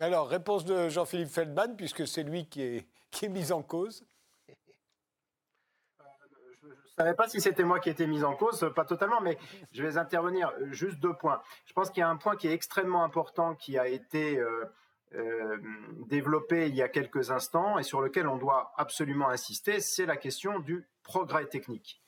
Alors, 0.00 0.28
réponse 0.28 0.64
de 0.64 0.88
Jean-Philippe 0.88 1.28
Feldman, 1.28 1.76
puisque 1.76 2.06
c'est 2.06 2.24
lui 2.24 2.46
qui 2.48 2.62
est, 2.62 3.28
mis 3.28 3.52
en 3.52 3.62
cause. 3.62 4.04
Je 4.48 4.52
ne 7.02 7.06
savais 7.06 7.14
pas 7.14 7.28
si 7.28 7.40
c'était 7.40 7.64
moi 7.64 7.80
qui 7.80 7.90
étais 7.90 8.06
mis 8.06 8.24
en 8.24 8.34
cause, 8.34 8.70
pas 8.74 8.84
totalement, 8.84 9.20
mais 9.20 9.38
je 9.72 9.82
vais 9.82 9.96
intervenir. 9.96 10.52
Juste 10.70 10.98
deux 10.98 11.14
points. 11.14 11.40
Je 11.66 11.72
pense 11.72 11.90
qu'il 11.90 12.00
y 12.00 12.02
a 12.02 12.08
un 12.08 12.16
point 12.16 12.36
qui 12.36 12.48
est 12.48 12.52
extrêmement 12.52 13.04
important 13.04 13.54
qui 13.54 13.78
a 13.78 13.88
été 13.88 14.36
euh, 14.36 14.64
euh, 15.14 15.58
développé 16.08 16.68
il 16.68 16.74
y 16.74 16.82
a 16.82 16.88
quelques 16.88 17.30
instants 17.30 17.78
et 17.78 17.84
sur 17.84 18.00
lequel 18.00 18.26
on 18.26 18.36
doit 18.36 18.72
absolument 18.76 19.28
insister, 19.28 19.78
c'est 19.78 20.06
la 20.06 20.16
question 20.16 20.58
du 20.58 20.88
progrès 21.04 21.46
technique. 21.46 22.00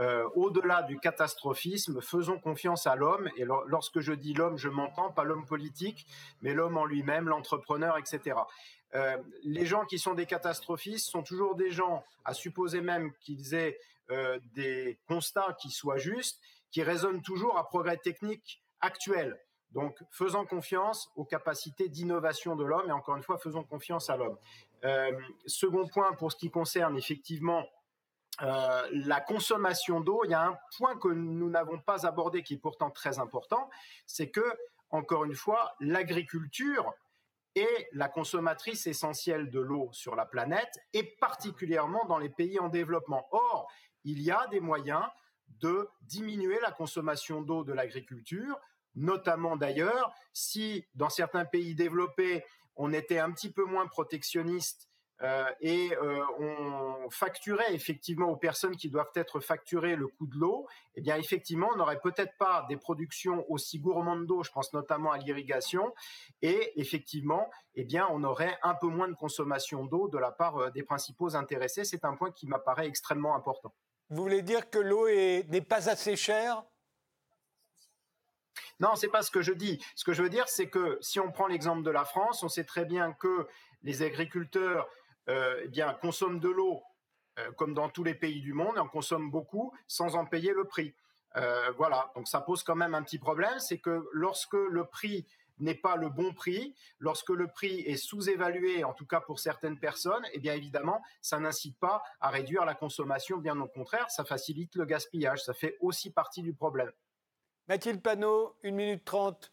Euh, 0.00 0.28
au-delà 0.36 0.82
du 0.82 0.98
catastrophisme, 0.98 2.00
faisons 2.00 2.38
confiance 2.38 2.86
à 2.86 2.94
l'homme. 2.94 3.28
Et 3.36 3.44
lorsque 3.44 4.00
je 4.00 4.12
dis 4.12 4.32
l'homme, 4.32 4.56
je 4.56 4.68
m'entends 4.68 5.10
pas 5.10 5.24
l'homme 5.24 5.46
politique, 5.46 6.06
mais 6.40 6.54
l'homme 6.54 6.76
en 6.76 6.84
lui-même, 6.84 7.28
l'entrepreneur, 7.28 7.98
etc. 7.98 8.38
Euh, 8.94 9.16
les 9.42 9.66
gens 9.66 9.84
qui 9.84 9.98
sont 9.98 10.14
des 10.14 10.26
catastrophistes 10.26 11.10
sont 11.10 11.22
toujours 11.22 11.56
des 11.56 11.70
gens, 11.70 12.04
à 12.24 12.32
supposer 12.32 12.80
même 12.80 13.12
qu'ils 13.20 13.54
aient 13.54 13.78
euh, 14.10 14.38
des 14.54 14.98
constats 15.08 15.56
qui 15.60 15.70
soient 15.70 15.98
justes, 15.98 16.40
qui 16.70 16.82
raisonnent 16.82 17.22
toujours 17.22 17.58
à 17.58 17.66
progrès 17.66 17.96
technique 17.96 18.62
actuel. 18.80 19.38
Donc, 19.72 19.98
faisons 20.10 20.46
confiance 20.46 21.10
aux 21.16 21.24
capacités 21.24 21.88
d'innovation 21.88 22.56
de 22.56 22.64
l'homme 22.64 22.88
et 22.88 22.92
encore 22.92 23.16
une 23.16 23.22
fois, 23.22 23.36
faisons 23.36 23.64
confiance 23.64 24.08
à 24.08 24.16
l'homme. 24.16 24.38
second 25.44 25.86
point, 25.88 26.12
pour 26.12 26.32
ce 26.32 26.36
qui 26.36 26.50
concerne 26.50 26.96
effectivement 26.96 27.66
euh, 28.42 28.88
la 28.92 29.20
consommation 29.20 30.00
d'eau, 30.00 30.22
il 30.24 30.30
y 30.30 30.34
a 30.34 30.46
un 30.46 30.58
point 30.76 30.96
que 30.96 31.08
nous 31.08 31.50
n'avons 31.50 31.78
pas 31.80 32.06
abordé 32.06 32.42
qui 32.42 32.54
est 32.54 32.58
pourtant 32.58 32.90
très 32.90 33.18
important, 33.18 33.68
c'est 34.06 34.30
que, 34.30 34.44
encore 34.90 35.24
une 35.24 35.34
fois, 35.34 35.74
l'agriculture 35.80 36.92
est 37.54 37.88
la 37.92 38.08
consommatrice 38.08 38.86
essentielle 38.86 39.50
de 39.50 39.60
l'eau 39.60 39.88
sur 39.92 40.14
la 40.14 40.24
planète 40.24 40.78
et 40.92 41.02
particulièrement 41.02 42.04
dans 42.06 42.18
les 42.18 42.28
pays 42.28 42.60
en 42.60 42.68
développement. 42.68 43.26
Or, 43.32 43.68
il 44.04 44.22
y 44.22 44.30
a 44.30 44.46
des 44.48 44.60
moyens 44.60 45.04
de 45.60 45.88
diminuer 46.02 46.58
la 46.60 46.70
consommation 46.70 47.42
d'eau 47.42 47.64
de 47.64 47.72
l'agriculture, 47.72 48.58
notamment 48.94 49.56
d'ailleurs 49.56 50.12
si 50.32 50.86
dans 50.94 51.10
certains 51.10 51.44
pays 51.44 51.74
développés, 51.74 52.44
on 52.76 52.92
était 52.92 53.18
un 53.18 53.32
petit 53.32 53.50
peu 53.50 53.64
moins 53.64 53.88
protectionniste 53.88 54.88
euh, 55.22 55.50
et 55.60 55.92
euh, 55.96 56.24
on 56.38 57.10
facturait 57.10 57.74
effectivement 57.74 58.28
aux 58.28 58.36
personnes 58.36 58.76
qui 58.76 58.88
doivent 58.88 59.10
être 59.14 59.40
facturées 59.40 59.96
le 59.96 60.06
coût 60.06 60.26
de 60.26 60.36
l'eau, 60.36 60.68
eh 60.94 61.00
bien 61.00 61.16
effectivement, 61.16 61.70
on 61.72 61.76
n'aurait 61.76 62.00
peut-être 62.00 62.36
pas 62.38 62.64
des 62.68 62.76
productions 62.76 63.44
aussi 63.50 63.80
gourmandes 63.80 64.26
d'eau, 64.26 64.44
je 64.44 64.52
pense 64.52 64.72
notamment 64.72 65.10
à 65.10 65.18
l'irrigation, 65.18 65.92
et 66.40 66.80
effectivement, 66.80 67.50
eh 67.74 67.84
bien 67.84 68.06
on 68.10 68.22
aurait 68.22 68.58
un 68.62 68.74
peu 68.74 68.86
moins 68.86 69.08
de 69.08 69.14
consommation 69.14 69.84
d'eau 69.84 70.08
de 70.08 70.18
la 70.18 70.30
part 70.30 70.56
euh, 70.56 70.70
des 70.70 70.84
principaux 70.84 71.34
intéressés. 71.34 71.84
C'est 71.84 72.04
un 72.04 72.14
point 72.14 72.30
qui 72.30 72.46
m'apparaît 72.46 72.86
extrêmement 72.86 73.34
important. 73.34 73.74
Vous 74.10 74.22
voulez 74.22 74.42
dire 74.42 74.70
que 74.70 74.78
l'eau 74.78 75.08
n'est 75.08 75.60
pas 75.60 75.90
assez 75.90 76.16
chère? 76.16 76.62
Non, 78.80 78.94
c'est 78.94 79.08
pas 79.08 79.22
ce 79.22 79.30
que 79.30 79.42
je 79.42 79.52
dis. 79.52 79.84
Ce 79.96 80.04
que 80.04 80.12
je 80.12 80.22
veux 80.22 80.28
dire, 80.28 80.48
c'est 80.48 80.68
que 80.70 80.98
si 81.00 81.18
on 81.18 81.32
prend 81.32 81.48
l'exemple 81.48 81.82
de 81.82 81.90
la 81.90 82.04
France, 82.04 82.42
on 82.42 82.48
sait 82.48 82.64
très 82.64 82.84
bien 82.84 83.12
que 83.12 83.46
les 83.82 84.02
agriculteurs 84.02 84.88
euh, 85.28 85.60
eh 85.64 85.68
bien, 85.68 85.94
consomme 85.94 86.40
de 86.40 86.48
l'eau 86.48 86.82
euh, 87.38 87.52
comme 87.52 87.74
dans 87.74 87.88
tous 87.88 88.04
les 88.04 88.14
pays 88.14 88.40
du 88.40 88.52
monde, 88.52 88.76
et 88.76 88.80
on 88.80 88.88
consomme 88.88 89.30
beaucoup 89.30 89.72
sans 89.86 90.16
en 90.16 90.26
payer 90.26 90.52
le 90.52 90.64
prix. 90.64 90.94
Euh, 91.36 91.70
voilà, 91.76 92.10
donc 92.14 92.26
ça 92.26 92.40
pose 92.40 92.62
quand 92.62 92.74
même 92.74 92.94
un 92.94 93.02
petit 93.02 93.18
problème, 93.18 93.58
c'est 93.58 93.78
que 93.78 94.08
lorsque 94.12 94.54
le 94.54 94.84
prix 94.86 95.26
n'est 95.58 95.74
pas 95.74 95.96
le 95.96 96.08
bon 96.08 96.32
prix, 96.32 96.74
lorsque 96.98 97.30
le 97.30 97.48
prix 97.48 97.80
est 97.80 97.96
sous-évalué, 97.96 98.84
en 98.84 98.92
tout 98.92 99.06
cas 99.06 99.20
pour 99.20 99.38
certaines 99.38 99.78
personnes, 99.78 100.24
eh 100.32 100.38
bien 100.38 100.54
évidemment, 100.54 101.02
ça 101.20 101.38
n'incite 101.38 101.78
pas 101.78 102.02
à 102.20 102.30
réduire 102.30 102.64
la 102.64 102.74
consommation, 102.74 103.38
bien 103.38 103.60
au 103.60 103.68
contraire, 103.68 104.10
ça 104.10 104.24
facilite 104.24 104.74
le 104.76 104.84
gaspillage, 104.84 105.42
ça 105.44 105.54
fait 105.54 105.76
aussi 105.80 106.10
partie 106.10 106.42
du 106.42 106.54
problème. 106.54 106.92
Mathilde 107.68 108.02
Panot, 108.02 108.56
1 108.64 108.70
minute 108.70 109.04
30. 109.04 109.52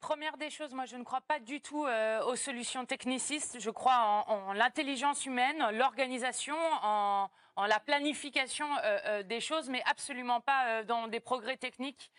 Première 0.00 0.36
des 0.36 0.48
choses, 0.48 0.74
moi 0.74 0.84
je 0.84 0.96
ne 0.96 1.02
crois 1.02 1.20
pas 1.20 1.40
du 1.40 1.60
tout 1.60 1.84
euh, 1.84 2.22
aux 2.22 2.36
solutions 2.36 2.86
technicistes. 2.86 3.58
Je 3.58 3.70
crois 3.70 4.24
en, 4.28 4.52
l'intelligence 4.52 5.26
humaine, 5.26 5.70
l'organisation, 5.72 6.56
en, 6.82 7.28
la 7.56 7.80
planification 7.80 8.66
euh, 8.76 8.98
euh, 9.06 9.22
des 9.24 9.40
choses, 9.40 9.68
mais 9.68 9.82
absolument 9.86 10.40
pas 10.40 10.84
dans 10.84 11.08
des 11.08 11.20
progrès 11.20 11.56
techniques 11.56 12.10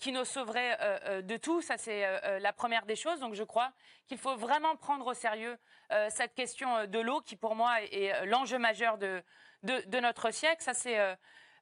qui 0.00 0.10
nous 0.10 0.24
sauverait 0.24 1.22
de 1.22 1.36
tout. 1.36 1.62
Ça, 1.62 1.78
c'est 1.78 2.40
la 2.40 2.52
première 2.52 2.84
des 2.84 2.96
choses. 2.96 3.20
Donc, 3.20 3.34
je 3.34 3.44
crois 3.44 3.70
qu'il 4.08 4.18
faut 4.18 4.34
vraiment 4.34 4.74
prendre 4.74 5.06
au 5.06 5.14
sérieux 5.14 5.56
cette 6.08 6.34
question 6.34 6.86
de 6.86 6.98
l'eau, 6.98 7.20
qui 7.20 7.36
pour 7.36 7.54
moi 7.54 7.80
est, 7.82 8.26
l'enjeu 8.26 8.58
majeur 8.58 8.98
de, 8.98 9.22
de, 9.62 10.00
notre 10.00 10.32
siècle. 10.32 10.64
Ça, 10.64 10.74
c'est 10.74 10.98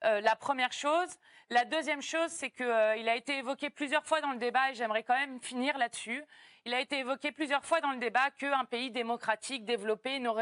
la 0.07 0.37
première 0.37 0.73
chose. 0.73 1.09
La 1.51 1.65
deuxième 1.65 2.03
chose, 2.03 2.31
c'est 2.31 2.51
qu'il 2.51 2.65
a 2.67 3.17
été 3.17 3.39
évoqué 3.39 3.71
plusieurs 3.71 4.05
fois 4.05 4.21
dans 4.21 4.33
le 4.33 4.39
débat, 4.39 4.71
et 4.71 4.75
j'aimerais 4.75 5.03
quand 5.03 5.19
même 5.19 5.41
finir 5.41 5.79
là-dessus. 5.79 6.25
Il 6.67 6.75
a 6.75 6.81
été 6.81 6.99
évoqué 6.99 7.31
plusieurs 7.31 7.65
fois 7.65 7.81
dans 7.81 7.93
le 7.93 7.99
débat 7.99 8.33
qu'un 8.33 8.65
pays 8.65 8.91
démocratique, 8.91 9.65
développé, 9.65 10.19
n'a 10.19 10.35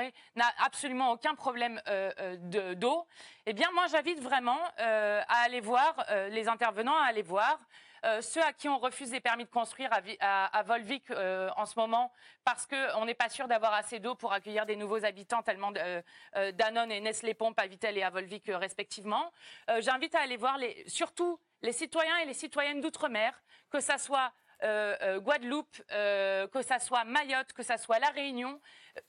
absolument 0.65 1.13
aucun 1.13 1.35
problème 1.35 1.79
euh, 1.87 2.11
euh, 2.19 2.75
d'eau. 2.75 3.07
Eh 3.45 3.53
bien, 3.53 3.71
moi, 3.75 3.89
j'invite 3.89 4.21
vraiment 4.21 4.59
euh, 4.81 5.21
à 5.29 5.43
aller 5.45 5.61
voir 5.61 5.95
les 6.31 6.49
intervenants, 6.49 6.97
à 6.97 7.09
aller 7.09 7.21
voir 7.21 7.59
ceux 8.21 8.43
à 8.43 8.53
qui 8.53 8.69
on 8.69 8.79
refuse 8.79 9.13
les 9.13 9.21
permis 9.21 9.45
de 9.45 9.51
construire 9.51 9.89
à, 10.21 10.63
Volvic 10.63 11.11
en 11.11 11.65
ce 11.65 11.79
moment 11.79 12.13
parce 12.45 12.67
qu'on 12.67 13.07
n'est 13.07 13.15
pas 13.15 13.31
sûr 13.31 13.49
d'avoir 13.49 13.73
assez 13.73 13.99
d'eau 13.99 14.15
pour 14.15 14.35
accueillir 14.35 14.67
des 14.67 14.77
nouveaux 14.77 15.07
habitants, 15.07 15.41
tellement 15.41 15.73
Danone 16.53 16.93
et 16.93 17.01
Nestlé 17.01 17.33
Pompe 17.33 17.59
à 17.59 17.67
Vitel 17.67 17.97
et 17.97 18.03
à 18.03 18.11
Volvic 18.11 18.45
respectivement. 18.49 19.33
J'invite 19.79 20.15
à 20.15 20.21
aller 20.21 20.37
voir 20.37 20.59
surtout 20.87 21.41
les 21.63 21.73
citoyens 21.73 22.19
et 22.19 22.27
les 22.27 22.35
citoyennes 22.35 22.83
d'outre-mer, 22.83 23.43
que 23.71 23.81
ça 23.81 23.97
soit 23.97 24.35
euh, 24.65 24.97
euh, 25.03 25.21
Guadeloupe, 25.21 25.83
euh, 25.93 26.47
que 26.49 26.63
ça 26.63 26.79
soit 26.79 27.05
Mayotte, 27.05 27.53
que 27.53 27.63
ça 27.63 27.77
soit 27.77 27.99
La 27.99 28.09
Réunion. 28.09 28.61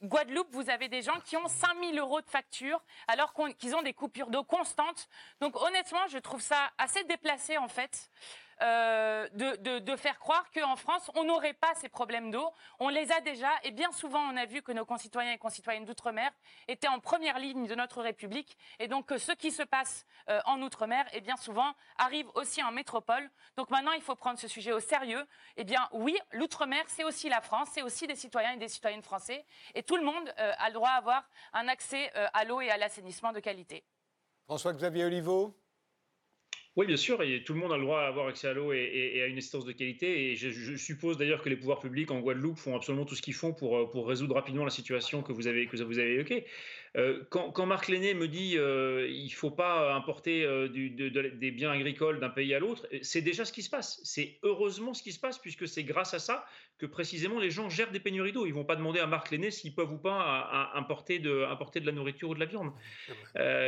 Guadeloupe, 0.04 0.50
vous 0.52 0.70
avez 0.70 0.90
des 0.90 1.02
gens 1.02 1.20
qui 1.24 1.38
ont 1.38 1.48
5000 1.48 1.98
euros 1.98 2.20
de 2.20 2.30
facture 2.30 2.82
alors 3.08 3.34
qu'ils 3.58 3.76
ont 3.76 3.82
des 3.82 3.94
coupures 3.94 4.30
d'eau 4.30 4.44
constantes. 4.44 5.08
Donc 5.40 5.56
honnêtement, 5.62 6.08
je 6.10 6.18
trouve 6.18 6.42
ça 6.42 6.72
assez 6.78 7.04
déplacé 7.06 7.58
en 7.58 7.70
fait. 7.70 8.10
Euh, 8.62 9.28
de, 9.34 9.96
faire 9.98 10.20
croire 10.20 10.46
qu'en 10.52 10.76
France, 10.76 11.10
on 11.16 11.24
n'aurait 11.24 11.54
pas 11.54 11.74
ces 11.76 11.90
problèmes 11.90 12.32
d'eau. 12.32 12.50
On 12.80 12.90
les 12.90 13.12
a 13.12 13.22
déjà, 13.22 13.50
et 13.64 13.72
bien 13.72 13.92
souvent, 13.92 14.20
on 14.32 14.38
a 14.38 14.46
vu 14.46 14.62
que 14.62 14.72
nos 14.72 14.86
concitoyens 14.86 15.34
et 15.34 15.38
concitoyennes 15.38 15.86
d'outre-mer 15.86 16.32
étaient 16.68 16.88
en 16.88 17.00
première 17.00 17.40
ligne 17.40 17.66
de 17.66 17.76
notre 17.76 18.02
République, 18.02 18.58
et 18.80 18.88
donc 18.88 19.08
que 19.08 19.18
ce 19.18 19.32
qui 19.32 19.52
se 19.52 19.64
passe 19.64 20.06
euh, 20.30 20.40
en 20.46 20.62
outre-mer, 20.62 21.06
et 21.14 21.22
bien 21.22 21.38
souvent, 21.38 21.74
arrive 21.98 22.28
aussi 22.36 22.62
en 22.62 22.72
métropole. 22.72 23.30
Donc 23.58 23.70
maintenant, 23.70 23.94
il 23.94 24.02
faut 24.02 24.16
prendre 24.16 24.40
ce 24.40 24.48
sujet 24.48 24.74
au 24.74 24.80
sérieux. 24.80 25.26
Eh 25.58 25.64
bien, 25.64 25.88
oui, 25.92 26.18
l'outre-mer, 26.32 26.84
c'est 26.88 27.04
aussi 27.04 27.30
la 27.30 27.42
France, 27.42 27.70
c'est 27.74 27.82
aussi 27.82 28.08
des 28.08 28.16
citoyens 28.16 28.54
et 28.54 28.58
des 28.58 28.70
citoyennes 28.70 29.04
français, 29.04 29.46
et 29.74 29.84
tout 29.84 29.96
le 29.96 30.04
monde 30.04 30.34
euh, 30.40 30.52
a 30.58 30.68
le 30.68 30.74
droit 30.74 30.90
à 30.90 30.98
avoir 30.98 31.24
un 31.54 31.68
accès 31.68 32.12
à 32.34 32.44
l'eau 32.44 32.62
et 32.62 32.70
à 32.70 32.78
l'assainissement 32.78 33.32
de 33.32 33.40
qualité. 33.40 33.84
François-Xavier 34.46 35.06
Oliveau 35.06 35.56
oui, 36.76 36.86
bien 36.86 36.98
sûr, 36.98 37.22
et 37.24 37.44
tout 37.44 37.54
le 37.54 37.60
monde 37.60 37.72
a 37.72 37.78
le 37.78 37.84
droit 37.84 38.02
à 38.02 38.08
avoir 38.08 38.28
accès 38.28 38.48
à 38.48 38.54
l'eau 38.54 38.74
et, 38.74 39.22
à 39.22 39.28
une 39.28 39.38
assistance 39.38 39.66
de 39.66 39.72
qualité. 39.72 40.32
Et 40.32 40.36
je, 40.36 40.76
suppose 40.76 41.18
d'ailleurs 41.18 41.42
que 41.42 41.50
les 41.50 41.56
pouvoirs 41.56 41.80
publics 41.80 42.12
en 42.12 42.20
Guadeloupe 42.20 42.58
font 42.58 42.76
absolument 42.76 43.06
tout 43.06 43.16
ce 43.16 43.22
qu'ils 43.22 43.34
font 43.34 43.54
pour, 43.54 43.78
euh, 43.78 43.90
pour 43.90 44.08
résoudre 44.08 44.36
rapidement 44.36 44.66
la 44.66 44.72
situation 44.72 45.22
que 45.22 45.32
vous 45.32 45.48
avez, 45.48 45.68
que 45.68 45.78
vous 45.78 46.00
avez 46.00 46.14
évoquée. 46.16 46.46
Euh, 46.98 47.24
quand, 47.30 47.66
Marc 47.66 47.90
Lenné 47.90 48.14
me 48.14 48.28
dit 48.28 48.58
euh, 48.58 49.08
il 49.10 49.26
ne 49.26 49.32
faut 49.32 49.52
pas 49.52 49.94
importer 49.94 50.46
euh, 50.46 50.70
du, 50.70 50.90
des 50.90 51.52
biens 51.52 51.72
agricoles 51.72 52.20
d'un 52.20 52.30
pays 52.30 52.54
à 52.54 52.60
l'autre, 52.60 52.88
c'est 53.02 53.22
déjà 53.22 53.44
ce 53.44 53.52
qui 53.52 53.64
se 53.64 53.70
passe. 53.70 54.00
C'est 54.04 54.38
heureusement 54.44 54.94
ce 54.94 55.04
qui 55.04 55.12
se 55.12 55.20
passe, 55.20 55.38
puisque 55.38 55.68
c'est 55.68 55.84
grâce 55.84 56.14
à 56.14 56.20
ça 56.20 56.46
que 56.78 56.86
précisément 56.86 57.40
les 57.40 57.52
gens 57.52 57.70
gèrent 57.70 57.92
des 57.92 58.00
pénuries 58.00 58.32
d'eau. 58.32 58.46
Ils 58.46 58.52
ne 58.52 58.56
vont 58.56 58.64
pas 58.64 58.78
demander 58.78 59.00
à 59.00 59.08
Marc 59.08 59.32
Lenné 59.32 59.52
s'ils 59.52 59.76
peuvent 59.76 59.92
ou 59.92 59.98
pas 59.98 60.72
importer, 60.74 61.20
de, 61.20 61.44
importer 61.50 61.80
de 61.82 61.86
la 61.86 61.92
nourriture 61.92 62.30
ou 62.30 62.36
de 62.36 62.40
la 62.40 62.46
viande. 62.46 62.72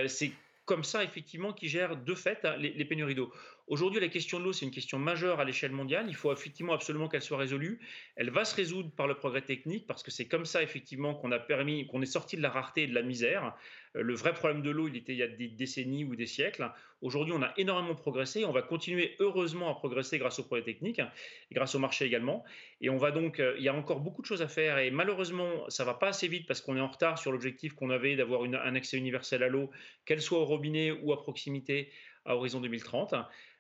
c'est 0.07 0.31
comme 0.67 0.83
ça, 0.83 1.03
effectivement, 1.03 1.53
qui 1.53 1.67
gère 1.69 1.97
de 1.97 2.13
fait 2.13 2.45
hein, 2.45 2.55
les, 2.57 2.85
pénuries 2.85 3.15
d'eau. 3.15 3.33
Aujourd'hui, 3.67 3.99
la 3.99 4.07
question 4.07 4.39
de 4.39 4.45
l'eau, 4.45 4.53
c'est 4.53 4.63
une 4.63 4.71
question 4.71 4.97
majeure 4.97 5.41
à 5.41 5.43
l'échelle 5.43 5.73
mondiale. 5.73 6.05
Il 6.07 6.15
faut 6.15 6.31
effectivement 6.31 6.71
absolument 6.71 7.09
qu'elle 7.09 7.21
soit 7.21 7.37
résolue. 7.37 7.81
Elle 8.15 8.29
va 8.29 8.45
se 8.45 8.55
résoudre 8.55 8.91
par 8.91 9.07
le 9.07 9.15
progrès 9.15 9.41
technique, 9.41 9.85
parce 9.85 10.03
que 10.03 10.11
c'est 10.11 10.25
comme 10.25 10.45
ça, 10.45 10.63
effectivement, 10.63 11.13
qu'on 11.13 11.33
a 11.33 11.39
permis, 11.39 11.85
qu'on 11.85 12.01
est 12.01 12.05
sorti 12.05 12.37
de 12.37 12.41
la 12.41 12.49
rareté 12.49 12.83
et 12.83 12.87
de 12.87 12.95
la 12.95 13.01
misère. 13.01 13.53
Euh, 13.97 14.03
le 14.03 14.15
vrai 14.15 14.33
problème 14.33 14.61
de 14.61 14.69
l'eau, 14.69 14.87
il 14.87 14.95
était 14.95 15.11
il 15.11 15.17
y 15.17 15.23
a 15.23 15.27
des 15.27 15.49
décennies 15.49 16.05
ou 16.05 16.15
des 16.15 16.27
siècles. 16.27 16.71
Aujourd'hui, 17.01 17.33
on 17.35 17.41
a 17.41 17.51
énormément 17.57 17.93
progressé. 17.93 18.45
On 18.45 18.53
va 18.53 18.61
continuer 18.61 19.17
heureusement 19.19 19.69
à 19.69 19.75
progresser 19.75 20.17
grâce 20.17 20.39
au 20.39 20.43
progrès 20.43 20.63
technique 20.63 20.99
et 20.99 21.53
grâce 21.53 21.75
au 21.75 21.79
marché 21.79 22.05
également. 22.05 22.45
Et 22.79 22.89
on 22.89 22.97
va 22.97 23.11
donc, 23.11 23.41
euh, 23.41 23.55
il 23.57 23.65
y 23.65 23.69
a 23.69 23.73
encore 23.73 23.99
beaucoup 23.99 24.21
de 24.21 24.27
choses 24.27 24.41
à 24.41 24.47
faire. 24.47 24.77
Et 24.77 24.91
malheureusement, 24.91 25.69
ça 25.69 25.83
va 25.83 25.93
pas 25.93 26.07
assez 26.07 26.29
vite 26.29 26.47
parce 26.47 26.61
qu'on 26.61 26.77
est 26.77 26.81
en 26.81 26.87
retard 26.87 27.17
sur 27.17 27.33
l'objectif 27.33 27.73
qu'on 27.73 27.89
avait 27.89 28.15
d'avoir 28.15 28.43
un 28.43 28.75
accès 28.75 28.95
universel 28.95 29.43
à 29.43 29.49
l'eau, 29.49 29.71
qu'elle 30.05 30.21
soit 30.21 30.39
au 30.39 30.45
robinet 30.45 30.91
ou 30.91 31.11
à 31.11 31.21
proximité 31.21 31.91
à 32.23 32.35
horizon 32.35 32.61
2030. 32.61 33.13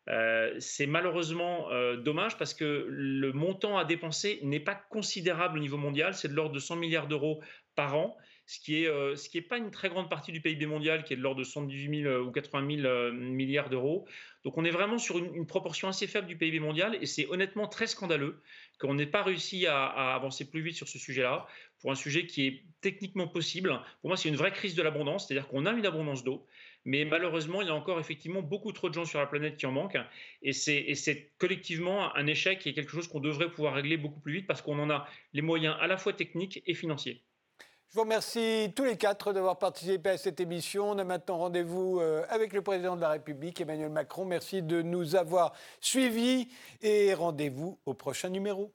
Euh, 0.07 0.55
c'est 0.59 0.87
malheureusement 0.87 1.69
dommage 1.97 2.37
parce 2.37 2.53
que 2.53 2.85
le 2.89 3.33
montant 3.33 3.77
à 3.77 3.85
dépenser 3.85 4.39
n'est 4.43 4.59
pas 4.59 4.75
considérable 4.75 5.57
au 5.57 5.61
niveau 5.61 5.77
mondial, 5.77 6.13
c'est 6.13 6.27
de 6.27 6.33
l'ordre 6.33 6.53
de 6.53 6.59
100 6.59 6.77
milliards 6.77 7.07
d'euros 7.07 7.41
par 7.75 7.95
an 7.95 8.17
ce 8.47 8.61
qui 8.61 8.83
est 8.83 8.87
euh, 8.87 9.15
pas 9.49 9.57
une 9.57 9.71
très 9.71 9.89
grande 9.89 10.09
partie 10.09 10.31
du 10.31 10.39
PIB 10.39 10.65
mondial, 10.67 11.03
qui 11.03 11.13
est 11.13 11.17
de 11.17 11.21
l'ordre 11.21 11.39
de 11.39 11.43
118 11.43 12.03
000 12.03 12.09
euh, 12.09 12.23
ou 12.23 12.31
80 12.31 12.77
000 12.77 12.87
euh, 12.87 13.11
milliards 13.11 13.69
d'euros. 13.69 14.07
Donc 14.45 14.57
on 14.57 14.63
est 14.63 14.71
vraiment 14.71 14.97
sur 14.97 15.17
une, 15.17 15.45
proportion 15.45 15.89
assez 15.89 16.07
faible 16.07 16.27
du 16.27 16.37
PIB 16.37 16.61
mondial, 16.61 16.97
et 17.01 17.05
c'est 17.05 17.27
honnêtement 17.27 17.67
très 17.67 17.87
scandaleux 17.87 18.41
qu'on 18.79 18.93
n'ait 18.93 19.05
pas 19.05 19.21
réussi 19.21 19.67
à, 19.67 20.15
avancer 20.15 20.49
plus 20.49 20.61
vite 20.61 20.77
sur 20.77 20.87
ce 20.87 20.97
sujet-là, 20.97 21.45
pour 21.81 21.91
un 21.91 21.95
sujet 21.95 22.25
qui 22.25 22.47
est 22.47 22.63
techniquement 22.79 23.27
possible. 23.27 23.81
Pour 24.01 24.11
moi, 24.11 24.17
c'est 24.17 24.29
une 24.29 24.37
vraie 24.37 24.53
crise 24.53 24.75
de 24.75 24.81
l'abondance, 24.81 25.27
c'est-à-dire 25.27 25.49
qu'on 25.49 25.65
a 25.65 25.73
une 25.73 25.85
abondance 25.85 26.23
d'eau, 26.23 26.45
mais 26.87 27.03
malheureusement, 27.03 27.61
il 27.61 27.67
y 27.67 27.69
a 27.69 27.75
encore 27.75 27.99
effectivement 27.99 28.41
beaucoup 28.41 28.71
trop 28.71 28.87
de 28.87 28.93
gens 28.93 29.03
sur 29.03 29.19
la 29.19 29.27
planète 29.27 29.57
qui 29.57 29.65
en 29.65 29.73
manquent, 29.73 29.99
et 30.41 30.53
c'est 30.53 31.31
collectivement 31.37 32.15
un 32.15 32.25
échec 32.27 32.65
et 32.65 32.73
quelque 32.73 32.91
chose 32.91 33.09
qu'on 33.09 33.19
devrait 33.19 33.51
pouvoir 33.51 33.73
régler 33.73 33.97
beaucoup 33.97 34.21
plus 34.21 34.35
vite 34.35 34.47
parce 34.47 34.61
qu'on 34.61 34.79
en 34.79 34.89
a 34.89 35.05
les 35.33 35.41
moyens 35.41 35.75
à 35.81 35.87
la 35.87 35.97
fois 35.97 36.13
techniques 36.13 36.63
et 36.65 36.73
financiers. 36.73 37.21
Je 37.89 37.95
vous 37.95 38.01
remercie 38.01 38.71
tous 38.73 38.85
les 38.85 38.95
quatre 38.95 39.33
d'avoir 39.33 39.59
participé 39.59 40.11
à 40.11 40.17
cette 40.17 40.39
émission. 40.39 40.91
On 40.91 40.97
a 40.97 41.03
maintenant 41.03 41.37
rendez-vous 41.37 41.99
euh, 41.99 42.23
avec 42.29 42.53
le 42.53 42.61
président 42.61 42.95
de 42.95 43.01
la 43.01 43.09
République, 43.09 43.59
Emmanuel 43.59 43.89
Macron. 43.89 44.23
Merci 44.23 44.61
de 44.61 44.81
nous 44.81 45.17
avoir 45.17 45.53
suivis 45.81 46.47
et 46.81 47.13
rendez-vous 47.13 47.79
au 47.85 47.93
prochain 47.93 48.29
numéro. 48.29 48.73